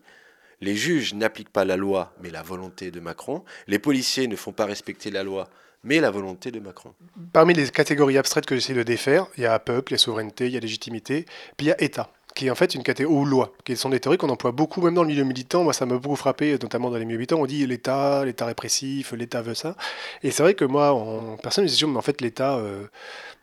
les 0.59 0.75
juges 0.75 1.13
n'appliquent 1.13 1.53
pas 1.53 1.63
la 1.63 1.77
loi, 1.77 2.13
mais 2.21 2.29
la 2.29 2.41
volonté 2.41 2.91
de 2.91 2.99
Macron. 2.99 3.45
Les 3.67 3.79
policiers 3.79 4.27
ne 4.27 4.35
font 4.35 4.51
pas 4.51 4.65
respecter 4.65 5.11
la 5.11 5.23
loi, 5.23 5.49
mais 5.83 5.99
la 5.99 6.11
volonté 6.11 6.51
de 6.51 6.59
Macron. 6.59 6.93
Parmi 7.33 7.53
les 7.53 7.69
catégories 7.69 8.17
abstraites 8.17 8.45
que 8.45 8.55
j'essaie 8.55 8.73
de 8.73 8.83
défaire, 8.83 9.27
il 9.37 9.43
y 9.43 9.45
a 9.45 9.57
peuple, 9.59 9.91
il 9.91 9.95
y 9.95 9.95
a 9.95 9.99
souveraineté, 9.99 10.47
il 10.47 10.53
y 10.53 10.57
a 10.57 10.59
légitimité, 10.59 11.25
puis 11.55 11.67
il 11.67 11.69
y 11.69 11.71
a 11.71 11.81
État 11.81 12.11
qui 12.37 12.45
est 12.45 12.49
en 12.51 12.55
fait 12.55 12.75
une 12.75 12.83
catégorie 12.83 13.15
ou 13.15 13.25
loi, 13.25 13.51
qui 13.65 13.75
sont 13.75 13.89
des 13.89 13.99
théories 13.99 14.19
qu'on 14.19 14.29
emploie 14.29 14.51
beaucoup, 14.51 14.79
même 14.81 14.93
dans 14.93 15.01
le 15.01 15.07
milieu 15.07 15.23
militant. 15.23 15.63
Moi, 15.63 15.73
ça 15.73 15.87
m'a 15.87 15.97
beaucoup 15.97 16.15
frappé, 16.15 16.51
notamment 16.61 16.91
dans 16.91 16.97
les 16.97 17.05
milieux 17.05 17.17
militants. 17.17 17.39
On 17.39 17.47
dit 17.47 17.65
l'État, 17.65 18.23
l'État 18.25 18.45
répressif, 18.45 19.11
l'État 19.13 19.41
veut 19.41 19.55
ça. 19.55 19.75
Et 20.21 20.29
c'est 20.29 20.43
vrai 20.43 20.53
que 20.53 20.63
moi, 20.63 20.93
en 20.93 21.35
personne, 21.37 21.67
je 21.67 21.85
me 21.87 21.93
mais 21.93 21.97
en 21.97 22.01
fait, 22.03 22.21
l'État, 22.21 22.57
euh, 22.57 22.85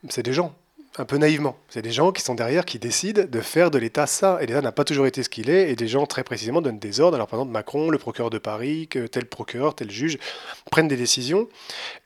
c'est 0.08 0.22
des 0.22 0.32
gens 0.32 0.54
un 0.96 1.04
peu 1.04 1.16
naïvement. 1.16 1.56
C'est 1.68 1.82
des 1.82 1.90
gens 1.90 2.12
qui 2.12 2.22
sont 2.22 2.34
derrière, 2.34 2.64
qui 2.64 2.78
décident 2.78 3.24
de 3.28 3.40
faire 3.40 3.70
de 3.70 3.78
l'État 3.78 4.06
ça. 4.06 4.38
Et 4.40 4.46
l'État 4.46 4.60
n'a 4.60 4.72
pas 4.72 4.84
toujours 4.84 5.06
été 5.06 5.22
ce 5.22 5.28
qu'il 5.28 5.50
est. 5.50 5.70
Et 5.70 5.76
des 5.76 5.88
gens, 5.88 6.06
très 6.06 6.22
précisément, 6.22 6.62
donnent 6.62 6.78
des 6.78 7.00
ordres. 7.00 7.16
Alors, 7.16 7.26
par 7.26 7.40
exemple, 7.40 7.52
Macron, 7.52 7.90
le 7.90 7.98
procureur 7.98 8.30
de 8.30 8.38
Paris, 8.38 8.88
tel 9.10 9.26
procureur, 9.26 9.74
tel 9.74 9.90
juge, 9.90 10.18
prennent 10.70 10.88
des 10.88 10.96
décisions. 10.96 11.48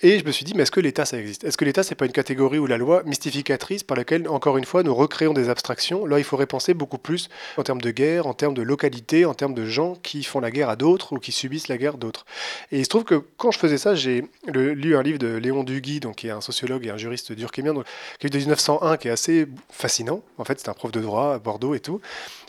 Et 0.00 0.18
je 0.18 0.24
me 0.24 0.32
suis 0.32 0.44
dit, 0.44 0.54
mais 0.54 0.62
est-ce 0.62 0.70
que 0.70 0.80
l'État, 0.80 1.04
ça 1.04 1.18
existe? 1.18 1.44
Est-ce 1.44 1.58
que 1.58 1.64
l'État, 1.64 1.82
c'est 1.82 1.94
pas 1.94 2.06
une 2.06 2.12
catégorie 2.12 2.58
ou 2.58 2.66
la 2.66 2.78
loi 2.78 3.02
mystificatrice 3.04 3.82
par 3.82 3.96
laquelle, 3.96 4.28
encore 4.28 4.56
une 4.56 4.64
fois, 4.64 4.82
nous 4.82 4.94
recréons 4.94 5.34
des 5.34 5.50
abstractions? 5.50 6.06
Là, 6.06 6.18
il 6.18 6.24
faudrait 6.24 6.46
penser 6.46 6.72
beaucoup 6.72 6.98
plus 6.98 7.28
en 7.58 7.62
termes 7.62 7.82
de 7.82 7.90
guerre, 7.90 8.26
en 8.26 8.34
termes 8.34 8.54
de 8.54 8.62
localité, 8.62 9.26
en 9.26 9.34
termes 9.34 9.54
de 9.54 9.66
gens 9.66 9.96
qui 10.02 10.22
font 10.22 10.40
la 10.40 10.50
guerre 10.50 10.70
à 10.70 10.76
d'autres 10.76 11.12
ou 11.12 11.18
qui 11.18 11.32
subissent 11.32 11.68
la 11.68 11.76
guerre 11.76 11.98
d'autres. 11.98 12.24
Et 12.72 12.78
il 12.78 12.84
se 12.84 12.88
trouve 12.88 13.04
que 13.04 13.22
quand 13.36 13.50
je 13.50 13.58
faisais 13.58 13.78
ça, 13.78 13.94
j'ai 13.94 14.24
lu 14.46 14.96
un 14.96 15.02
livre 15.02 15.18
de 15.18 15.36
Léon 15.36 15.62
Duguy, 15.62 16.00
donc, 16.00 16.16
qui 16.16 16.28
est 16.28 16.30
un 16.30 16.40
sociologue 16.40 16.86
et 16.86 16.90
un 16.90 16.96
juriste 16.96 17.32
durkheimien, 17.32 17.74
qui 18.18 18.26
est 18.26 18.30
de 18.30 18.38
1900 18.38 18.77
un 18.82 18.96
qui 18.96 19.08
est 19.08 19.10
assez 19.10 19.46
fascinant. 19.70 20.22
En 20.38 20.44
fait, 20.44 20.60
c'est 20.60 20.68
un 20.68 20.74
prof 20.74 20.92
de 20.92 21.00
droit 21.00 21.34
à 21.34 21.38
Bordeaux 21.38 21.74
et 21.74 21.80
tout, 21.80 22.00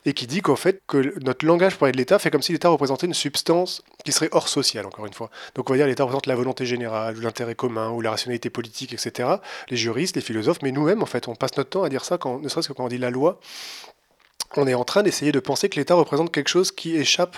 et 0.05 0.13
qui 0.13 0.27
dit 0.27 0.41
qu'en 0.41 0.55
fait, 0.55 0.81
que 0.87 1.13
notre 1.23 1.45
langage 1.45 1.75
pour 1.75 1.87
de 1.87 1.97
l'État 1.97 2.19
fait 2.19 2.31
comme 2.31 2.41
si 2.41 2.51
l'État 2.51 2.69
représentait 2.69 3.07
une 3.07 3.13
substance 3.13 3.83
qui 4.05 4.11
serait 4.11 4.29
hors 4.31 4.47
sociale, 4.47 4.85
encore 4.85 5.05
une 5.05 5.13
fois. 5.13 5.29
Donc 5.55 5.69
on 5.69 5.73
va 5.73 5.77
dire 5.77 5.87
l'État 5.87 6.03
représente 6.03 6.25
la 6.25 6.35
volonté 6.35 6.65
générale, 6.65 7.17
ou 7.17 7.21
l'intérêt 7.21 7.55
commun, 7.55 7.89
ou 7.89 8.01
la 8.01 8.11
rationalité 8.11 8.49
politique, 8.49 8.93
etc. 8.93 9.29
Les 9.69 9.77
juristes, 9.77 10.15
les 10.15 10.21
philosophes, 10.21 10.59
mais 10.61 10.71
nous-mêmes, 10.71 11.03
en 11.03 11.07
fait, 11.07 11.27
on 11.27 11.35
passe 11.35 11.57
notre 11.57 11.69
temps 11.69 11.83
à 11.83 11.89
dire 11.89 12.05
ça, 12.05 12.17
quand, 12.17 12.39
ne 12.39 12.49
serait-ce 12.49 12.67
que 12.69 12.73
quand 12.73 12.85
on 12.85 12.89
dit 12.89 12.97
la 12.97 13.09
loi. 13.09 13.39
On 14.55 14.65
est 14.67 14.73
en 14.73 14.83
train 14.83 15.03
d'essayer 15.03 15.31
de 15.31 15.39
penser 15.39 15.69
que 15.69 15.75
l'État 15.75 15.93
représente 15.93 16.31
quelque 16.31 16.47
chose 16.47 16.71
qui 16.71 16.95
échappe 16.95 17.37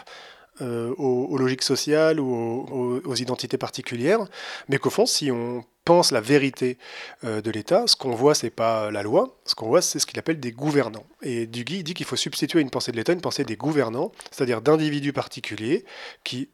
euh, 0.60 0.94
aux, 0.98 1.38
logiques 1.38 1.64
sociales 1.64 2.20
ou 2.20 3.02
aux, 3.06 3.16
identités 3.16 3.58
particulières, 3.58 4.20
mais 4.68 4.78
qu'au 4.78 4.90
fond, 4.90 5.06
si 5.06 5.32
on 5.32 5.64
pense 5.86 6.12
la 6.12 6.22
vérité 6.22 6.78
euh, 7.24 7.42
de 7.42 7.50
l'État, 7.50 7.88
ce 7.88 7.96
qu'on 7.96 8.12
voit, 8.12 8.36
c'est 8.36 8.50
pas 8.50 8.92
la 8.92 9.02
loi, 9.02 9.40
ce 9.46 9.56
qu'on 9.56 9.68
voit, 9.68 9.82
c'est 9.82 9.98
ce 9.98 10.06
qu'il 10.06 10.20
appelle 10.20 10.40
des 10.40 10.52
gouvernants. 10.52 11.06
Et 11.22 11.48
Duguy 11.48 11.84
dit 11.84 11.94
qu'il 11.94 12.06
faut 12.06 12.18
substituer 12.18 12.60
une 12.60 12.70
pensée 12.70 12.92
de 12.92 12.98
l'État 12.98 13.14
une 13.14 13.22
pensée 13.22 13.46
des 13.46 13.56
gouvernants, 13.56 14.12
c'est-à-dire 14.30 14.62
d'individus 14.62 15.14
particuliers 15.14 15.86
qui 16.24 16.50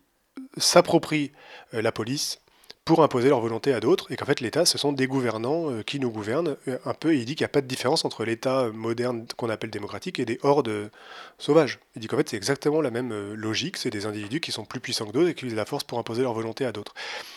s'approprient 0.58 1.32
euh, 1.74 1.82
la 1.82 1.92
police, 1.92 2.40
pour 2.88 3.04
imposer 3.04 3.28
leur 3.28 3.42
volonté 3.42 3.74
à 3.74 3.82
d'autres, 3.82 4.10
et 4.12 4.16
qu'en 4.16 4.26
fait 4.26 4.40
l'État, 4.40 4.66
ce 4.66 4.78
sont 4.78 4.94
des 4.94 5.08
gouvernants 5.08 5.70
euh, 5.70 5.84
qui 5.84 6.00
nous 6.00 6.10
gouvernent 6.10 6.56
euh, 6.70 6.78
un 6.86 6.94
peu, 6.94 7.14
il 7.16 7.26
dit 7.26 7.36
qu'il 7.36 7.44
n'y 7.44 7.50
a 7.50 7.50
pas 7.50 7.60
de 7.60 7.68
différence 7.68 8.06
entre 8.06 8.24
l'État 8.24 8.70
moderne 8.74 9.26
qu'on 9.36 9.50
appelle 9.50 9.70
démocratique 9.70 10.20
et 10.20 10.26
des 10.26 10.40
hordes 10.42 10.90
sauvages. 11.38 11.80
Il 11.96 12.02
dit 12.02 12.08
qu'en 12.08 12.16
fait 12.16 12.30
c'est 12.30 12.38
exactement 12.38 12.80
la 12.80 12.90
même 12.90 13.34
logique, 13.34 13.76
c'est 13.76 13.90
des 13.90 14.06
individus 14.06 14.40
qui 14.40 14.54
sont 14.54 14.64
plus 14.64 14.80
puissants 14.80 15.06
que 15.06 15.12
d'autres 15.12 15.28
et 15.28 15.34
qui 15.34 15.42
utilisent 15.42 15.58
la 15.58 15.66
force 15.66 15.84
pour 15.84 16.00
imposer 16.00 16.22
leur 16.22 16.34
volonté 16.34 16.66
à 16.66 16.72
d'autres. 16.72 16.94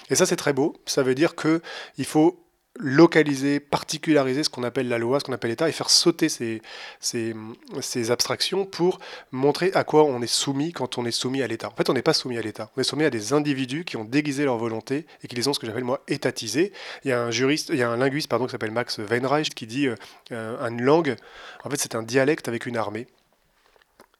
Et 0.08 0.14
ça 0.14 0.24
c'est 0.24 0.36
très 0.36 0.52
beau, 0.52 0.76
ça 0.86 1.02
veut 1.02 1.16
dire 1.16 1.34
qu'il 1.34 2.04
faut 2.04 2.38
localiser, 2.78 3.60
particulariser 3.60 4.44
ce 4.44 4.48
qu'on 4.48 4.62
appelle 4.62 4.88
la 4.88 4.98
loi, 4.98 5.20
ce 5.20 5.24
qu'on 5.24 5.32
appelle 5.32 5.50
l'État, 5.50 5.68
et 5.68 5.72
faire 5.72 5.90
sauter 5.90 6.28
ces, 6.28 6.62
ces, 7.00 8.10
abstractions 8.10 8.64
pour 8.64 9.00
montrer 9.32 9.70
à 9.74 9.84
quoi 9.84 10.04
on 10.04 10.22
est 10.22 10.26
soumis 10.26 10.72
quand 10.72 10.96
on 10.96 11.04
est 11.04 11.10
soumis 11.10 11.42
à 11.42 11.46
l'État. 11.46 11.68
En 11.68 11.74
fait, 11.74 11.90
on 11.90 11.94
n'est 11.94 12.02
pas 12.02 12.12
soumis 12.12 12.38
à 12.38 12.42
l'État. 12.42 12.70
On 12.76 12.80
est 12.80 12.84
soumis 12.84 13.04
à 13.04 13.10
des 13.10 13.32
individus 13.32 13.84
qui 13.84 13.96
ont 13.96 14.04
déguisé 14.04 14.44
leur 14.44 14.56
volonté 14.56 15.06
et 15.22 15.28
qui 15.28 15.36
les 15.36 15.48
ont, 15.48 15.52
ce 15.52 15.58
que 15.58 15.66
j'appelle 15.66 15.84
moi, 15.84 16.02
étatisés. 16.08 16.72
Il 17.04 17.08
y 17.08 17.12
a 17.12 17.20
un 17.20 17.30
juriste, 17.30 17.70
il 17.70 17.78
y 17.78 17.82
a 17.82 17.90
un 17.90 17.96
linguiste 17.96 18.28
pardon, 18.28 18.46
qui 18.46 18.52
s'appelle 18.52 18.70
Max 18.70 18.98
Weinreich 18.98 19.54
qui 19.54 19.66
dit 19.66 19.88
euh, 20.32 20.68
une 20.68 20.82
langue, 20.82 21.16
en 21.64 21.70
fait, 21.70 21.76
c'est 21.76 21.94
un 21.94 22.02
dialecte 22.02 22.48
avec 22.48 22.66
une 22.66 22.76
armée. 22.76 23.06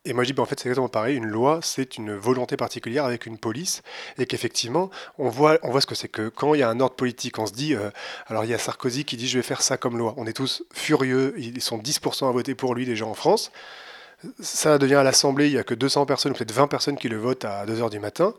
Et 0.06 0.14
moi 0.14 0.24
je 0.24 0.28
dis, 0.28 0.32
ben, 0.32 0.42
en 0.42 0.46
fait 0.46 0.58
c'est 0.58 0.66
exactement 0.66 0.88
pareil, 0.88 1.16
une 1.16 1.26
loi 1.26 1.60
c'est 1.62 1.98
une 1.98 2.14
volonté 2.14 2.56
particulière 2.56 3.04
avec 3.04 3.26
une 3.26 3.36
police, 3.36 3.82
et 4.16 4.24
qu'effectivement 4.24 4.90
on 5.18 5.28
voit, 5.28 5.58
on 5.62 5.70
voit 5.70 5.82
ce 5.82 5.86
que 5.86 5.94
c'est 5.94 6.08
que 6.08 6.30
quand 6.30 6.54
il 6.54 6.60
y 6.60 6.62
a 6.62 6.70
un 6.70 6.80
ordre 6.80 6.96
politique, 6.96 7.38
on 7.38 7.44
se 7.44 7.52
dit, 7.52 7.74
euh, 7.74 7.90
alors 8.26 8.44
il 8.44 8.50
y 8.50 8.54
a 8.54 8.58
Sarkozy 8.58 9.04
qui 9.04 9.18
dit 9.18 9.28
je 9.28 9.38
vais 9.38 9.42
faire 9.42 9.60
ça 9.60 9.76
comme 9.76 9.98
loi, 9.98 10.14
on 10.16 10.26
est 10.26 10.32
tous 10.32 10.62
furieux, 10.72 11.34
ils 11.36 11.60
sont 11.60 11.76
10% 11.76 12.28
à 12.28 12.32
voter 12.32 12.54
pour 12.54 12.74
lui 12.74 12.86
déjà 12.86 13.04
en 13.04 13.12
France, 13.12 13.52
ça 14.40 14.78
devient 14.78 14.96
à 14.96 15.02
l'Assemblée, 15.02 15.48
il 15.48 15.52
n'y 15.52 15.58
a 15.58 15.64
que 15.64 15.74
200 15.74 16.06
personnes 16.06 16.32
peut-être 16.32 16.52
20 16.52 16.68
personnes 16.68 16.96
qui 16.96 17.10
le 17.10 17.18
votent 17.18 17.44
à 17.44 17.66
2h 17.66 17.90
du 17.90 17.98
matin, 17.98 18.32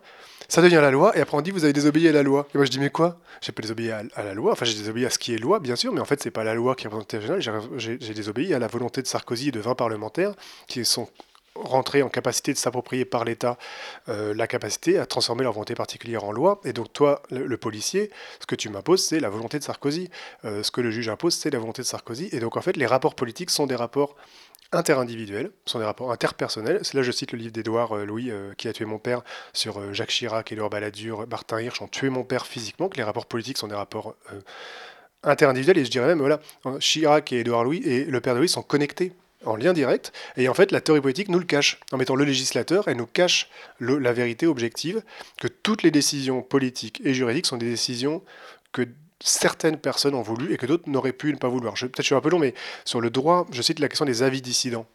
ça 0.47 0.63
devient 0.63 0.79
la 0.81 0.91
loi, 0.91 1.15
et 1.15 1.21
après 1.21 1.37
on 1.37 1.41
dit 1.41 1.51
vous 1.51 1.63
avez 1.63 1.73
désobéi 1.73 2.07
à 2.09 2.11
la 2.11 2.23
loi. 2.23 2.47
Et 2.53 2.57
moi 2.57 2.65
je 2.65 2.71
dis 2.71 2.79
mais 2.79 2.89
quoi? 2.89 3.19
J'ai 3.41 3.51
pas 3.51 3.61
désobéi 3.61 3.91
à, 3.91 4.03
la 4.17 4.33
loi, 4.33 4.51
enfin 4.51 4.65
j'ai 4.65 4.73
désobéi 4.73 5.05
à 5.05 5.09
ce 5.09 5.17
qui 5.17 5.33
est 5.33 5.37
loi 5.37 5.59
bien 5.59 5.75
sûr, 5.75 5.93
mais 5.93 6.01
en 6.01 6.05
fait 6.05 6.21
c'est 6.21 6.31
pas 6.31 6.43
la 6.43 6.55
loi 6.55 6.75
qui 6.75 6.85
est 6.85 6.89
représentative 6.89 7.37
j'ai 7.77 8.13
désobéi 8.13 8.53
à 8.53 8.59
la 8.59 8.67
volonté 8.67 9.01
de 9.01 9.07
Sarkozy 9.07 9.49
et 9.49 9.51
de 9.51 9.59
20 9.59 9.75
parlementaires 9.75 10.33
qui 10.67 10.83
sont 10.85 11.07
rentrer 11.55 12.01
en 12.01 12.09
capacité 12.09 12.53
de 12.53 12.57
s'approprier 12.57 13.05
par 13.05 13.25
l'État 13.25 13.57
euh, 14.09 14.33
la 14.33 14.47
capacité 14.47 14.97
à 14.97 15.05
transformer 15.05 15.43
leur 15.43 15.53
volonté 15.53 15.75
particulière 15.75 16.23
en 16.23 16.31
loi. 16.31 16.61
Et 16.63 16.73
donc 16.73 16.93
toi, 16.93 17.21
le, 17.29 17.57
policier, 17.57 18.09
ce 18.39 18.45
que 18.45 18.55
tu 18.55 18.69
m'imposes, 18.69 19.05
c'est 19.05 19.19
la 19.19 19.29
volonté 19.29 19.59
de 19.59 19.63
Sarkozy. 19.63 20.09
Euh, 20.45 20.63
ce 20.63 20.71
que 20.71 20.81
le 20.81 20.91
juge 20.91 21.09
impose, 21.09 21.35
c'est 21.35 21.49
la 21.49 21.59
volonté 21.59 21.81
de 21.81 21.87
Sarkozy. 21.87 22.29
Et 22.31 22.39
donc 22.39 22.57
en 22.57 22.61
fait, 22.61 22.77
les 22.77 22.85
rapports 22.85 23.15
politiques 23.15 23.49
sont 23.49 23.67
des 23.67 23.75
rapports 23.75 24.15
interindividuels, 24.71 25.51
sont 25.65 25.79
des 25.79 25.85
rapports 25.85 26.11
interpersonnels. 26.11 26.79
C'est 26.83 26.95
là 26.95 27.03
je 27.03 27.11
cite 27.11 27.33
le 27.33 27.39
livre 27.39 27.51
d'Édouard 27.51 27.97
euh, 27.97 28.05
Louis 28.05 28.31
qui 28.57 28.69
a 28.69 28.73
tué 28.73 28.85
mon 28.85 28.99
père 28.99 29.21
sur 29.53 29.93
Jacques 29.93 30.09
Chirac, 30.09 30.51
Édouard 30.51 30.69
Balladur, 30.69 31.27
Martin 31.29 31.59
Hirsch 31.59 31.81
ont 31.81 31.87
tué 31.87 32.09
mon 32.09 32.23
père 32.23 32.45
physiquement, 32.45 32.87
que 32.87 32.97
les 32.97 33.03
rapports 33.03 33.25
politiques 33.25 33.57
sont 33.57 33.67
des 33.67 33.75
rapports 33.75 34.15
interindividuels. 35.23 35.79
Et 35.79 35.85
je 35.85 35.91
dirais 35.91 36.07
même, 36.07 36.19
voilà, 36.19 36.39
Chirac 36.79 37.33
et 37.33 37.39
Édouard 37.39 37.65
Louis 37.65 37.81
et 37.83 38.05
le 38.05 38.21
père 38.21 38.33
de 38.33 38.39
Louis 38.39 38.49
sont 38.49 38.63
connectés 38.63 39.11
en 39.45 39.55
lien 39.55 39.73
direct. 39.73 40.11
Et 40.37 40.49
en 40.49 40.53
fait, 40.53 40.71
la 40.71 40.81
théorie 40.81 41.01
politique 41.01 41.29
nous 41.29 41.39
le 41.39 41.45
cache. 41.45 41.79
En 41.91 41.97
mettant 41.97 42.15
le 42.15 42.25
législateur, 42.25 42.87
elle 42.87 42.97
nous 42.97 43.07
cache 43.07 43.49
la 43.79 44.13
vérité 44.13 44.47
objective 44.47 45.01
que 45.37 45.47
toutes 45.47 45.83
les 45.83 45.91
décisions 45.91 46.41
politiques 46.41 47.01
et 47.03 47.13
juridiques 47.13 47.45
sont 47.45 47.57
des 47.57 47.69
décisions 47.69 48.23
que 48.71 48.87
certaines 49.23 49.77
personnes 49.77 50.15
ont 50.15 50.21
voulu 50.21 50.53
et 50.53 50.57
que 50.57 50.65
d'autres 50.65 50.89
n'auraient 50.89 51.13
pu 51.13 51.31
ne 51.31 51.37
pas 51.37 51.49
vouloir. 51.49 51.73
Peut-être 51.73 51.97
je 51.97 52.03
suis 52.03 52.15
un 52.15 52.21
peu 52.21 52.29
long, 52.29 52.39
mais 52.39 52.53
sur 52.85 53.01
le 53.01 53.09
droit, 53.09 53.47
je 53.51 53.61
cite 53.61 53.79
la 53.79 53.87
question 53.87 54.05
des 54.05 54.23
avis 54.23 54.41
dissidents. 54.41 54.85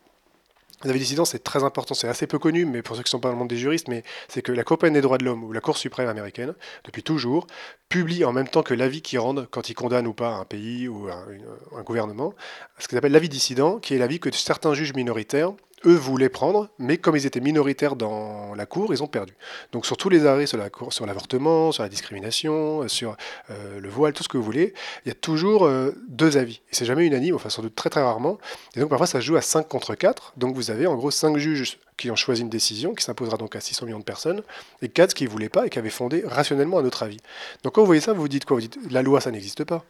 Les 0.84 0.90
avis 0.90 0.98
dissidents, 0.98 1.24
c'est 1.24 1.42
très 1.42 1.64
important, 1.64 1.94
c'est 1.94 2.08
assez 2.08 2.26
peu 2.26 2.38
connu, 2.38 2.66
mais 2.66 2.82
pour 2.82 2.96
ceux 2.96 3.02
qui 3.02 3.10
sont 3.10 3.18
pas 3.18 3.28
dans 3.28 3.34
le 3.34 3.38
monde 3.38 3.48
des 3.48 3.56
juristes, 3.56 3.88
mais 3.88 4.02
c'est 4.28 4.42
que 4.42 4.52
la 4.52 4.62
Cour 4.62 4.76
des 4.76 5.00
droits 5.00 5.16
de 5.16 5.24
l'homme 5.24 5.42
ou 5.42 5.52
la 5.52 5.60
Cour 5.60 5.78
suprême 5.78 6.08
américaine, 6.08 6.54
depuis 6.84 7.02
toujours, 7.02 7.46
publie 7.88 8.24
en 8.24 8.32
même 8.32 8.46
temps 8.48 8.62
que 8.62 8.74
l'avis 8.74 9.00
qu'ils 9.00 9.18
rendent 9.18 9.48
quand 9.50 9.70
ils 9.70 9.74
condamnent 9.74 10.06
ou 10.06 10.12
pas 10.12 10.34
un 10.34 10.44
pays 10.44 10.86
ou 10.86 11.08
un 11.08 11.82
gouvernement, 11.82 12.34
ce 12.78 12.88
qu'ils 12.88 12.98
appellent 12.98 13.12
l'avis 13.12 13.30
dissident, 13.30 13.78
qui 13.78 13.94
est 13.94 13.98
l'avis 13.98 14.20
que 14.20 14.30
certains 14.32 14.74
juges 14.74 14.92
minoritaires 14.92 15.52
eux 15.84 15.94
voulaient 15.94 16.28
prendre, 16.28 16.68
mais 16.78 16.96
comme 16.96 17.16
ils 17.16 17.26
étaient 17.26 17.40
minoritaires 17.40 17.96
dans 17.96 18.54
la 18.54 18.66
Cour, 18.66 18.94
ils 18.94 19.02
ont 19.02 19.06
perdu. 19.06 19.34
Donc 19.72 19.84
sur 19.84 19.96
tous 19.96 20.08
les 20.08 20.26
arrêts 20.26 20.46
sur 20.46 20.58
la 20.58 20.70
sur 20.90 21.06
l'avortement, 21.06 21.72
sur 21.72 21.82
la 21.82 21.88
discrimination, 21.88 22.88
sur 22.88 23.16
euh, 23.50 23.78
le 23.80 23.88
voile, 23.88 24.12
tout 24.12 24.22
ce 24.22 24.28
que 24.28 24.36
vous 24.36 24.42
voulez, 24.42 24.74
il 25.04 25.08
y 25.08 25.10
a 25.10 25.14
toujours 25.14 25.64
euh, 25.64 25.92
deux 26.08 26.38
avis. 26.38 26.60
Et 26.70 26.74
c'est 26.74 26.86
jamais 26.86 27.06
unanime, 27.06 27.34
enfin 27.34 27.50
sans 27.50 27.62
doute 27.62 27.74
très 27.74 27.90
très 27.90 28.02
rarement. 28.02 28.38
Et 28.74 28.80
donc 28.80 28.88
parfois 28.88 29.06
ça 29.06 29.20
se 29.20 29.26
joue 29.26 29.36
à 29.36 29.42
5 29.42 29.68
contre 29.68 29.94
4. 29.94 30.34
Donc 30.36 30.54
vous 30.54 30.70
avez 30.70 30.86
en 30.86 30.96
gros 30.96 31.10
5 31.10 31.36
juges 31.36 31.78
qui 31.96 32.10
ont 32.10 32.16
choisi 32.16 32.42
une 32.42 32.50
décision, 32.50 32.94
qui 32.94 33.04
s'imposera 33.04 33.36
donc 33.36 33.56
à 33.56 33.60
600 33.60 33.86
millions 33.86 33.98
de 33.98 34.04
personnes, 34.04 34.42
et 34.82 34.88
4 34.88 35.14
qui 35.14 35.24
ne 35.24 35.28
voulaient 35.28 35.48
pas 35.48 35.66
et 35.66 35.70
qui 35.70 35.78
avaient 35.78 35.90
fondé 35.90 36.22
rationnellement 36.26 36.78
un 36.78 36.84
autre 36.84 37.02
avis. 37.02 37.18
Donc 37.62 37.74
quand 37.74 37.82
vous 37.82 37.86
voyez 37.86 38.00
ça, 38.00 38.12
vous 38.12 38.22
vous 38.22 38.28
dites 38.28 38.44
quoi? 38.44 38.56
Vous 38.56 38.62
dites 38.62 38.78
la 38.90 39.02
loi 39.02 39.20
ça 39.20 39.30
n'existe 39.30 39.64
pas 39.64 39.84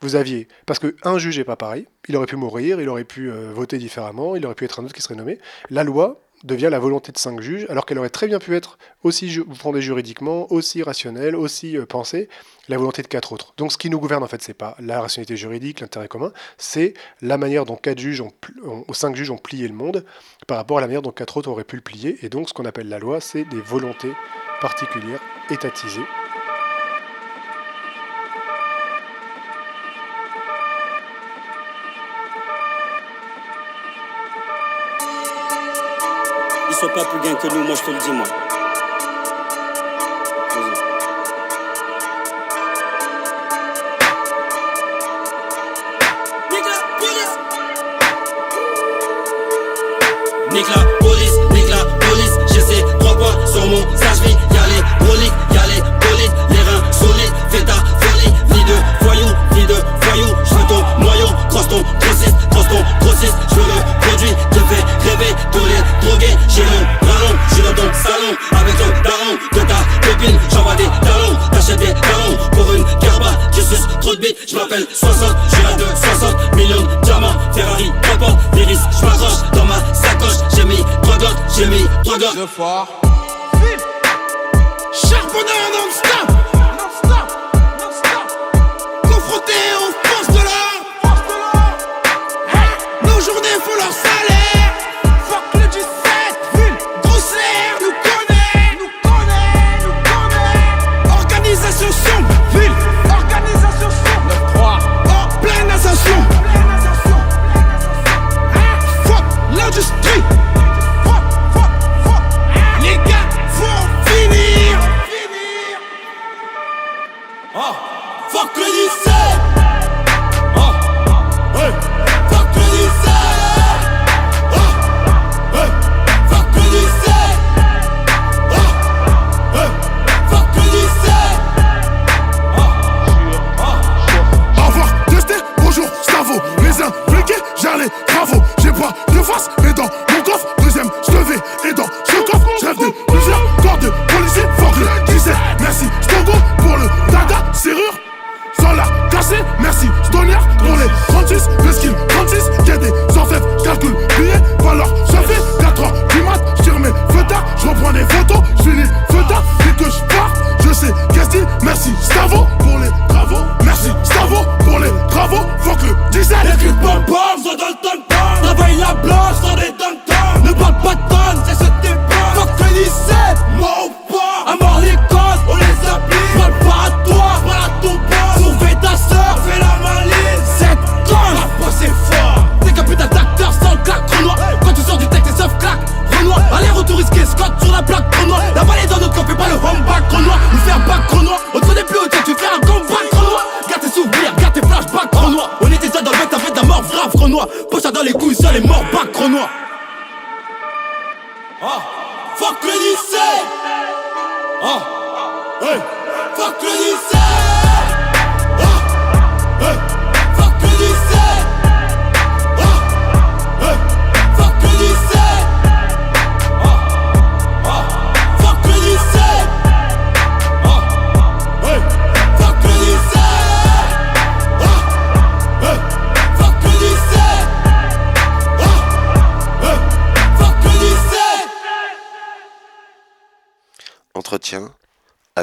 vous 0.00 0.16
aviez, 0.16 0.48
parce 0.66 0.78
qu'un 0.78 1.18
juge 1.18 1.38
n'est 1.38 1.44
pas 1.44 1.56
pareil, 1.56 1.86
il 2.08 2.16
aurait 2.16 2.26
pu 2.26 2.36
mourir, 2.36 2.80
il 2.80 2.88
aurait 2.88 3.04
pu 3.04 3.30
euh, 3.30 3.52
voter 3.52 3.78
différemment, 3.78 4.36
il 4.36 4.44
aurait 4.44 4.54
pu 4.54 4.64
être 4.64 4.80
un 4.80 4.84
autre 4.84 4.94
qui 4.94 5.02
serait 5.02 5.14
nommé. 5.14 5.38
La 5.70 5.84
loi 5.84 6.20
devient 6.44 6.68
la 6.70 6.78
volonté 6.78 7.12
de 7.12 7.18
cinq 7.18 7.40
juges, 7.40 7.66
alors 7.70 7.86
qu'elle 7.86 7.98
aurait 7.98 8.10
très 8.10 8.26
bien 8.26 8.38
pu 8.38 8.54
être 8.54 8.78
aussi 9.02 9.40
fondée 9.54 9.80
juridiquement, 9.80 10.52
aussi 10.52 10.82
rationnelle, 10.82 11.34
aussi 11.34 11.76
euh, 11.76 11.86
pensée, 11.86 12.28
la 12.68 12.76
volonté 12.76 13.02
de 13.02 13.08
quatre 13.08 13.32
autres. 13.32 13.54
Donc 13.56 13.72
ce 13.72 13.78
qui 13.78 13.90
nous 13.90 13.98
gouverne, 13.98 14.22
en 14.22 14.28
fait, 14.28 14.42
c'est 14.42 14.54
pas 14.54 14.76
la 14.78 15.00
rationalité 15.00 15.36
juridique, 15.36 15.80
l'intérêt 15.80 16.08
commun, 16.08 16.32
c'est 16.58 16.94
la 17.22 17.38
manière 17.38 17.64
dont 17.64 17.76
quatre 17.76 17.98
juges 17.98 18.20
ont, 18.20 18.32
cinq 18.92 19.16
juges 19.16 19.30
ont 19.30 19.38
plié 19.38 19.66
le 19.66 19.74
monde 19.74 20.04
par 20.46 20.58
rapport 20.58 20.78
à 20.78 20.80
la 20.80 20.86
manière 20.86 21.02
dont 21.02 21.12
quatre 21.12 21.38
autres 21.38 21.48
auraient 21.48 21.64
pu 21.64 21.76
le 21.76 21.82
plier. 21.82 22.18
Et 22.22 22.28
donc 22.28 22.48
ce 22.48 22.54
qu'on 22.54 22.64
appelle 22.64 22.88
la 22.88 22.98
loi, 22.98 23.20
c'est 23.20 23.44
des 23.44 23.60
volontés 23.60 24.12
particulières, 24.60 25.20
étatisées, 25.50 26.04
ils 36.76 36.80
sont 36.80 36.88
pas 36.88 37.04
plus 37.06 37.20
gains 37.20 37.34
que 37.36 37.46
nous, 37.48 37.64
moi 37.64 37.74
je 37.74 37.82
te 37.82 37.90
le 37.90 37.98
dis, 37.98 38.12
moi. 38.12 38.26
Nique 50.52 50.95
m'appelle 74.68 74.86
60, 74.92 75.36
je 75.50 75.76
de 75.78 75.84
60 75.96 76.56
millions 76.56 76.82
de 76.82 77.00
diamants, 77.02 77.34
Ferrari, 77.54 77.90
n'importe, 78.02 78.38
les 78.54 78.64
je 78.64 79.04
m'accroche 79.04 79.50
dans 79.52 79.64
ma 79.64 79.78
sacoche, 79.94 80.38
j'ai 80.56 80.64
mis 80.64 80.82
trois 81.02 81.18
j'ai 81.56 81.66
mis 81.66 81.84
trois 82.04 82.18
Le 82.34 82.46
fort. 82.46 82.88
Charbonneur 84.92 85.66
non-stop 85.72 86.05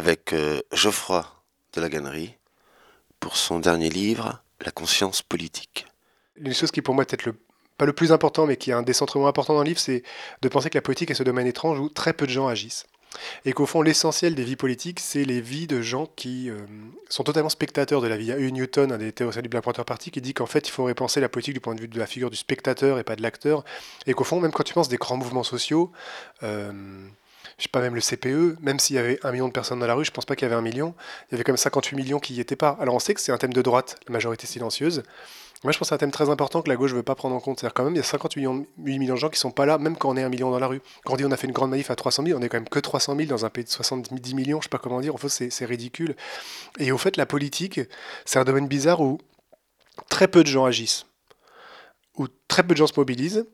avec 0.04 0.34
euh, 0.34 0.60
Geoffroy 0.74 1.26
de 1.72 1.80
la 1.80 1.88
Gannerie 1.88 2.36
pour 3.22 3.38
son 3.38 3.60
dernier 3.60 3.90
livre, 3.90 4.44
La 4.60 4.72
conscience 4.72 5.22
politique. 5.22 5.86
Une 6.36 6.54
chose 6.54 6.72
qui 6.72 6.82
pour 6.82 6.94
moi 6.94 7.04
est 7.04 7.06
peut-être 7.06 7.34
pas 7.78 7.86
le 7.86 7.94
plus 7.94 8.12
important, 8.12 8.46
mais 8.46 8.58
qui 8.58 8.72
est 8.72 8.74
un 8.74 8.82
décentrement 8.82 9.28
important 9.30 9.54
dans 9.54 9.62
le 9.62 9.68
livre, 9.68 9.80
c'est 9.80 10.04
de 10.42 10.50
penser 10.50 10.70
que 10.70 10.78
la 10.78 10.82
politique 10.82 11.10
est 11.10 11.14
ce 11.14 11.24
domaine 11.24 11.48
étrange 11.48 11.80
où 11.80 11.88
très 11.88 12.12
peu 12.12 12.28
de 12.28 12.32
gens 12.32 12.50
agissent. 12.50 12.86
Et 13.46 13.54
qu'au 13.54 13.66
fond, 13.66 13.82
l'essentiel 13.82 14.36
des 14.36 14.44
vies 14.44 14.58
politiques, 14.58 15.00
c'est 15.00 15.24
les 15.24 15.40
vies 15.40 15.68
de 15.68 15.82
gens 15.82 16.08
qui 16.18 16.50
euh, 16.50 16.58
sont 17.08 17.24
totalement 17.24 17.48
spectateurs 17.48 18.02
de 18.02 18.08
la 18.08 18.18
vie. 18.18 18.26
Il 18.26 18.30
y 18.30 18.34
a 18.34 18.40
eu 18.40 18.52
Newton, 18.52 18.92
un 18.92 18.98
des 18.98 19.14
théoriciens 19.14 19.42
du 19.42 19.48
Black 19.48 19.64
Panther 19.64 19.86
Party, 19.86 20.12
qui 20.12 20.20
dit 20.20 20.34
qu'en 20.34 20.48
fait, 20.48 20.68
il 20.68 20.72
faudrait 20.72 20.96
penser 20.96 21.22
la 21.22 21.30
politique 21.30 21.54
du 21.54 21.62
point 21.62 21.76
de 21.76 21.82
vue 21.82 21.88
de 21.88 21.98
la 21.98 22.08
figure 22.08 22.30
du 22.30 22.36
spectateur 22.36 23.00
et 23.00 23.06
pas 23.06 23.16
de 23.16 23.22
l'acteur. 23.22 23.64
Et 24.06 24.14
qu'au 24.14 24.26
fond, 24.26 24.42
même 24.42 24.52
quand 24.52 24.64
tu 24.64 24.74
penses 24.74 24.90
des 24.90 24.98
grands 24.98 25.16
mouvements 25.16 25.44
sociaux, 25.44 25.94
euh, 26.44 26.74
je 27.58 27.64
sais 27.64 27.70
pas, 27.70 27.82
même 27.82 27.96
le 27.96 28.02
CPE, 28.02 28.60
même 28.62 28.80
s'il 28.80 28.96
y 28.96 29.00
avait 29.00 29.20
un 29.24 29.32
million 29.32 29.48
de 29.48 29.54
personnes 29.54 29.80
dans 29.80 29.88
la 29.88 29.94
rue, 29.94 30.06
je 30.06 30.12
pense 30.12 30.26
pas 30.26 30.36
qu'il 30.36 30.48
y 30.48 30.52
avait 30.52 30.56
un 30.60 30.62
million, 30.62 30.96
il 31.30 31.34
y 31.34 31.36
avait 31.36 31.44
quand 31.44 31.52
même 31.52 31.58
58 31.58 31.96
millions 31.96 32.20
qui 32.20 32.34
y 32.34 32.40
étaient 32.40 32.56
pas. 32.56 32.78
Alors 32.80 32.96
on 32.96 33.00
sait 33.00 33.14
que 33.14 33.22
c'est 33.22 33.32
un 33.32 33.38
thème 33.38 33.54
de 33.54 33.62
droite, 33.62 33.98
la 34.08 34.14
majorité 34.14 34.48
silencieuse. 34.48 35.04
Moi 35.64 35.72
je 35.72 35.78
pense 35.78 35.86
que 35.86 35.90
c'est 35.90 35.96
un 35.96 35.98
thème 35.98 36.12
très 36.12 36.30
important 36.30 36.62
que 36.62 36.68
la 36.68 36.76
gauche 36.76 36.94
veut 36.94 37.04
pas 37.04 37.16
prendre 37.16 37.36
en 37.36 37.40
compte. 37.40 37.60
C'est-à-dire 37.60 37.74
quand 37.74 37.86
même, 37.86 37.94
il 37.94 37.98
y 37.98 38.02
a 38.02 38.04
58 38.04 38.42
millions, 38.42 38.66
8 38.80 39.00
millions 39.00 39.14
de 39.14 39.20
gens 39.20 39.30
qui 39.30 39.40
sont 39.40 39.52
pas 39.52 39.66
là, 39.66 39.78
même 39.78 39.96
quand 39.96 40.10
on 40.10 40.18
est 40.18 40.24
un 40.24 40.30
million 40.30 40.52
dans 40.52 40.60
la 40.60 40.68
rue. 40.68 40.82
Quand 41.06 41.14
on 41.14 41.16
dit 41.16 41.26
on 41.26 41.32
a 41.32 41.38
fait 41.38 41.48
une 41.48 41.54
grande 41.54 41.70
manif 41.70 41.90
à 41.90 41.96
300 41.96 42.26
000, 42.26 42.38
on 42.38 42.42
est 42.42 42.50
quand 42.50 42.58
même 42.58 42.68
que 42.68 42.80
300 42.80 43.16
000 43.16 43.30
dans 43.30 43.46
un 43.46 43.50
pays 43.50 43.64
de 43.64 43.70
70 43.70 44.36
millions, 44.36 44.60
je 44.60 44.66
sais 44.66 44.70
pas 44.70 44.80
comment 44.80 45.00
dire, 45.00 45.16
en 45.16 45.18
fait 45.18 45.30
c'est 45.30 45.66
ridicule. 45.66 46.16
Et 46.80 46.92
au 46.92 46.98
fait, 46.98 47.16
la 47.16 47.26
politique, 47.26 47.80
c'est 48.26 48.40
un 48.40 48.44
domaine 48.44 48.68
bizarre 48.68 49.00
où 49.00 49.20
très 50.10 50.28
peu 50.28 50.44
de 50.44 50.48
gens 50.48 50.66
agissent, 50.66 51.06
où 52.18 52.28
très 52.48 52.64
peu 52.64 52.74
de 52.74 52.78
gens 52.78 52.88
se 52.88 52.94
mobilisent, 52.98 53.46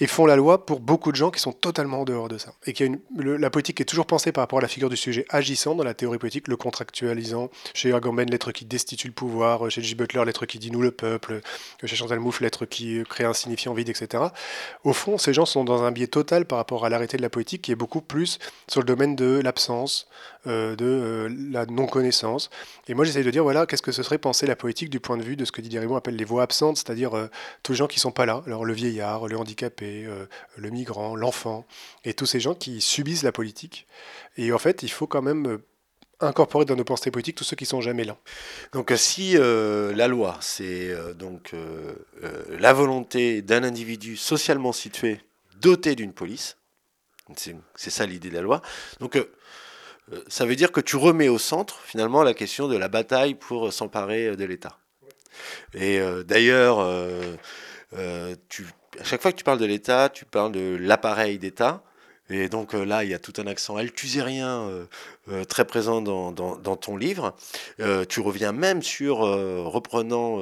et 0.00 0.06
font 0.06 0.26
la 0.26 0.36
loi 0.36 0.64
pour 0.64 0.80
beaucoup 0.80 1.10
de 1.10 1.16
gens 1.16 1.30
qui 1.30 1.40
sont 1.40 1.52
totalement 1.52 2.00
en 2.00 2.04
dehors 2.04 2.28
de 2.28 2.38
ça. 2.38 2.52
Et 2.66 2.72
qu'il 2.72 2.92
y 2.92 2.98
la 3.18 3.50
politique 3.50 3.80
est 3.80 3.84
toujours 3.84 4.06
pensée 4.06 4.32
par 4.32 4.42
rapport 4.42 4.58
à 4.58 4.62
la 4.62 4.68
figure 4.68 4.88
du 4.88 4.96
sujet 4.96 5.24
agissant 5.28 5.74
dans 5.74 5.84
la 5.84 5.94
théorie 5.94 6.18
politique, 6.18 6.48
le 6.48 6.56
contractualisant. 6.56 7.50
Chez 7.74 7.92
Agamben, 7.92 8.30
l'être 8.30 8.52
qui 8.52 8.64
destitue 8.64 9.08
le 9.08 9.12
pouvoir. 9.12 9.70
Chez 9.70 9.82
J. 9.82 9.94
Butler, 9.94 10.24
l'être 10.24 10.46
qui 10.46 10.58
dit 10.58 10.70
nous 10.70 10.82
le 10.82 10.90
peuple. 10.90 11.40
Chez 11.84 11.96
Chantal 11.96 12.20
Mouffe, 12.20 12.40
l'être 12.40 12.66
qui 12.66 13.02
crée 13.08 13.24
un 13.24 13.32
signifiant 13.32 13.74
vide, 13.74 13.88
etc. 13.88 14.24
Au 14.84 14.92
fond, 14.92 15.18
ces 15.18 15.34
gens 15.34 15.46
sont 15.46 15.64
dans 15.64 15.82
un 15.82 15.90
biais 15.90 16.06
total 16.06 16.44
par 16.44 16.58
rapport 16.58 16.84
à 16.84 16.88
l'arrêté 16.88 17.16
de 17.16 17.22
la 17.22 17.30
politique 17.30 17.62
qui 17.62 17.72
est 17.72 17.76
beaucoup 17.76 18.00
plus 18.00 18.38
sur 18.68 18.80
le 18.80 18.86
domaine 18.86 19.16
de 19.16 19.40
l'absence, 19.42 20.08
euh, 20.46 20.76
de 20.76 20.84
euh, 20.84 21.28
la 21.50 21.66
non-connaissance. 21.66 22.50
Et 22.86 22.94
moi, 22.94 23.04
j'essaie 23.04 23.24
de 23.24 23.30
dire, 23.30 23.42
voilà, 23.42 23.66
qu'est-ce 23.66 23.82
que 23.82 23.92
ce 23.92 24.02
serait 24.02 24.18
penser 24.18 24.46
la 24.46 24.56
politique 24.56 24.90
du 24.90 25.00
point 25.00 25.16
de 25.16 25.22
vue 25.22 25.36
de 25.36 25.44
ce 25.44 25.52
que 25.52 25.60
Didier 25.60 25.80
Ribon 25.80 25.96
appelle 25.96 26.16
les 26.16 26.24
voix 26.24 26.42
absentes, 26.42 26.76
c'est-à-dire 26.76 27.16
euh, 27.16 27.28
tous 27.62 27.72
les 27.72 27.78
gens 27.78 27.86
qui 27.86 27.98
sont 27.98 28.12
pas 28.12 28.26
là. 28.26 28.42
Alors 28.46 28.64
le 28.64 28.72
vieillard, 28.72 29.26
le 29.26 29.36
handicapé, 29.36 29.87
euh, 30.06 30.26
le 30.56 30.70
migrant, 30.70 31.14
l'enfant, 31.16 31.66
et 32.04 32.14
tous 32.14 32.26
ces 32.26 32.40
gens 32.40 32.54
qui 32.54 32.80
subissent 32.80 33.22
la 33.22 33.32
politique. 33.32 33.86
Et 34.36 34.52
en 34.52 34.58
fait, 34.58 34.82
il 34.82 34.90
faut 34.90 35.06
quand 35.06 35.22
même 35.22 35.46
euh, 35.46 35.58
incorporer 36.20 36.64
dans 36.64 36.76
nos 36.76 36.84
pensées 36.84 37.10
politiques 37.10 37.36
tous 37.36 37.44
ceux 37.44 37.56
qui 37.56 37.66
sont 37.66 37.80
jamais 37.80 38.04
là. 38.04 38.16
Donc 38.72 38.90
euh, 38.90 38.96
si 38.96 39.34
la 39.34 40.08
loi, 40.08 40.36
c'est 40.40 40.92
donc 41.14 41.52
la 42.50 42.72
volonté 42.72 43.40
d'un 43.42 43.62
individu 43.62 44.16
socialement 44.16 44.72
situé 44.72 45.20
doté 45.60 45.94
d'une 45.94 46.12
police, 46.12 46.56
c'est 47.36 47.90
ça 47.90 48.04
l'idée 48.06 48.30
de 48.30 48.34
la 48.34 48.40
loi, 48.42 48.62
donc 49.00 49.16
ça 50.26 50.44
veut 50.46 50.56
dire 50.56 50.72
que 50.72 50.80
tu 50.80 50.96
remets 50.96 51.28
au 51.28 51.38
centre 51.38 51.80
finalement 51.82 52.22
la 52.24 52.34
question 52.34 52.66
de 52.66 52.76
la 52.76 52.88
bataille 52.88 53.34
pour 53.34 53.72
s'emparer 53.72 54.34
de 54.36 54.44
l'État. 54.44 54.78
Et 55.74 56.00
d'ailleurs, 56.24 56.78
tu- 58.48 58.66
à 59.00 59.04
chaque 59.04 59.22
fois 59.22 59.32
que 59.32 59.36
tu 59.36 59.44
parles 59.44 59.58
de 59.58 59.66
l'État, 59.66 60.08
tu 60.08 60.24
parles 60.24 60.52
de 60.52 60.76
l'appareil 60.80 61.38
d'État. 61.38 61.82
Et 62.30 62.50
donc 62.50 62.74
euh, 62.74 62.84
là, 62.84 63.04
il 63.04 63.10
y 63.10 63.14
a 63.14 63.18
tout 63.18 63.32
un 63.38 63.46
accent 63.46 63.76
althusérien 63.76 64.60
euh, 64.68 64.84
euh, 65.30 65.44
très 65.44 65.64
présent 65.64 66.02
dans, 66.02 66.30
dans- 66.30 66.56
dans 66.56 66.76
ton 66.76 66.96
livre. 66.96 67.34
Tu 68.08 68.20
reviens 68.20 68.52
même 68.52 68.82
sur, 68.82 69.18
reprenant 69.18 70.38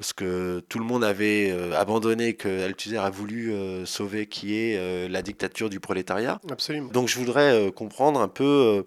ce 0.00 0.12
que 0.12 0.60
tout 0.68 0.78
le 0.80 0.84
monde 0.84 1.04
avait 1.04 1.52
abandonné, 1.74 2.34
que 2.34 2.64
Althusser 2.64 2.96
a 2.96 3.10
voulu 3.10 3.54
sauver, 3.86 4.26
qui 4.26 4.56
est 4.56 5.08
la 5.08 5.22
dictature 5.22 5.70
du 5.70 5.78
prolétariat. 5.78 6.40
Absolument. 6.50 6.90
Donc 6.90 7.08
je 7.08 7.18
voudrais 7.18 7.70
comprendre 7.72 8.20
un 8.20 8.28
peu 8.28 8.84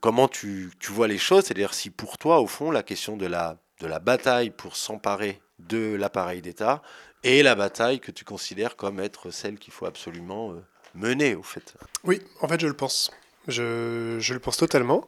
comment 0.00 0.28
tu, 0.28 0.70
tu 0.78 0.92
vois 0.92 1.08
les 1.08 1.18
choses, 1.18 1.44
c'est-à-dire 1.44 1.74
si 1.74 1.90
pour 1.90 2.16
toi, 2.18 2.40
au 2.40 2.46
fond, 2.46 2.70
la 2.70 2.82
question 2.82 3.16
de 3.16 3.26
la, 3.26 3.58
de 3.80 3.86
la 3.86 3.98
bataille 3.98 4.50
pour 4.50 4.76
s'emparer 4.76 5.40
de 5.58 5.94
l'appareil 5.96 6.40
d'État 6.40 6.80
est 7.24 7.42
la 7.42 7.54
bataille 7.54 8.00
que 8.00 8.10
tu 8.10 8.24
considères 8.24 8.76
comme 8.76 9.00
être 9.00 9.30
celle 9.30 9.58
qu'il 9.58 9.72
faut 9.72 9.86
absolument 9.86 10.52
euh, 10.52 10.62
mener, 10.94 11.34
au 11.34 11.42
fait. 11.42 11.74
Oui, 12.04 12.20
en 12.40 12.48
fait, 12.48 12.60
je 12.60 12.66
le 12.66 12.74
pense. 12.74 13.10
Je, 13.48 14.32
le 14.32 14.38
pense 14.38 14.56
totalement. 14.56 15.06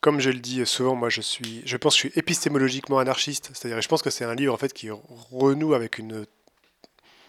Comme 0.00 0.20
je 0.20 0.30
le 0.30 0.38
dis 0.38 0.64
souvent, 0.64 0.94
moi, 0.94 1.10
je 1.10 1.20
suis, 1.20 1.62
je 1.66 1.76
pense 1.76 1.94
que 1.94 2.08
je 2.08 2.12
suis 2.12 2.18
épistémologiquement 2.18 2.98
anarchiste. 2.98 3.50
C'est-à-dire, 3.52 3.80
je 3.80 3.88
pense 3.88 4.02
que 4.02 4.10
c'est 4.10 4.24
un 4.24 4.34
livre 4.34 4.54
en 4.54 4.56
fait 4.56 4.72
qui 4.72 4.88
renoue 4.90 5.74
avec 5.74 5.98
une. 5.98 6.24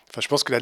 Enfin, 0.10 0.20
je 0.22 0.28
pense 0.28 0.44
que 0.44 0.54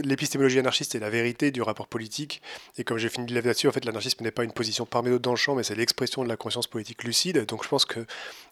l'épistémologie 0.00 0.60
anarchiste, 0.60 0.92
c'est 0.92 1.00
la 1.00 1.10
vérité 1.10 1.50
du 1.50 1.60
rapport 1.60 1.88
politique. 1.88 2.40
Et 2.76 2.84
comme 2.84 2.96
j'ai 2.96 3.08
fini 3.08 3.26
de 3.26 3.34
là-dessus, 3.34 3.66
en 3.66 3.72
fait, 3.72 3.84
l'anarchisme 3.84 4.22
n'est 4.22 4.30
pas 4.30 4.44
une 4.44 4.52
position 4.52 4.86
parmi 4.86 5.10
d'autres 5.10 5.22
dans 5.22 5.32
le 5.32 5.36
champ, 5.36 5.56
mais 5.56 5.64
c'est 5.64 5.74
l'expression 5.74 6.22
de 6.22 6.28
la 6.28 6.36
conscience 6.36 6.68
politique 6.68 7.02
lucide. 7.02 7.44
Donc, 7.46 7.64
je 7.64 7.68
pense 7.68 7.84
que 7.84 8.06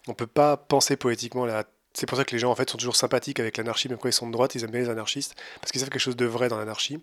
on 0.07 0.13
peut 0.13 0.27
pas 0.27 0.57
penser 0.57 0.97
poétiquement 0.97 1.45
la 1.45 1.63
c'est 1.97 2.05
pour 2.05 2.17
ça 2.17 2.25
que 2.25 2.31
les 2.31 2.37
gens 2.37 2.51
en 2.51 2.55
fait 2.55 2.69
sont 2.69 2.77
toujours 2.77 2.95
sympathiques 2.95 3.39
avec 3.39 3.57
l'anarchie, 3.57 3.89
même 3.89 3.97
quand 3.97 4.07
ils 4.07 4.13
sont 4.13 4.27
de 4.27 4.31
droite, 4.31 4.53
ils 4.53 4.63
aiment 4.63 4.69
bien 4.69 4.81
les 4.81 4.89
anarchistes, 4.89 5.33
parce 5.59 5.71
qu'ils 5.71 5.81
savent 5.81 5.89
quelque 5.89 5.99
chose 5.99 6.15
de 6.15 6.27
vrai 6.27 6.47
dans 6.47 6.59
l'anarchie. 6.59 6.99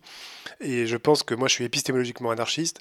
Et 0.61 0.87
je 0.87 0.97
pense 0.97 1.25
que 1.25 1.35
moi 1.35 1.49
je 1.49 1.55
suis 1.55 1.65
épistémologiquement 1.65 2.31
anarchiste, 2.31 2.79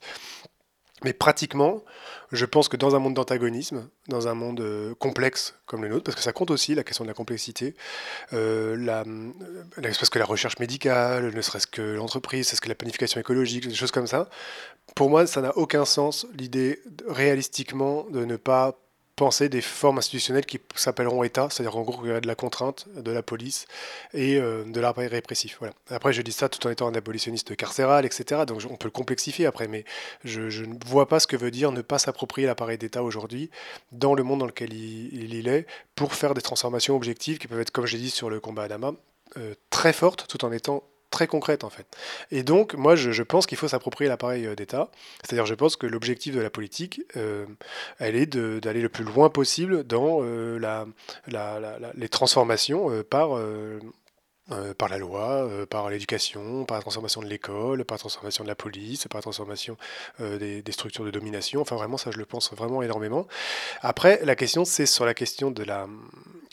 mais 1.04 1.12
pratiquement, 1.12 1.84
je 2.32 2.46
pense 2.46 2.70
que 2.70 2.78
dans 2.78 2.96
un 2.96 3.00
monde 3.00 3.16
d'antagonisme, 3.16 3.90
dans 4.10 4.28
un 4.28 4.36
monde 4.36 4.62
euh, 4.62 4.94
complexe 4.94 5.56
comme 5.66 5.82
le 5.82 5.90
nôtre, 5.90 6.04
parce 6.04 6.16
que 6.16 6.22
ça 6.22 6.34
compte 6.34 6.52
aussi 6.52 6.76
la 6.76 6.84
question 6.84 7.04
de 7.04 7.10
la 7.10 7.16
complexité, 7.16 7.74
euh, 8.32 8.78
la, 8.78 9.02
euh, 9.02 9.64
parce 9.82 10.12
que 10.12 10.20
la 10.20 10.26
recherche 10.26 10.60
médicale, 10.60 11.34
ne 11.34 11.42
serait-ce 11.42 11.68
que 11.68 11.82
l'entreprise, 11.82 12.48
c'est 12.48 12.56
ce 12.56 12.62
que 12.62 12.70
la 12.70 12.76
planification 12.76 13.20
écologique, 13.20 13.68
des 13.68 13.74
choses 13.74 13.92
comme 13.92 14.08
ça, 14.08 14.30
pour 14.96 15.10
moi 15.10 15.26
ça 15.26 15.42
n'a 15.42 15.58
aucun 15.58 15.84
sens 15.84 16.28
l'idée 16.38 16.80
réalistiquement 17.08 18.06
de 18.12 18.24
ne 18.24 18.36
pas 18.36 18.83
penser 19.16 19.48
des 19.48 19.62
formes 19.62 20.00
institutionnelles 20.00 20.46
qui 20.46 20.60
s'appelleront 20.76 21.24
État, 21.24 21.48
c'est-à-dire 21.52 21.78
en 21.78 21.82
gros 21.84 22.02
qu'il 22.02 22.10
y 22.10 22.14
a 22.14 22.20
de 22.22 22.28
la 22.28 22.36
contrainte, 22.36 22.88
de 22.96 23.12
la 23.12 23.22
police 23.22 23.68
et 24.14 24.38
euh, 24.38 24.64
de 24.66 24.80
l'appareil 24.80 25.08
répressif. 25.10 25.58
Voilà. 25.60 25.74
Après, 25.90 26.14
je 26.14 26.22
dis 26.22 26.32
ça 26.32 26.50
tout 26.50 26.66
en 26.66 26.70
étant 26.72 26.88
un 26.88 26.94
abolitionniste 26.96 27.56
carcéral, 27.56 28.06
etc. 28.06 28.42
Donc 28.48 28.60
je- 28.60 28.68
on 28.68 28.76
peut 28.76 28.88
le 28.88 28.92
complexifier 28.92 29.46
après, 29.46 29.68
mais 29.68 29.86
je, 30.24 30.50
je 30.50 30.66
ne 30.66 30.76
vois 30.86 31.08
pas 31.08 31.20
ce 31.20 31.28
que 31.28 31.36
veut 31.38 31.52
dire 31.52 31.72
ne 31.72 31.82
pas 31.82 32.00
s'approprier 32.00 32.48
l'appareil 32.48 32.78
d'État 32.78 33.04
aujourd'hui 33.04 33.50
dans 33.92 34.16
le 34.16 34.24
monde 34.24 34.40
dans 34.40 34.48
lequel 34.48 34.74
il, 34.74 35.14
il- 35.14 35.34
il 35.36 35.48
est 35.48 35.68
pour 35.96 36.14
faire 36.16 36.34
des 36.34 36.42
transformations 36.42 36.96
objectives 36.96 37.38
qui 37.38 37.48
peuvent 37.48 37.60
être, 37.62 37.72
comme 37.72 37.86
j'ai 37.86 38.00
dit 38.00 38.10
sur 38.10 38.30
le 38.30 38.40
combat 38.40 38.64
à 38.64 38.68
Dama, 38.68 38.94
euh, 39.38 39.54
très 39.70 39.94
fortes 39.94 40.26
tout 40.28 40.44
en 40.46 40.52
étant 40.52 40.84
très 41.14 41.28
concrètes 41.28 41.64
en 41.64 41.70
fait. 41.70 41.86
Et 42.32 42.44
donc, 42.44 42.74
moi, 42.74 42.96
je, 42.96 43.24
pense 43.24 43.46
qu'il 43.46 43.58
faut 43.58 43.70
s'approprier 43.70 44.10
l'appareil 44.10 44.46
euh, 44.46 44.56
d'État. 44.56 44.90
C'est-à-dire, 45.24 45.46
je 45.46 45.54
pense 45.54 45.76
que 45.78 45.88
l'objectif 45.88 46.36
de 46.36 46.42
la 46.42 46.50
politique, 46.50 47.02
euh, 47.16 47.46
elle 48.00 48.16
est 48.16 48.26
d'aller 48.26 48.82
le 48.82 48.90
plus 48.90 49.06
loin 49.06 49.30
possible 49.30 49.84
dans 49.84 50.20
euh, 50.22 50.58
la, 50.58 50.86
la- 51.28 51.80
les 51.94 52.10
transformations 52.10 53.04
par, 53.10 53.38
par 54.78 54.90
la 54.90 54.98
loi, 54.98 55.48
par 55.70 55.90
l'éducation, 55.90 56.66
par 56.66 56.78
la 56.78 56.82
transformation 56.82 57.22
de 57.22 57.28
l'école, 57.28 57.86
par 57.86 57.96
la 57.96 58.00
transformation 58.00 58.44
de 58.44 58.50
la 58.50 58.56
police, 58.56 59.08
par 59.08 59.20
la 59.20 59.22
transformation 59.22 59.78
des 60.20 60.72
structures 60.72 61.06
de 61.06 61.12
domination. 61.12 61.62
Enfin, 61.62 61.76
vraiment, 61.76 61.98
ça, 61.98 62.12
je 62.12 62.18
le 62.18 62.26
pense 62.26 62.52
vraiment 62.54 62.82
énormément. 62.82 63.28
Après, 63.82 64.20
la 64.24 64.36
question, 64.36 64.66
c'est 64.66 64.88
sur 64.88 65.06
la 65.06 65.14
question 65.14 65.52
de 65.52 65.64
la... 65.64 65.88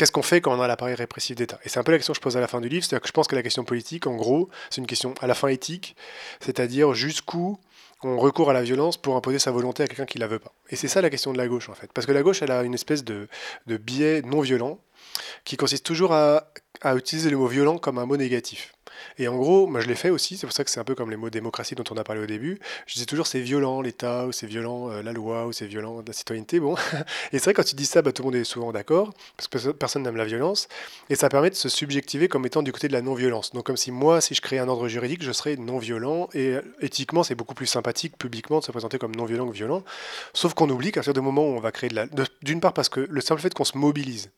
Qu'est-ce 0.00 0.12
qu'on 0.12 0.22
fait 0.22 0.40
quand 0.40 0.58
on 0.58 0.62
a 0.62 0.66
l'appareil 0.66 0.94
répressif 0.94 1.36
d'État? 1.36 1.58
Et 1.62 1.68
c'est 1.68 1.78
un 1.78 1.82
peu 1.82 1.92
la 1.92 1.98
question 1.98 2.14
que 2.14 2.16
je 2.16 2.22
pose 2.22 2.34
à 2.34 2.40
la 2.40 2.48
fin 2.48 2.62
du 2.62 2.70
livre, 2.70 2.82
c'est-à-dire 2.82 3.02
que 3.02 3.08
je 3.08 3.12
pense 3.12 3.28
que 3.28 3.36
la 3.36 3.42
question 3.42 3.64
politique, 3.64 4.06
en 4.06 4.16
gros, 4.16 4.48
c'est 4.70 4.80
une 4.80 4.86
question 4.86 5.12
à 5.20 5.26
la 5.26 5.34
fin 5.34 5.48
éthique, 5.48 5.94
c'est-à-dire 6.40 6.94
jusqu'où 6.94 7.60
on 8.02 8.16
recourt 8.16 8.48
à 8.48 8.54
la 8.54 8.62
violence 8.62 8.96
pour 8.96 9.14
imposer 9.14 9.38
sa 9.38 9.50
volonté 9.50 9.82
à 9.82 9.86
quelqu'un 9.88 10.06
qui 10.06 10.16
la 10.16 10.26
veut 10.26 10.38
pas. 10.38 10.54
Et 10.70 10.76
c'est 10.76 10.88
ça 10.88 11.02
la 11.02 11.10
question 11.10 11.34
de 11.34 11.36
la 11.36 11.48
gauche, 11.48 11.68
en 11.68 11.74
fait. 11.74 11.92
Parce 11.92 12.06
que 12.06 12.12
la 12.12 12.22
gauche, 12.22 12.40
elle 12.40 12.50
a 12.50 12.62
une 12.62 12.72
espèce 12.72 13.04
de, 13.04 13.28
de 13.66 13.76
biais 13.76 14.22
non 14.22 14.40
violent 14.40 14.78
qui 15.44 15.58
consiste 15.58 15.84
toujours 15.84 16.14
à, 16.14 16.50
à 16.80 16.94
utiliser 16.94 17.28
le 17.28 17.36
mot 17.36 17.46
violent 17.46 17.76
comme 17.76 17.98
un 17.98 18.06
mot 18.06 18.16
négatif. 18.16 18.72
Et 19.18 19.28
en 19.28 19.36
gros, 19.36 19.66
moi 19.66 19.80
je 19.80 19.88
l'ai 19.88 19.94
fait 19.94 20.10
aussi, 20.10 20.36
c'est 20.36 20.46
pour 20.46 20.54
ça 20.54 20.64
que 20.64 20.70
c'est 20.70 20.80
un 20.80 20.84
peu 20.84 20.94
comme 20.94 21.10
les 21.10 21.16
mots 21.16 21.30
démocratie 21.30 21.74
dont 21.74 21.84
on 21.90 21.96
a 21.96 22.04
parlé 22.04 22.22
au 22.22 22.26
début. 22.26 22.58
Je 22.86 22.94
disais 22.94 23.06
toujours 23.06 23.26
c'est 23.26 23.40
violent 23.40 23.80
l'État, 23.80 24.26
ou 24.26 24.32
c'est 24.32 24.46
violent 24.46 24.90
euh, 24.90 25.02
la 25.02 25.12
loi, 25.12 25.46
ou 25.46 25.52
c'est 25.52 25.66
violent 25.66 26.02
la 26.06 26.12
citoyenneté. 26.12 26.60
Bon, 26.60 26.74
et 27.32 27.38
c'est 27.38 27.44
vrai 27.44 27.54
quand 27.54 27.64
tu 27.64 27.74
dis 27.74 27.86
ça, 27.86 28.02
bah, 28.02 28.12
tout 28.12 28.22
le 28.22 28.26
monde 28.26 28.36
est 28.36 28.44
souvent 28.44 28.72
d'accord, 28.72 29.12
parce 29.36 29.48
que 29.48 29.52
perso- 29.58 29.72
personne 29.74 30.02
n'aime 30.02 30.16
la 30.16 30.24
violence, 30.24 30.68
et 31.08 31.14
ça 31.14 31.28
permet 31.28 31.50
de 31.50 31.54
se 31.54 31.68
subjectiver 31.68 32.28
comme 32.28 32.46
étant 32.46 32.62
du 32.62 32.72
côté 32.72 32.88
de 32.88 32.92
la 32.92 33.02
non-violence. 33.02 33.52
Donc 33.52 33.66
comme 33.66 33.76
si 33.76 33.90
moi, 33.90 34.20
si 34.20 34.34
je 34.34 34.40
créais 34.40 34.58
un 34.58 34.68
ordre 34.68 34.88
juridique, 34.88 35.22
je 35.22 35.32
serais 35.32 35.56
non-violent, 35.56 36.28
et 36.34 36.54
euh, 36.54 36.62
éthiquement, 36.80 37.22
c'est 37.22 37.34
beaucoup 37.34 37.54
plus 37.54 37.66
sympathique 37.66 38.16
publiquement 38.18 38.58
de 38.60 38.64
se 38.64 38.72
présenter 38.72 38.98
comme 38.98 39.14
non-violent 39.14 39.48
que 39.48 39.54
violent. 39.54 39.82
Sauf 40.34 40.54
qu'on 40.54 40.68
oublie 40.70 40.92
qu'à 40.92 41.00
partir 41.00 41.14
du 41.14 41.20
moment 41.20 41.42
où 41.42 41.56
on 41.56 41.60
va 41.60 41.72
créer 41.72 41.90
de 41.90 41.96
la... 41.96 42.06
D'une 42.42 42.60
part 42.60 42.72
parce 42.72 42.88
que 42.88 43.00
le 43.00 43.20
simple 43.20 43.40
fait 43.40 43.52
qu'on 43.54 43.64
se 43.64 43.76
mobilise, 43.76 44.30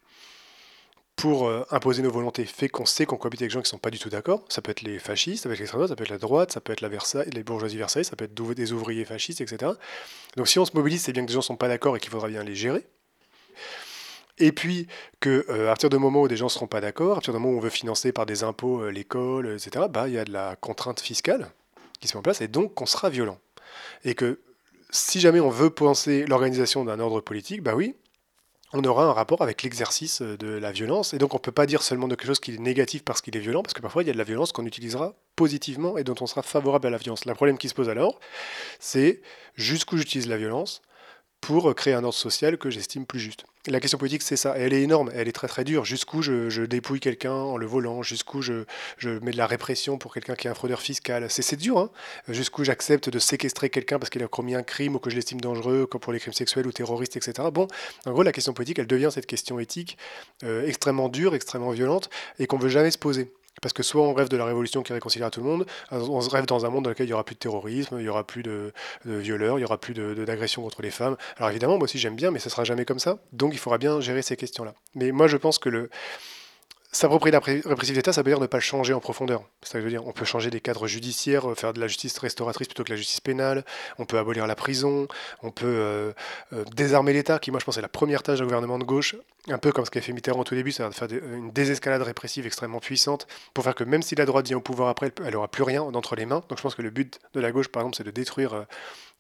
pour 1.17 1.47
euh, 1.47 1.65
imposer 1.71 2.03
nos 2.03 2.11
volontés 2.11 2.45
fait 2.45 2.69
qu'on 2.69 2.87
sait 2.87 3.07
qu'on 3.07 3.17
cohabite 3.17 3.43
avec 3.43 3.51
des 3.51 3.55
gens 3.55 3.63
qui 3.63 3.69
sont 3.69 3.79
pas 3.79 3.91
du 3.91 3.99
tout 3.99 4.09
d'accord. 4.09 4.45
Ça 4.49 4.63
peut 4.63 4.71
être 4.71 4.83
les 4.83 4.99
fascistes, 4.99 5.43
ça 5.43 5.49
peut 5.49 5.55
être 5.55 5.61
l'extrême 5.61 5.79
droite, 5.81 5.91
ça 5.91 5.97
peut 5.97 6.05
être 6.05 6.11
la 6.11 6.19
droite, 6.19 6.53
ça 6.53 6.61
peut 6.61 6.73
être 6.73 6.87
Versailles, 6.89 7.31
les 7.33 7.43
bourgeoisies 7.43 7.77
Versailles, 7.77 8.05
ça 8.05 8.17
peut 8.17 8.25
être 8.25 8.35
des 8.35 8.73
ouvriers 8.73 9.05
fascistes, 9.05 9.41
etc. 9.41 9.73
Donc 10.37 10.49
si 10.49 10.59
on 10.59 10.65
se 10.65 10.73
mobilise, 10.75 11.03
c'est 11.03 11.13
bien 11.13 11.23
que 11.23 11.29
des 11.29 11.35
gens 11.35 11.43
sont 11.43 11.57
pas 11.57 11.69
d'accord 11.69 11.97
et 11.97 12.01
qu'il 12.01 12.11
faudra 12.11 12.29
bien 12.29 12.43
les 12.43 12.55
gérer. 12.55 12.87
Et 14.39 14.53
puis 14.53 14.89
que 15.21 15.45
euh, 15.49 15.67
à 15.67 15.69
partir 15.69 15.91
du 15.91 15.99
moment 15.99 16.23
où 16.23 16.29
des 16.29 16.37
gens 16.37 16.49
seront 16.49 16.67
pas 16.67 16.81
d'accord, 16.81 17.13
à 17.13 17.15
partir 17.15 17.35
du 17.35 17.39
moment 17.39 17.55
où 17.55 17.59
on 17.59 17.61
veut 17.61 17.71
financer 17.71 18.13
par 18.13 18.27
des 18.27 18.43
impôts 18.43 18.83
euh, 18.83 18.91
l'école, 18.91 19.53
etc. 19.53 19.87
Bah 19.91 20.09
il 20.09 20.15
y 20.15 20.19
a 20.19 20.25
de 20.25 20.33
la 20.33 20.57
contrainte 20.57 21.01
fiscale 21.01 21.51
qui 22.01 22.09
se 22.09 22.15
met 22.15 22.19
en 22.19 22.23
place 22.23 22.41
et 22.41 22.49
donc 22.49 22.75
qu'on 22.75 22.87
sera 22.87 23.11
violent. 23.11 23.39
Et 24.05 24.15
que 24.15 24.41
si 24.91 25.21
jamais 25.21 25.41
on 25.41 25.51
veut 25.51 25.71
penser 25.71 26.25
l'organisation 26.27 26.85
d'un 26.85 26.99
ordre 27.01 27.21
politique, 27.21 27.63
bah 27.63 27.75
oui, 27.75 27.95
on 28.73 28.83
aura 28.85 29.05
un 29.05 29.13
rapport 29.13 29.43
avec 29.43 29.63
l'exercice 29.63 30.23
euh, 30.23 30.37
de 30.37 30.49
la 30.49 30.73
violence. 30.73 31.15
Et 31.15 31.19
donc 31.19 31.35
on 31.35 31.39
ne 31.39 31.43
peut 31.43 31.53
pas 31.53 31.67
dire 31.67 31.83
seulement 31.83 32.09
de 32.09 32.15
quelque 32.15 32.27
chose 32.27 32.41
qui 32.41 32.55
est 32.55 32.59
négatif 32.59 33.05
parce 33.05 33.21
qu'il 33.21 33.37
est 33.37 33.41
violent, 33.41 33.63
parce 33.63 33.75
que 33.75 33.83
parfois 33.83 34.03
il 34.03 34.07
y 34.07 34.11
a 34.11 34.13
de 34.13 34.19
la 34.19 34.25
violence 34.25 34.53
qu'on 34.53 34.67
utilisera 34.67 35.15
positivement 35.37 35.99
et 35.99 36.05
dont 36.05 36.15
on 36.21 36.27
sera 36.27 36.43
favorable 36.43 36.87
à 36.87 36.91
la 36.91 36.99
violence. 36.99 37.25
Le 37.25 37.35
problème 37.35 37.59
qui 37.59 37.69
se 37.69 37.75
pose 37.75 37.89
alors, 37.89 38.19
c'est 38.79 39.23
jusqu'où 39.55 39.97
j'utilise 39.97 40.29
la 40.29 40.37
violence 40.37 40.83
pour 41.41 41.71
euh, 41.71 41.75
créer 41.75 41.95
un 41.95 42.05
ordre 42.05 42.15
social 42.15 42.59
que 42.59 42.71
j'estime 42.71 43.07
plus 43.07 43.21
juste. 43.21 43.45
La 43.69 43.79
question 43.79 43.97
politique, 43.97 44.23
c'est 44.23 44.37
ça. 44.37 44.59
Et 44.59 44.63
elle 44.63 44.73
est 44.73 44.83
énorme, 44.83 45.13
elle 45.15 45.29
est 45.29 45.33
très 45.33 45.47
très 45.47 45.63
dure. 45.63 45.85
Jusqu'où 45.85 46.21
je, 46.21 46.65
dépouille 46.65 46.99
quelqu'un 46.99 47.33
en 47.33 47.57
le 47.57 47.65
volant, 47.65 48.03
jusqu'où 48.03 48.43
je, 48.43 48.65
mets 49.23 49.31
de 49.31 49.37
la 49.37 49.47
répression 49.47 49.99
pour 49.99 50.13
quelqu'un 50.13 50.35
qui 50.35 50.49
est 50.49 50.51
un 50.51 50.55
fraudeur 50.55 50.81
fiscal? 50.81 51.27
C'est 51.29 51.55
dur, 51.55 51.79
hein 51.79 51.91
jusqu'où 52.29 52.65
j'accepte 52.65 53.09
de 53.09 53.21
séquestrer 53.21 53.71
quelqu'un 53.71 54.01
parce 54.01 54.11
qu'il 54.11 54.23
a 54.25 54.29
commis 54.29 54.57
un 54.57 54.65
crime 54.65 54.97
ou 54.97 54.99
que 54.99 55.11
je 55.11 55.15
l'estime 55.15 55.41
dangereux, 55.41 55.87
comme 55.87 56.01
pour 56.01 56.13
les 56.13 56.19
crimes 56.19 56.33
sexuels 56.33 56.67
ou 56.67 56.73
terroristes, 56.73 57.17
etc. 57.17 57.49
Bon, 57.53 57.69
en 58.05 58.11
gros, 58.11 58.25
la 58.25 58.33
question 58.33 58.53
politique, 58.53 58.81
elle 58.81 58.89
devient 58.89 59.11
cette 59.13 59.27
question 59.27 59.61
éthique 59.61 59.97
euh, 60.43 60.67
extrêmement 60.67 61.09
dure, 61.09 61.37
extrêmement 61.37 61.71
violente, 61.71 62.11
et 62.41 62.49
qu'on 62.49 62.59
veut 62.59 62.69
jamais 62.69 62.91
se 62.91 62.99
poser. 62.99 63.31
Parce 63.61 63.73
que 63.73 63.83
soit 63.83 64.03
on 64.03 64.15
rêve 64.15 64.29
de 64.29 64.37
la 64.37 64.45
révolution 64.45 64.83
qui 64.83 64.93
réconciliera 64.93 65.31
tout 65.31 65.41
le 65.41 65.47
monde, 65.47 65.67
on 65.91 66.21
se 66.21 66.31
rêve 66.31 66.47
dans 66.47 66.65
un 66.65 66.71
monde 66.71 66.85
dans 66.85 66.91
lequel 66.91 67.07
il 67.07 67.11
n'y 67.11 67.15
aura 67.15 67.25
plus 67.25 67.35
de 67.35 67.41
terrorisme, 67.41 67.97
il 67.99 68.03
n'y 68.03 68.09
aura 68.09 68.27
plus 68.27 68.43
de, 68.43 68.73
de 69.05 69.15
violeurs, 69.15 69.59
il 69.59 69.61
n'y 69.61 69.65
aura 69.67 69.79
plus 69.79 69.95
d'agressions 69.95 70.21
de, 70.21 70.25
d'agressions 70.25 70.63
contre 70.63 70.83
les 70.83 70.91
femmes. 70.91 71.17
Alors 71.37 71.51
évidemment, 71.51 71.77
moi 71.77 71.85
aussi 71.85 71.99
j'aime 71.99 72.17
bien, 72.17 72.31
mais 72.31 72.39
ce 72.39 72.51
sera 72.51 72.65
jamais 72.65 72.85
comme 72.85 72.99
ça. 72.99 73.19
Donc 73.33 73.53
il 73.53 73.59
faudra 73.59 73.79
bien 73.79 74.01
gérer 74.01 74.23
ces 74.23 74.37
questions-là. 74.37 74.75
Mais 74.95 75.13
moi 75.13 75.27
je 75.27 75.37
pense 75.37 75.59
que 75.59 75.69
le, 75.69 75.91
S'approprier 76.95 77.33
la 77.33 77.39
répressive 77.39 77.95
d'État, 77.95 78.13
ça 78.13 78.21
veut 78.21 78.31
dire 78.31 78.39
ne 78.39 78.47
pas 78.47 78.59
le 78.59 78.63
changer 78.63 78.93
en 78.93 79.01
profondeur. 79.01 79.45
C'est 79.63 79.73
ça 79.73 79.81
veux 79.81 79.89
dire. 79.89 80.07
On 80.07 80.13
peut 80.13 80.27
changer 80.27 80.51
des 80.51 80.61
cadres 80.61 80.87
judiciaires, 80.87 81.51
euh, 81.51 81.55
faire 81.55 81.73
de 81.73 81.81
la 81.81 81.87
justice 81.87 82.19
restauratrice 82.19 82.69
plutôt 82.69 82.85
que 82.85 82.91
la 82.91 82.97
justice 82.97 83.21
pénale. 83.21 83.65
On 83.99 84.05
peut 84.05 84.19
abolir 84.19 84.47
la 84.47 84.55
prison. 84.55 85.09
On 85.43 85.51
peut 85.51 85.65
euh, 85.67 86.13
euh, 86.53 86.65
désarmer 86.77 87.15
l'État, 87.15 87.39
qui, 87.39 87.51
moi, 87.51 87.61
je 87.61 87.65
pense, 87.65 87.79
est 87.79 87.81
la 87.83 87.89
première 87.89 88.23
tâche 88.23 88.41
d'un 88.41 88.45
gouvernement 88.45 88.79
de 88.79 88.85
gauche. 88.85 89.17
Un 89.49 89.57
peu 89.57 89.73
comme 89.73 89.87
ce 89.87 89.91
qu'a 89.91 90.03
fait 90.03 90.13
Mitterrand 90.13 90.41
au 90.41 90.45
tout 90.45 90.55
début, 90.55 90.71
c'est-à-dire 90.71 91.09
de 91.09 91.19
faire 91.19 91.33
une 91.35 91.51
désescalade 91.51 92.03
répressive 92.03 92.47
extrêmement 92.47 92.79
puissante 92.81 93.27
pour 93.55 93.65
faire 93.65 93.75
que 93.75 93.85
même 93.85 94.03
si 94.03 94.15
la 94.15 94.27
droite 94.27 94.47
vient 94.47 94.59
au 94.59 94.61
pouvoir 94.61 94.91
après, 94.91 95.11
elle- 95.25 95.33
n'aura 95.33 95.49
plus 95.49 95.63
rien 95.63 95.91
d'entre 95.91 96.15
les 96.15 96.27
mains. 96.27 96.43
Donc 96.51 96.59
je 96.59 96.63
pense 96.63 96.75
que 96.75 96.83
le 96.83 96.91
but 96.91 97.21
de 97.33 97.41
la 97.41 97.53
gauche, 97.53 97.69
par 97.69 97.81
exemple, 97.83 97.97
c'est 97.97 98.05
de 98.05 98.11
détruire 98.11 98.67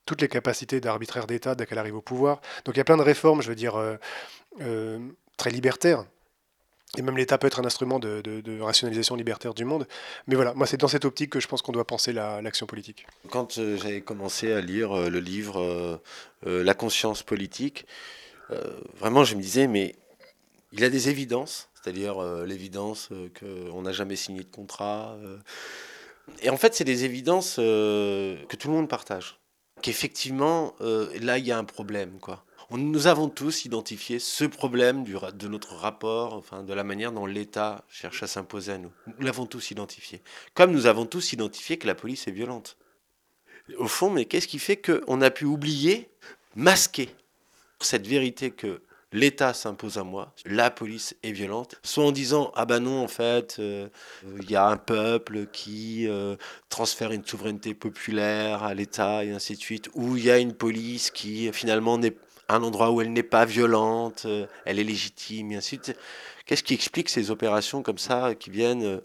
toutes 0.04 0.20
les 0.20 0.28
capacités 0.28 0.78
d'arbitraire 0.82 1.26
d'État 1.26 1.54
dès 1.54 1.64
qu'elle 1.64 1.78
arrive 1.78 1.96
au 1.96 2.02
pouvoir. 2.02 2.42
Donc 2.66 2.74
il 2.76 2.78
y 2.78 2.82
a 2.82 2.84
plein 2.84 2.98
de 2.98 3.02
réformes, 3.02 3.40
je 3.40 3.48
veux 3.48 3.54
dire, 3.54 3.80
très 5.38 5.50
libertaires. 5.50 6.04
Et 6.98 7.02
même 7.02 7.16
l'État 7.16 7.38
peut 7.38 7.46
être 7.46 7.58
un 7.58 7.64
instrument 7.64 7.98
de, 7.98 8.60
rationalisation 8.60 9.16
libertaire 9.16 9.54
du 9.54 9.64
monde. 9.64 9.86
Mais 10.26 10.34
voilà, 10.34 10.52
moi 10.52 10.66
c'est 10.66 10.76
dans 10.76 10.88
cette 10.88 11.06
optique 11.06 11.30
que 11.30 11.40
je 11.40 11.48
pense 11.48 11.62
qu'on 11.62 11.72
doit 11.72 11.86
penser 11.86 12.12
la- 12.12 12.42
l'action 12.42 12.66
politique. 12.66 13.06
Quand 13.30 13.56
euh, 13.58 13.78
j'avais 13.78 14.02
commencé 14.02 14.52
à 14.52 14.60
lire 14.60 14.92
euh, 14.92 15.08
le 15.08 15.18
livre 15.20 15.58
euh, 16.46 16.64
La 16.64 16.74
conscience 16.74 17.22
politique, 17.22 17.86
vraiment 18.98 19.24
je 19.24 19.34
me 19.34 19.40
disais, 19.40 19.66
mais 19.66 19.94
il 20.72 20.84
a 20.84 20.90
des 20.90 21.08
évidences, 21.08 21.70
c'est-à-dire 21.74 22.20
l'évidence 22.44 23.08
qu'on 23.38 23.80
n'a 23.80 23.92
jamais 23.92 24.16
signé 24.16 24.40
de 24.40 24.50
contrat. 24.50 25.16
et 26.42 26.50
en 26.50 26.58
fait, 26.58 26.74
c'est 26.74 26.84
des 26.84 27.04
évidences 27.04 27.56
que 27.56 28.56
tout 28.56 28.68
le 28.68 28.74
monde 28.74 28.88
partage. 28.90 29.38
Qu'effectivement, 29.80 30.74
là, 30.80 31.38
il 31.38 31.46
y 31.46 31.52
a 31.52 31.56
un 31.56 31.64
problème, 31.64 32.18
quoi. 32.20 32.44
Nous 32.74 33.06
avons 33.06 33.28
tous 33.28 33.66
identifié 33.66 34.18
ce 34.18 34.44
problème 34.44 35.04
de 35.04 35.48
notre 35.48 35.74
rapport, 35.74 36.32
enfin 36.32 36.62
de 36.62 36.72
la 36.72 36.84
manière 36.84 37.12
dont 37.12 37.26
l'État 37.26 37.84
cherche 37.88 38.22
à 38.22 38.26
s'imposer 38.26 38.72
à 38.72 38.78
nous. 38.78 38.92
Nous 39.06 39.26
l'avons 39.26 39.44
tous 39.44 39.70
identifié. 39.70 40.22
Comme 40.54 40.72
nous 40.72 40.86
avons 40.86 41.04
tous 41.04 41.32
identifié 41.34 41.76
que 41.76 41.86
la 41.86 41.94
police 41.94 42.28
est 42.28 42.32
violente. 42.32 42.78
Au 43.76 43.88
fond, 43.88 44.10
mais 44.10 44.24
qu'est-ce 44.24 44.48
qui 44.48 44.58
fait 44.58 44.76
qu'on 44.78 45.20
a 45.20 45.30
pu 45.30 45.44
oublier, 45.44 46.10
masquer 46.56 47.14
cette 47.80 48.06
vérité 48.06 48.50
que 48.50 48.80
l'État 49.12 49.52
s'impose 49.52 49.98
à 49.98 50.04
moi, 50.04 50.34
la 50.46 50.70
police 50.70 51.14
est 51.22 51.32
violente, 51.32 51.76
soit 51.82 52.04
en 52.04 52.12
disant 52.12 52.52
ah 52.54 52.64
ben 52.64 52.80
non 52.80 53.04
en 53.04 53.08
fait 53.08 53.56
euh, 53.58 53.88
il 54.40 54.50
y 54.50 54.56
a 54.56 54.66
un 54.66 54.78
peuple 54.78 55.46
qui 55.52 56.08
euh, 56.08 56.36
transfère 56.70 57.12
une 57.12 57.24
souveraineté 57.24 57.74
populaire 57.74 58.62
à 58.62 58.72
l'État 58.72 59.24
et 59.24 59.32
ainsi 59.32 59.54
de 59.54 59.60
suite, 59.60 59.90
ou 59.92 60.16
il 60.16 60.24
y 60.24 60.30
a 60.30 60.38
une 60.38 60.54
police 60.54 61.10
qui 61.10 61.52
finalement 61.52 61.98
n'est 61.98 62.16
un 62.48 62.62
endroit 62.62 62.90
où 62.90 63.00
elle 63.00 63.12
n'est 63.12 63.22
pas 63.22 63.44
violente, 63.44 64.24
euh, 64.26 64.46
elle 64.64 64.78
est 64.78 64.84
légitime 64.84 65.52
et 65.52 65.56
ainsi 65.56 65.78
de 65.78 65.84
suite. 65.84 65.98
Qu'est-ce 66.46 66.62
qui 66.62 66.74
explique 66.74 67.08
ces 67.08 67.30
opérations 67.30 67.82
comme 67.82 67.98
ça 67.98 68.34
qui 68.34 68.50
viennent 68.50 68.84
euh, 68.84 69.00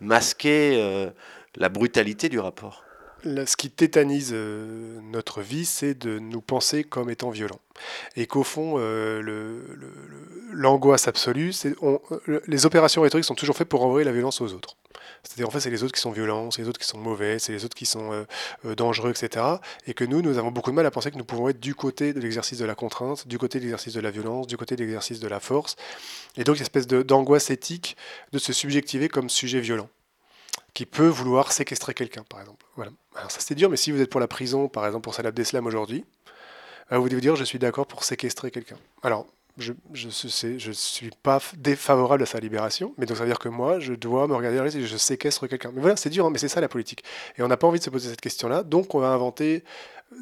masquer 0.00 0.80
euh, 0.80 1.10
la 1.56 1.68
brutalité 1.68 2.28
du 2.28 2.38
rapport? 2.38 2.84
Ce 3.24 3.56
qui 3.56 3.70
tétanise 3.70 4.32
notre 4.32 5.42
vie, 5.42 5.64
c'est 5.64 5.94
de 5.94 6.18
nous 6.18 6.40
penser 6.40 6.82
comme 6.82 7.08
étant 7.08 7.30
violents. 7.30 7.60
Et 8.16 8.26
qu'au 8.26 8.42
fond, 8.42 8.78
l'angoisse 10.50 11.06
absolue, 11.06 11.52
les 12.48 12.66
opérations 12.66 13.02
rhétoriques 13.02 13.24
sont 13.24 13.36
toujours 13.36 13.56
faites 13.56 13.68
pour 13.68 13.84
envoyer 13.84 14.04
la 14.04 14.10
violence 14.10 14.40
aux 14.40 14.52
autres. 14.52 14.76
C'est-à-dire, 15.24 15.46
en 15.46 15.50
fait, 15.50 15.60
c'est 15.60 15.70
les 15.70 15.82
autres 15.84 15.92
qui 15.92 16.00
sont 16.00 16.10
violents, 16.10 16.50
c'est 16.50 16.62
les 16.62 16.68
autres 16.68 16.80
qui 16.80 16.86
sont 16.86 16.98
mauvais, 16.98 17.38
c'est 17.38 17.52
les 17.52 17.64
autres 17.64 17.76
qui 17.76 17.86
sont 17.86 18.12
euh, 18.12 18.24
euh, 18.66 18.74
dangereux, 18.74 19.10
etc. 19.10 19.44
Et 19.86 19.94
que 19.94 20.04
nous, 20.04 20.20
nous 20.20 20.36
avons 20.36 20.50
beaucoup 20.50 20.70
de 20.70 20.76
mal 20.76 20.84
à 20.86 20.90
penser 20.90 21.10
que 21.10 21.16
nous 21.16 21.24
pouvons 21.24 21.48
être 21.48 21.60
du 21.60 21.74
côté 21.74 22.12
de 22.12 22.20
l'exercice 22.20 22.58
de 22.58 22.64
la 22.64 22.74
contrainte, 22.74 23.28
du 23.28 23.38
côté 23.38 23.58
de 23.58 23.64
l'exercice 23.64 23.94
de 23.94 24.00
la 24.00 24.10
violence, 24.10 24.46
du 24.46 24.56
côté 24.56 24.74
de 24.74 24.82
l'exercice 24.82 25.20
de 25.20 25.28
la 25.28 25.38
force. 25.38 25.76
Et 26.36 26.44
donc, 26.44 26.56
une 26.56 26.62
espèce 26.62 26.86
d'angoisse 26.86 27.50
éthique 27.50 27.96
de 28.32 28.38
se 28.38 28.52
subjectiver 28.52 29.08
comme 29.08 29.30
sujet 29.30 29.60
violent 29.60 29.88
qui 30.74 30.86
peut 30.86 31.08
vouloir 31.08 31.52
séquestrer 31.52 31.94
quelqu'un, 31.94 32.24
par 32.24 32.40
exemple. 32.40 32.64
Voilà. 32.76 32.90
Alors 33.14 33.30
ça 33.30 33.40
c'est 33.40 33.54
dur, 33.54 33.68
mais 33.68 33.76
si 33.76 33.90
vous 33.90 34.00
êtes 34.00 34.10
pour 34.10 34.20
la 34.20 34.28
prison, 34.28 34.68
par 34.68 34.86
exemple 34.86 35.04
pour 35.04 35.14
Salah 35.14 35.28
Abdeslam 35.28 35.66
aujourd'hui, 35.66 36.04
euh, 36.92 36.98
vous 36.98 37.08
devez 37.08 37.20
dire 37.20 37.36
je 37.36 37.44
suis 37.44 37.58
d'accord 37.58 37.86
pour 37.86 38.04
séquestrer 38.04 38.50
quelqu'un. 38.50 38.78
Alors, 39.02 39.26
je 39.58 39.72
je 39.92 40.70
suis 40.72 41.10
pas 41.22 41.40
défavorable 41.56 42.22
à 42.22 42.26
sa 42.26 42.40
libération, 42.40 42.94
mais 42.98 43.06
donc 43.06 43.16
ça 43.16 43.24
veut 43.24 43.28
dire 43.28 43.38
que 43.38 43.48
moi, 43.48 43.80
je 43.80 43.94
dois 43.94 44.26
me 44.26 44.34
regarder 44.34 44.76
et 44.76 44.86
je 44.86 44.96
séquestre 44.96 45.46
quelqu'un. 45.48 45.70
Mais 45.74 45.80
voilà, 45.80 45.96
c'est 45.96 46.10
dur, 46.10 46.26
hein, 46.26 46.30
mais 46.30 46.38
c'est 46.38 46.48
ça 46.48 46.60
la 46.60 46.68
politique. 46.68 47.04
Et 47.36 47.42
on 47.42 47.48
n'a 47.48 47.56
pas 47.56 47.66
envie 47.66 47.78
de 47.78 47.84
se 47.84 47.90
poser 47.90 48.10
cette 48.10 48.20
question-là, 48.20 48.62
donc 48.62 48.94
on 48.94 49.00
va 49.00 49.08
inventer 49.08 49.64
euh, 50.12 50.16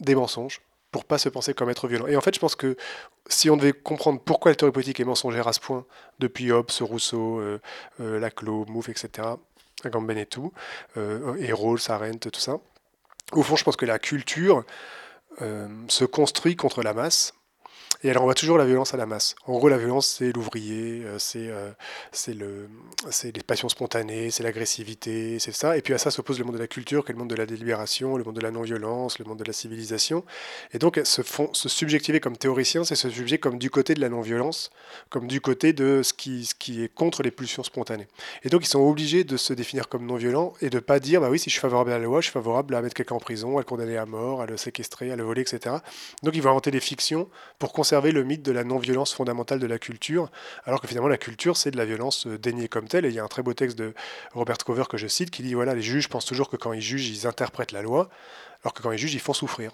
des 0.00 0.14
mensonges 0.14 0.60
pour 0.90 1.04
pas 1.04 1.18
se 1.18 1.28
penser 1.28 1.54
comme 1.54 1.70
être 1.70 1.88
violent. 1.88 2.06
Et 2.06 2.16
en 2.16 2.20
fait, 2.20 2.34
je 2.34 2.40
pense 2.40 2.54
que 2.54 2.76
si 3.28 3.50
on 3.50 3.56
devait 3.56 3.72
comprendre 3.72 4.20
pourquoi 4.20 4.52
la 4.52 4.54
théorie 4.54 4.72
politique 4.72 5.00
est 5.00 5.04
mensongère 5.04 5.48
à 5.48 5.52
ce 5.52 5.58
point, 5.58 5.84
depuis 6.20 6.52
Hobbes, 6.52 6.70
Rousseau, 6.80 7.40
euh, 7.40 7.60
euh, 8.00 8.20
Laclos, 8.20 8.66
Mouffe, 8.68 8.88
etc., 8.88 9.28
Agamben 9.82 10.16
et 10.16 10.26
tout, 10.26 10.52
euh, 10.96 11.34
et 11.36 11.52
Rawls, 11.52 11.80
Arendt, 11.88 12.30
tout 12.30 12.40
ça. 12.40 12.58
Au 13.32 13.42
fond, 13.42 13.56
je 13.56 13.64
pense 13.64 13.76
que 13.76 13.86
la 13.86 13.98
culture 13.98 14.64
euh, 15.42 15.68
se 15.88 16.04
construit 16.04 16.56
contre 16.56 16.82
la 16.82 16.94
masse 16.94 17.34
et 18.04 18.08
elle 18.08 18.18
renvoie 18.18 18.34
toujours 18.34 18.58
la 18.58 18.66
violence 18.66 18.92
à 18.92 18.98
la 18.98 19.06
masse. 19.06 19.34
En 19.46 19.54
gros, 19.54 19.68
la 19.68 19.78
violence, 19.78 20.06
c'est 20.06 20.30
l'ouvrier, 20.32 21.02
euh, 21.04 21.18
c'est 21.18 21.48
euh, 21.48 21.70
c'est 22.12 22.34
le, 22.34 22.68
les 23.24 23.42
passions 23.42 23.70
spontanées, 23.70 24.30
c'est 24.30 24.42
l'agressivité, 24.42 25.38
c'est 25.38 25.52
ça. 25.52 25.78
Et 25.78 25.82
puis 25.82 25.94
à 25.94 25.98
ça 25.98 26.10
s'oppose 26.10 26.38
le 26.38 26.44
monde 26.44 26.54
de 26.54 26.60
la 26.60 26.66
culture, 26.66 27.04
qui 27.04 27.12
est 27.12 27.14
le 27.14 27.18
monde 27.18 27.30
de 27.30 27.34
la 27.34 27.46
délibération, 27.46 28.18
le 28.18 28.24
monde 28.24 28.36
de 28.36 28.42
la 28.42 28.50
non-violence, 28.50 29.18
le 29.18 29.24
monde 29.24 29.38
de 29.38 29.44
la 29.44 29.54
civilisation. 29.54 30.22
Et 30.74 30.78
donc, 30.78 31.00
se, 31.02 31.22
font, 31.22 31.52
se 31.54 31.70
subjectiver 31.70 32.20
comme 32.20 32.36
théoricien, 32.36 32.84
c'est 32.84 32.94
se 32.94 33.08
subjectiver 33.08 33.38
comme 33.38 33.58
du 33.58 33.70
côté 33.70 33.94
de 33.94 34.00
la 34.00 34.10
non-violence, 34.10 34.70
comme 35.08 35.26
du 35.26 35.40
côté 35.40 35.72
de 35.72 36.02
ce 36.02 36.12
qui, 36.12 36.44
ce 36.44 36.54
qui 36.54 36.84
est 36.84 36.92
contre 36.92 37.22
les 37.22 37.30
pulsions 37.30 37.62
spontanées. 37.62 38.08
Et 38.42 38.50
donc, 38.50 38.64
ils 38.64 38.68
sont 38.68 38.80
obligés 38.80 39.24
de 39.24 39.38
se 39.38 39.54
définir 39.54 39.88
comme 39.88 40.04
non-violents 40.04 40.52
et 40.60 40.68
de 40.68 40.78
pas 40.78 41.00
dire, 41.00 41.22
bah 41.22 41.30
oui, 41.30 41.38
si 41.38 41.48
je 41.48 41.54
suis 41.54 41.60
favorable 41.60 41.92
à 41.92 41.98
la 41.98 42.04
loi, 42.04 42.20
je 42.20 42.26
suis 42.26 42.32
favorable 42.32 42.74
à 42.74 42.82
mettre 42.82 42.94
quelqu'un 42.94 43.14
en 43.14 43.20
prison, 43.20 43.56
à 43.56 43.60
le 43.60 43.64
condamner 43.64 43.96
à 43.96 44.04
mort, 44.04 44.42
à 44.42 44.46
le 44.46 44.58
séquestrer, 44.58 45.10
à 45.10 45.16
le 45.16 45.22
voler, 45.22 45.40
etc. 45.40 45.76
Donc, 46.22 46.36
ils 46.36 46.42
vont 46.42 46.50
inventer 46.50 46.70
des 46.70 46.80
fictions 46.80 47.30
pour 47.58 47.72
conserver 47.72 47.93
le 48.00 48.24
mythe 48.24 48.42
de 48.42 48.52
la 48.52 48.64
non-violence 48.64 49.14
fondamentale 49.14 49.58
de 49.58 49.66
la 49.66 49.78
culture, 49.78 50.30
alors 50.64 50.80
que 50.80 50.86
finalement 50.86 51.08
la 51.08 51.18
culture 51.18 51.56
c'est 51.56 51.70
de 51.70 51.76
la 51.76 51.84
violence 51.84 52.26
euh, 52.26 52.38
déniée 52.38 52.68
comme 52.68 52.88
telle. 52.88 53.04
Et 53.04 53.08
il 53.08 53.14
y 53.14 53.18
a 53.18 53.24
un 53.24 53.28
très 53.28 53.42
beau 53.42 53.54
texte 53.54 53.78
de 53.78 53.94
Robert 54.32 54.58
Cover 54.58 54.84
que 54.88 54.96
je 54.96 55.06
cite 55.06 55.30
qui 55.30 55.42
dit 55.42 55.54
voilà, 55.54 55.74
les 55.74 55.82
juges 55.82 56.08
pensent 56.08 56.26
toujours 56.26 56.48
que 56.48 56.56
quand 56.56 56.72
ils 56.72 56.80
jugent, 56.80 57.08
ils 57.08 57.26
interprètent 57.26 57.72
la 57.72 57.82
loi, 57.82 58.08
alors 58.62 58.74
que 58.74 58.82
quand 58.82 58.92
ils 58.92 58.98
jugent, 58.98 59.14
ils 59.14 59.20
font 59.20 59.32
souffrir. 59.32 59.72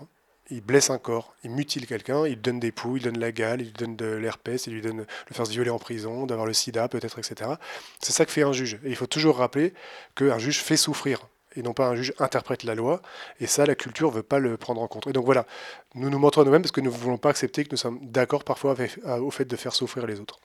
Ils 0.53 0.61
blessent 0.61 0.91
un 0.91 0.99
corps, 0.99 1.35
ils 1.45 1.51
mutilent 1.51 1.87
quelqu'un, 1.87 2.27
ils 2.27 2.41
donnent 2.41 2.59
des 2.59 2.73
poux, 2.73 2.97
ils 2.97 3.05
donnent 3.05 3.21
la 3.21 3.31
gale, 3.31 3.61
ils 3.61 3.73
donnent 3.73 3.95
de 3.95 4.07
l'herpès, 4.07 4.67
ils 4.67 4.73
lui 4.73 4.83
donnent 4.83 5.07
le 5.29 5.35
faire 5.35 5.47
se 5.47 5.53
violer 5.53 5.71
en 5.71 5.79
prison, 5.79 6.27
d'avoir 6.27 6.45
le 6.45 6.53
sida 6.53 6.89
peut-être, 6.89 7.21
etc. 7.21 7.53
C'est 8.01 8.13
ça 8.13 8.27
que 8.27 8.33
fait 8.33 8.43
un 8.43 8.53
juge. 8.53 8.81
Et 8.85 8.91
il 8.91 8.97
faut 8.97 9.07
toujours 9.07 9.37
rappeler 9.37 9.73
qu'un 10.17 10.39
juge 10.39 10.61
fait 10.61 10.77
souffrir 10.77 11.29
et 11.57 11.63
non 11.63 11.73
pas 11.73 11.89
un 11.89 11.97
juge 11.97 12.13
interprète 12.19 12.65
la 12.65 12.75
loi. 12.75 13.03
Et 13.41 13.47
ça, 13.47 13.67
la 13.67 13.75
culture 13.75 14.11
ne 14.11 14.17
veut 14.17 14.23
pas 14.23 14.39
le 14.39 14.57
prendre 14.57 14.81
en 14.81 14.89
compte. 14.89 15.07
Et 15.07 15.13
donc 15.13 15.25
voilà, 15.25 15.47
nous 15.95 16.11
nous 16.11 16.19
montrons 16.19 16.45
nous-mêmes 16.45 16.63
parce 16.63 16.73
que 16.73 16.81
nous 16.81 16.91
ne 16.91 16.97
voulons 16.97 17.19
pas 17.19 17.31
accepter 17.31 17.65
que 17.65 17.71
nous 17.71 17.77
sommes 17.77 17.99
d'accord 18.03 18.45
parfois 18.45 18.75
au 19.21 19.31
fait 19.31 19.45
de 19.45 19.57
faire 19.57 19.75
souffrir 19.75 20.07
les 20.07 20.21
autres. 20.21 20.39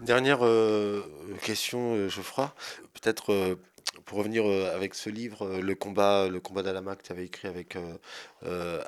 Dernière 0.00 0.46
euh, 0.46 1.02
question, 1.42 1.94
euh, 1.94 2.08
Geoffroy. 2.08 2.54
Peut-être 2.94 3.34
euh, 3.34 3.56
pour 4.06 4.18
revenir 4.18 4.46
avec 4.46 4.94
ce 4.94 5.10
livre, 5.10 5.60
le 5.60 5.74
combat, 5.74 6.28
le 6.28 6.40
combat 6.40 6.62
d'Alama 6.62 6.96
que 6.96 7.02
tu 7.02 7.12
avais 7.12 7.26
écrit 7.26 7.48
avec 7.48 7.76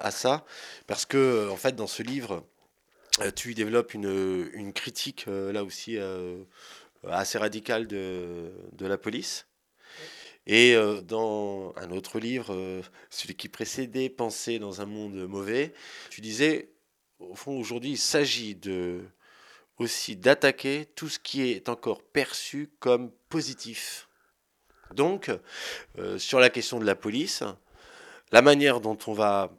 Assa, 0.01 0.45
parce 0.87 1.07
que 1.07 1.49
en 1.51 1.57
fait 1.57 1.75
dans 1.75 1.87
ce 1.87 2.03
livre, 2.03 2.45
tu 3.35 3.55
développes 3.55 3.95
une, 3.95 4.73
critique 4.75 5.27
là 5.27 5.65
aussi 5.65 5.99
assez 7.09 7.39
radicale 7.39 7.87
de 7.87 8.53
la 8.81 8.99
police. 8.99 9.47
Et 10.47 10.75
euh, 10.75 11.01
dans 11.01 11.73
un 11.77 11.91
autre 11.91 12.19
livre, 12.19 12.53
euh, 12.53 12.83
celui 13.11 13.35
qui 13.35 13.49
précédait 13.49 14.09
Penser 14.09 14.59
dans 14.59 14.81
un 14.81 14.87
monde 14.87 15.15
mauvais, 15.29 15.73
tu 16.11 16.21
disais, 16.21 16.71
au 17.21 17.35
fond, 17.35 17.59
aujourd'hui, 17.59 17.91
il 17.91 17.99
s'agit 17.99 18.59
aussi 19.79 20.17
d'attaquer 20.17 20.87
tout 20.97 21.09
ce 21.09 21.19
qui 21.19 21.43
est 21.43 21.69
encore 21.69 22.03
perçu 22.03 22.71
comme 22.81 23.13
positif. 23.29 24.09
Donc, 24.95 25.31
euh, 25.99 26.19
sur 26.19 26.41
la 26.41 26.51
question 26.51 26.81
de 26.81 26.85
la 26.85 26.97
police, 26.97 27.45
la 28.33 28.43
manière 28.43 28.81
dont 28.81 28.99
on 29.07 29.13
va 29.13 29.53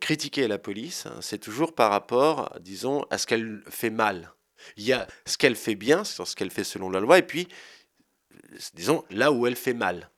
critiquer 0.00 0.46
la 0.46 0.58
police, 0.58 1.08
c'est 1.20 1.38
toujours 1.38 1.74
par 1.74 1.90
rapport, 1.90 2.56
disons, 2.60 3.04
à 3.10 3.18
ce 3.18 3.26
qu'elle 3.26 3.62
fait 3.68 3.90
mal. 3.90 4.32
Il 4.76 4.84
y 4.84 4.92
a 4.92 5.08
ce 5.26 5.36
qu'elle 5.36 5.56
fait 5.56 5.74
bien, 5.74 6.04
ce 6.04 6.36
qu'elle 6.36 6.52
fait 6.52 6.62
selon 6.62 6.88
la 6.88 7.00
loi, 7.00 7.18
et 7.18 7.22
puis 7.22 7.48
disons, 8.74 9.04
là 9.10 9.32
où 9.32 9.46
elle 9.46 9.56
fait 9.56 9.74
mal. 9.74 10.10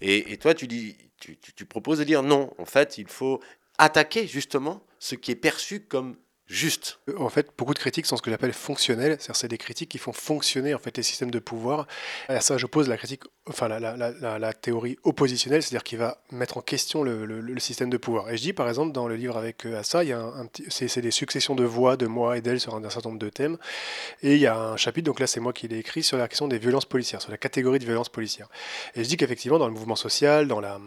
Et, 0.00 0.36
toi, 0.38 0.54
tu, 0.54 0.66
dis, 0.66 0.96
tu, 1.20 1.36
tu, 1.38 1.64
proposes 1.66 1.98
de 1.98 2.04
dire 2.04 2.22
non, 2.22 2.52
en 2.58 2.64
fait, 2.64 2.98
il 2.98 3.08
faut 3.08 3.40
attaquer 3.76 4.26
justement 4.26 4.84
ce 4.98 5.14
qui 5.14 5.30
est 5.30 5.36
perçu 5.36 5.80
comme 5.80 6.16
juste. 6.48 6.98
En 7.18 7.28
fait, 7.28 7.50
beaucoup 7.58 7.74
de 7.74 7.78
critiques 7.78 8.06
sont 8.06 8.16
ce 8.16 8.22
que 8.22 8.30
j'appelle 8.30 8.54
fonctionnelles, 8.54 9.16
c'est-à-dire 9.18 9.36
c'est 9.36 9.48
des 9.48 9.58
critiques 9.58 9.90
qui 9.90 9.98
font 9.98 10.12
fonctionner 10.12 10.74
en 10.74 10.78
fait 10.78 10.96
les 10.96 11.02
systèmes 11.02 11.30
de 11.30 11.38
pouvoir. 11.38 11.86
À 12.28 12.40
ça, 12.40 12.56
j'oppose 12.56 12.88
la 12.88 12.96
critique, 12.96 13.22
enfin 13.46 13.68
la, 13.68 13.78
la, 13.80 14.52
théorie 14.54 14.98
oppositionnelle, 15.04 15.62
c'est-à-dire 15.62 15.84
qui 15.84 15.96
va 15.96 16.22
mettre 16.32 16.56
en 16.56 16.62
question 16.62 17.02
le, 17.02 17.58
système 17.58 17.90
de 17.90 17.98
pouvoir. 17.98 18.30
Et 18.30 18.36
je 18.36 18.42
dis 18.42 18.52
par 18.54 18.68
exemple 18.68 18.92
dans 18.92 19.08
le 19.08 19.16
livre 19.16 19.36
avec 19.36 19.66
euh, 19.66 19.82
ça, 19.82 20.04
il 20.04 20.08
y 20.08 20.12
a 20.12 20.20
un, 20.20 20.48
c'est, 20.68 21.00
des 21.00 21.10
successions 21.10 21.54
de 21.54 21.64
voix 21.64 21.96
de 21.96 22.06
moi 22.06 22.38
et 22.38 22.40
d'elle 22.40 22.60
sur 22.60 22.74
un, 22.74 22.82
un, 22.82 22.90
certain 22.90 23.10
nombre 23.10 23.20
de 23.20 23.28
thèmes. 23.28 23.58
Et 24.22 24.34
il 24.34 24.40
y 24.40 24.46
a 24.46 24.56
un 24.56 24.76
chapitre, 24.76 25.04
donc 25.04 25.20
là 25.20 25.26
c'est 25.26 25.40
moi 25.40 25.52
qui 25.52 25.68
l'ai 25.68 25.78
écrit 25.78 26.02
sur 26.02 26.16
la 26.16 26.28
question 26.28 26.48
des 26.48 26.58
violences 26.58 26.86
policières, 26.86 27.20
sur 27.20 27.30
la 27.30 27.36
catégorie 27.36 27.78
de 27.78 27.84
violences 27.84 28.08
policières. 28.08 28.48
Et 28.94 29.04
je 29.04 29.08
dis 29.08 29.18
qu'effectivement 29.18 29.58
dans 29.58 29.68
le 29.68 29.74
mouvement 29.74 29.96
social, 29.96 30.48
dans 30.48 30.60
la 30.60 30.80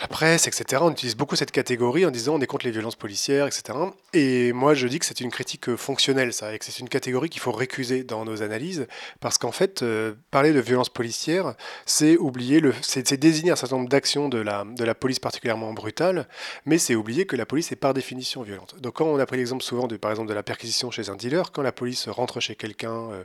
la 0.00 0.08
presse, 0.08 0.46
etc. 0.46 0.82
On 0.84 0.90
utilise 0.90 1.16
beaucoup 1.16 1.36
cette 1.36 1.50
catégorie 1.50 2.06
en 2.06 2.10
disant 2.10 2.34
on 2.36 2.40
est 2.40 2.46
contre 2.46 2.66
les 2.66 2.70
violences 2.72 2.96
policières, 2.96 3.46
etc. 3.46 3.78
Et 4.12 4.52
moi, 4.52 4.74
je 4.74 4.86
dis 4.86 4.98
que 4.98 5.04
c'est 5.04 5.20
une 5.20 5.30
critique 5.30 5.74
fonctionnelle, 5.76 6.32
ça, 6.32 6.54
et 6.54 6.58
que 6.58 6.64
c'est 6.64 6.78
une 6.78 6.88
catégorie 6.88 7.28
qu'il 7.28 7.40
faut 7.40 7.52
récuser 7.52 8.04
dans 8.04 8.24
nos 8.24 8.42
analyses, 8.42 8.86
parce 9.20 9.38
qu'en 9.38 9.52
fait, 9.52 9.82
euh, 9.82 10.14
parler 10.30 10.52
de 10.52 10.60
violence 10.60 10.88
policière, 10.88 11.54
c'est 11.86 12.16
oublier 12.16 12.60
c'est 12.82 13.14
désigner 13.14 13.50
un 13.50 13.56
certain 13.56 13.76
nombre 13.76 13.88
d'actions 13.88 14.28
de 14.28 14.38
la, 14.38 14.64
de 14.64 14.84
la 14.84 14.94
police 14.94 15.18
particulièrement 15.18 15.72
brutale, 15.72 16.28
mais 16.64 16.78
c'est 16.78 16.94
oublier 16.94 17.26
que 17.26 17.36
la 17.36 17.46
police 17.46 17.72
est 17.72 17.76
par 17.76 17.94
définition 17.94 18.42
violente. 18.42 18.76
Donc, 18.80 18.94
quand 18.94 19.06
on 19.06 19.18
a 19.18 19.26
pris 19.26 19.36
l'exemple 19.36 19.62
souvent, 19.62 19.86
de, 19.86 19.96
par 19.96 20.10
exemple, 20.10 20.28
de 20.28 20.34
la 20.34 20.42
perquisition 20.42 20.90
chez 20.90 21.10
un 21.10 21.16
dealer, 21.16 21.52
quand 21.52 21.62
la 21.62 21.72
police 21.72 22.08
rentre 22.08 22.40
chez 22.40 22.54
quelqu'un, 22.54 23.10
euh, 23.10 23.24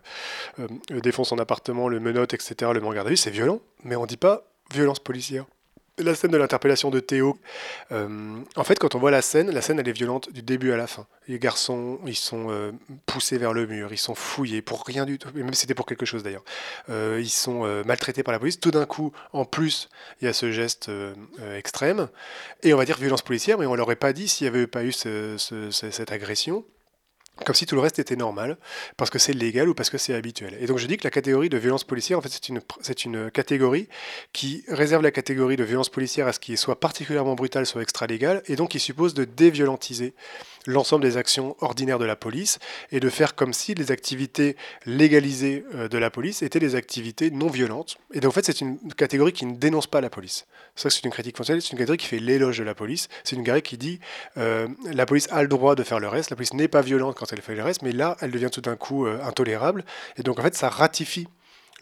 euh, 0.60 1.00
défonce 1.02 1.30
son 1.30 1.40
appartement, 1.40 1.88
le 1.88 2.00
menotte, 2.00 2.34
etc., 2.34 2.72
le 2.74 2.82
met 2.82 2.88
en 2.88 2.94
garde 2.94 3.08
à 3.08 3.10
vue, 3.12 3.18
c'est 3.18 3.32
violent, 3.32 3.60
mais 3.84 3.96
on 3.96 4.06
dit 4.06 4.18
pas 4.18 4.50
violence 4.74 5.00
policière 5.00 5.46
la 6.00 6.16
scène 6.16 6.32
de 6.32 6.38
l'interpellation 6.38 6.90
de 6.90 7.00
Théo. 7.00 7.38
Euh, 7.92 8.38
en 8.56 8.64
fait, 8.64 8.80
quand 8.80 8.96
on 8.96 9.00
voit 9.00 9.12
la 9.12 9.22
scène, 9.22 9.52
la 9.52 9.62
scène 9.62 9.80
elle 9.80 9.88
est 9.88 9.94
violente 9.94 10.32
du 10.32 10.42
début 10.42 10.72
à 10.72 10.78
la 10.78 10.88
fin. 10.88 11.06
Les 11.28 11.38
garçons, 11.40 12.00
ils 12.06 12.16
sont 12.16 12.48
euh, 12.50 12.72
poussés 13.06 13.38
vers 13.38 13.54
le 13.54 13.68
mur, 13.68 13.94
ils 13.94 13.98
sont 13.98 14.16
fouillés 14.16 14.62
pour 14.62 14.84
rien 14.86 15.06
du 15.06 15.20
tout, 15.20 15.30
même 15.36 15.54
si 15.54 15.62
c'était 15.62 15.76
pour 15.76 15.86
quelque 15.86 16.06
chose 16.06 16.24
d'ailleurs. 16.24 16.44
Euh, 16.90 17.20
ils 17.22 17.30
sont 17.30 17.64
maltraités 17.86 18.24
par 18.24 18.32
la 18.32 18.40
police. 18.40 18.60
Tout 18.60 18.72
d'un 18.72 18.86
coup, 18.86 19.12
en 19.34 19.46
plus, 19.46 19.90
il 20.22 20.26
y 20.26 20.28
a 20.28 20.34
ce 20.34 20.52
geste 20.52 20.90
extrême 21.56 22.10
et 22.64 22.74
on 22.74 22.78
va 22.78 22.86
dire 22.86 22.98
violence 22.98 23.22
policière, 23.22 23.58
mais 23.58 23.66
on 23.66 23.76
l'aurait 23.76 23.96
pas 23.96 24.14
dit 24.14 24.28
s'il 24.28 24.50
n'y 24.50 24.56
avait 24.56 24.68
pas 24.68 24.84
eu 24.84 24.92
cette 24.92 26.12
agression 26.12 26.66
comme 27.46 27.56
si 27.56 27.66
tout 27.66 27.76
le 27.76 27.82
reste 27.82 28.00
était 28.00 28.16
normal, 28.16 28.58
parce 28.96 29.10
que 29.10 29.18
c'est 29.20 29.34
légal 29.34 29.68
ou 29.68 29.74
parce 29.74 29.90
que 29.90 29.98
c'est 29.98 30.14
habituel. 30.14 30.56
Et 30.60 30.68
donc 30.68 30.78
je 30.78 30.88
dis 30.88 30.98
que 30.98 31.04
la 31.04 31.12
catégorie 31.12 31.50
de 31.50 31.58
violence 31.58 31.84
policière, 31.84 32.20
en 32.20 32.22
fait, 32.22 32.30
c'est 32.30 33.06
une, 33.06 33.32
catégorie 33.32 33.88
qui 34.34 34.64
réserve 34.68 35.02
la 35.02 35.12
catégorie 35.12 35.56
de 35.56 35.64
violence 35.64 35.90
policière 35.90 36.28
à 36.28 36.34
ce 36.34 36.40
qui 36.40 36.54
est 36.54 36.58
soit 36.58 36.80
particulièrement 36.80 37.36
brutal, 37.36 37.66
soit 37.66 37.82
extra-légal, 37.82 38.44
et 38.48 38.56
donc 38.56 38.70
qui 38.70 38.80
suppose 38.80 39.14
de 39.14 39.26
déviolentiser 39.26 40.14
l'ensemble 40.66 41.04
des 41.04 41.18
actions 41.18 41.56
ordinaires 41.60 42.00
de 42.00 42.06
la 42.06 42.16
police 42.16 42.60
et 42.92 43.00
de 43.00 43.10
faire 43.10 43.36
comme 43.36 43.54
si 43.54 43.74
les 43.74 43.92
activités 43.92 44.56
légalisées 44.86 45.66
euh, 45.76 45.88
de 45.88 45.98
la 45.98 46.10
police 46.10 46.42
étaient 46.42 46.60
des 46.60 46.76
activités 46.76 47.32
non 47.32 47.48
violentes. 47.48 47.98
Et 48.14 48.20
donc 48.20 48.30
en 48.30 48.34
fait, 48.34 48.46
c'est 48.46 48.62
une 48.62 48.78
catégorie 48.94 49.34
qui 49.34 49.46
ne 49.46 49.56
dénonce 49.56 49.88
pas 49.88 50.02
la 50.02 50.10
police. 50.10 50.46
Ça, 50.76 50.90
c'est 50.90 51.04
une 51.04 51.12
critique 51.12 51.38
fonctionnelle, 51.38 51.62
c'est 51.62 51.72
une 51.72 51.78
catégorie 51.78 51.98
qui 51.98 52.08
fait 52.08 52.20
l'éloge 52.20 52.58
de 52.58 52.64
la 52.64 52.76
police. 52.76 53.08
C'est 53.24 53.36
une 53.36 53.44
catégorie 53.44 53.62
qui 53.62 53.78
dit 53.78 54.00
euh, 54.38 54.68
la 54.92 55.06
police 55.06 55.28
a 55.32 55.42
le 55.42 55.48
droit 55.48 55.76
de 55.76 55.84
faire 55.84 56.00
le 56.00 56.08
reste, 56.08 56.30
la 56.30 56.36
police 56.36 56.54
n'est 56.54 56.68
pas 56.68 56.82
violente 56.82 57.16
quand 57.16 57.32
elle 57.32 57.42
fait 57.42 57.56
le 57.56 57.64
reste, 57.64 57.82
mais 57.82 57.92
là, 57.92 58.18
elle 58.22 58.32
devient 58.32 58.50
tout 58.52 58.62
d'un 58.62 58.76
coup 58.76 59.06
euh, 59.06 59.22
intolérable. 59.24 59.86
Et 60.18 60.24
donc 60.24 60.40
en 60.40 60.44
fait, 60.44 60.56
ça 60.56 60.70
ratifie 60.70 61.28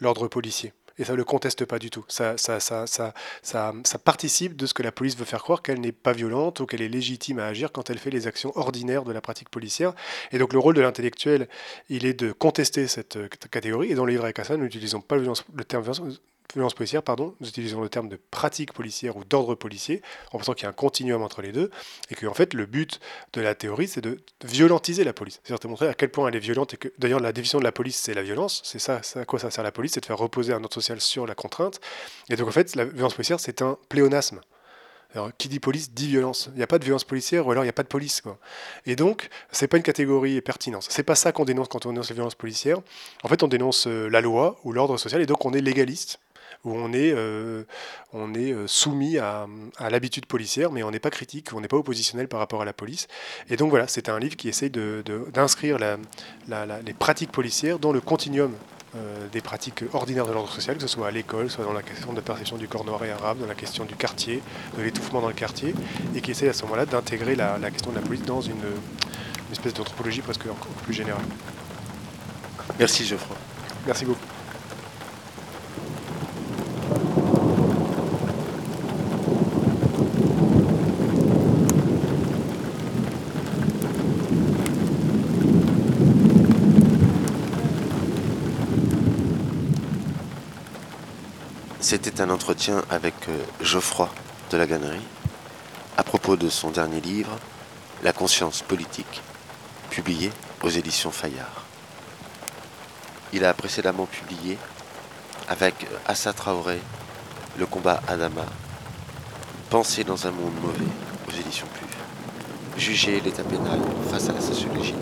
l'ordre 0.00 0.28
policier. 0.28 0.72
Et 0.98 1.04
ça 1.04 1.12
ne 1.12 1.16
le 1.16 1.24
conteste 1.24 1.64
pas 1.64 1.78
du 1.78 1.90
tout. 1.90 2.04
Ça, 2.08 2.36
ça, 2.36 2.60
ça, 2.60 2.86
ça, 2.86 3.14
ça, 3.42 3.98
participe 3.98 4.56
de 4.56 4.66
ce 4.66 4.74
que 4.74 4.82
la 4.82 4.92
police 4.92 5.16
veut 5.16 5.24
faire 5.24 5.42
croire 5.42 5.62
qu'elle 5.62 5.80
n'est 5.80 5.92
pas 5.92 6.12
violente 6.12 6.60
ou 6.60 6.66
qu'elle 6.66 6.82
est 6.82 6.88
légitime 6.88 7.38
à 7.38 7.46
agir 7.46 7.72
quand 7.72 7.90
elle 7.90 7.98
fait 7.98 8.10
les 8.10 8.26
actions 8.26 8.52
ordinaires 8.56 9.04
de 9.04 9.12
la 9.12 9.20
pratique 9.20 9.48
policière. 9.48 9.94
Et 10.32 10.38
donc 10.38 10.52
le 10.52 10.58
rôle 10.58 10.74
de 10.74 10.80
l'intellectuel, 10.80 11.48
il 11.88 12.06
est 12.06 12.14
de 12.14 12.32
contester 12.32 12.86
cette 12.86 13.18
catégorie. 13.50 13.92
Et 13.92 13.94
dans 13.94 14.04
le 14.04 14.12
livre 14.12 14.24
avec 14.24 14.38
Hassan, 14.38 14.58
nous 14.58 14.64
n'utilisons 14.64 15.00
pas 15.00 15.16
le 15.16 15.64
terme 15.64 15.84
violence 16.54 16.74
policière, 16.74 17.02
pardon, 17.02 17.34
nous 17.40 17.48
utilisons 17.48 17.80
le 17.80 17.88
terme 17.88 18.08
de 18.08 18.18
pratique 18.30 18.72
policière 18.72 19.16
ou 19.16 19.24
d'ordre 19.24 19.54
policier, 19.54 20.02
en 20.32 20.38
pensant 20.38 20.54
qu'il 20.54 20.64
y 20.64 20.66
a 20.66 20.70
un 20.70 20.74
continuum 20.74 21.22
entre 21.22 21.42
les 21.42 21.52
deux, 21.52 21.70
et 22.10 22.14
que 22.14 22.26
en 22.26 22.34
fait 22.34 22.54
le 22.54 22.66
but 22.66 23.00
de 23.32 23.40
la 23.40 23.54
théorie, 23.54 23.88
c'est 23.88 24.00
de 24.00 24.20
violentiser 24.44 25.04
la 25.04 25.12
police. 25.12 25.40
C'est-à-dire 25.42 25.60
de 25.60 25.68
montrer 25.68 25.88
à 25.88 25.94
quel 25.94 26.10
point 26.10 26.28
elle 26.28 26.36
est 26.36 26.40
violente, 26.40 26.74
et 26.74 26.76
que 26.76 26.88
d'ailleurs 26.98 27.20
la 27.20 27.32
définition 27.32 27.58
de 27.58 27.64
la 27.64 27.72
police, 27.72 27.96
c'est 27.96 28.14
la 28.14 28.22
violence, 28.22 28.60
c'est 28.64 28.78
ça, 28.78 29.00
à 29.14 29.24
quoi 29.24 29.38
ça 29.38 29.50
sert 29.50 29.64
la 29.64 29.72
police, 29.72 29.92
c'est 29.94 30.00
de 30.00 30.06
faire 30.06 30.18
reposer 30.18 30.52
un 30.52 30.62
ordre 30.62 30.74
social 30.74 31.00
sur 31.00 31.26
la 31.26 31.34
contrainte. 31.34 31.80
Et 32.28 32.36
donc 32.36 32.48
en 32.48 32.52
fait, 32.52 32.74
la 32.76 32.84
violence 32.84 33.14
policière, 33.14 33.40
c'est 33.40 33.62
un 33.62 33.78
pléonasme. 33.88 34.40
Alors, 35.14 35.30
qui 35.36 35.48
dit 35.48 35.60
police 35.60 35.92
dit 35.92 36.08
violence. 36.08 36.48
Il 36.52 36.56
n'y 36.56 36.62
a 36.62 36.66
pas 36.66 36.78
de 36.78 36.84
violence 36.84 37.04
policière 37.04 37.46
ou 37.46 37.50
alors 37.50 37.64
il 37.64 37.66
n'y 37.66 37.70
a 37.70 37.74
pas 37.74 37.82
de 37.82 37.88
police. 37.88 38.22
Et 38.86 38.96
donc, 38.96 39.28
c'est 39.50 39.68
pas 39.68 39.76
une 39.76 39.82
catégorie 39.82 40.40
pertinente. 40.40 40.86
C'est 40.88 41.02
pas 41.02 41.14
ça 41.14 41.32
qu'on 41.32 41.44
dénonce 41.44 41.68
quand 41.68 41.84
on 41.84 41.90
dénonce 41.90 42.08
la 42.08 42.14
violence 42.14 42.34
policière. 42.34 42.78
En 43.22 43.28
fait, 43.28 43.42
on 43.42 43.48
dénonce 43.48 43.86
euh, 43.86 44.08
la 44.08 44.22
loi 44.22 44.58
ou 44.64 44.72
l'ordre 44.72 44.96
social 44.96 45.20
et 45.20 45.26
donc 45.26 45.44
on 45.44 45.52
est 45.52 45.60
légaliste 45.60 46.18
où 46.64 46.72
on 46.74 46.92
est, 46.92 47.12
euh, 47.12 47.64
on 48.12 48.34
est 48.34 48.52
euh, 48.52 48.66
soumis 48.66 49.18
à, 49.18 49.46
l'habitude 49.90 50.26
policière, 50.26 50.70
mais 50.70 50.82
on 50.82 50.90
n'est 50.90 51.00
pas 51.00 51.10
critique, 51.10 51.48
on 51.54 51.60
n'est 51.60 51.68
pas 51.68 51.76
oppositionnel 51.76 52.28
par 52.28 52.40
rapport 52.40 52.62
à 52.62 52.64
la 52.64 52.72
police. 52.72 53.08
Et 53.50 53.56
donc 53.56 53.70
voilà, 53.70 53.88
c'est 53.88 54.08
un 54.08 54.18
livre 54.18 54.36
qui 54.36 54.48
essaye 54.48 54.70
d'inscrire 54.70 55.78
de, 55.78 55.98
les 56.86 56.92
pratiques 56.94 57.32
policières 57.32 57.78
dans 57.78 57.92
le 57.92 58.00
continuum 58.00 58.52
euh, 58.94 59.26
des 59.32 59.40
pratiques 59.40 59.84
ordinaires 59.94 60.26
de 60.26 60.32
l'ordre 60.32 60.52
social, 60.52 60.76
que 60.76 60.82
ce 60.82 60.88
soit 60.88 61.08
à 61.08 61.10
l'école, 61.10 61.50
soit 61.50 61.64
dans 61.64 61.72
la 61.72 61.82
question 61.82 62.12
de 62.12 62.20
perception 62.20 62.58
du 62.58 62.68
corps 62.68 62.84
noir 62.84 63.02
et 63.04 63.10
arabe, 63.10 63.38
dans 63.38 63.46
la 63.46 63.54
question 63.54 63.84
du 63.84 63.96
quartier, 63.96 64.42
de 64.76 64.82
l'étouffement 64.82 65.20
dans 65.20 65.28
le 65.28 65.34
quartier, 65.34 65.74
et 66.14 66.20
qui 66.20 66.30
essaie 66.30 66.48
à 66.48 66.52
ce 66.52 66.62
moment-là 66.64 66.86
d'intégrer 66.86 67.34
la, 67.34 67.58
question 67.70 67.90
de 67.90 67.96
la 67.96 68.02
police 68.02 68.22
dans 68.22 68.42
une, 68.42 68.52
une 68.52 69.52
espèce 69.52 69.74
d'anthropologie 69.74 70.20
presque 70.20 70.46
encore 70.46 70.72
plus 70.84 70.92
générale. 70.94 71.24
Merci 72.78 73.04
Geoffroy. 73.04 73.36
Merci 73.86 74.04
beaucoup. 74.04 74.31
C'était 91.92 92.22
un 92.22 92.30
entretien 92.30 92.82
avec 92.88 93.12
euh, 93.28 93.38
Geoffroy 93.60 94.08
de 94.50 94.56
la 94.56 94.66
Gannerie 94.66 95.06
à 95.98 96.02
propos 96.02 96.36
de 96.36 96.48
son 96.48 96.70
dernier 96.70 97.02
livre, 97.02 97.38
La 98.02 98.14
conscience 98.14 98.62
politique, 98.62 99.20
publié 99.90 100.32
aux 100.62 100.70
éditions 100.70 101.10
Fayard. 101.10 101.66
Il 103.34 103.44
a 103.44 103.52
précédemment 103.52 104.06
publié 104.06 104.56
avec 105.50 105.86
Assa 106.06 106.32
Traoré 106.32 106.80
Le 107.58 107.66
combat 107.66 108.00
Adama, 108.08 108.46
Penser 109.68 110.02
dans 110.02 110.26
un 110.26 110.30
monde 110.30 110.54
mauvais 110.62 110.90
aux 111.28 111.40
éditions 111.42 111.66
PUF, 111.74 112.78
Juger 112.78 113.20
l'état 113.20 113.44
pénal 113.44 113.80
face 114.10 114.30
à 114.30 114.32
la 114.32 114.40
sociologie 114.40 114.94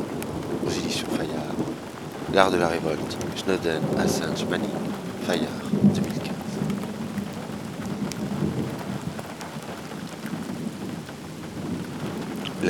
aux 0.67 0.71
éditions 0.71 1.07
Fayard, 1.17 1.55
L'art 2.33 2.51
de 2.51 2.57
la 2.57 2.67
révolte, 2.67 3.17
Snowden, 3.37 3.81
Assange, 3.97 4.45
Manning, 4.51 4.71
Fayard, 5.25 5.47
2015. 5.73 6.20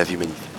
La 0.01 0.05
vie 0.05 0.17
manifeste. 0.17 0.50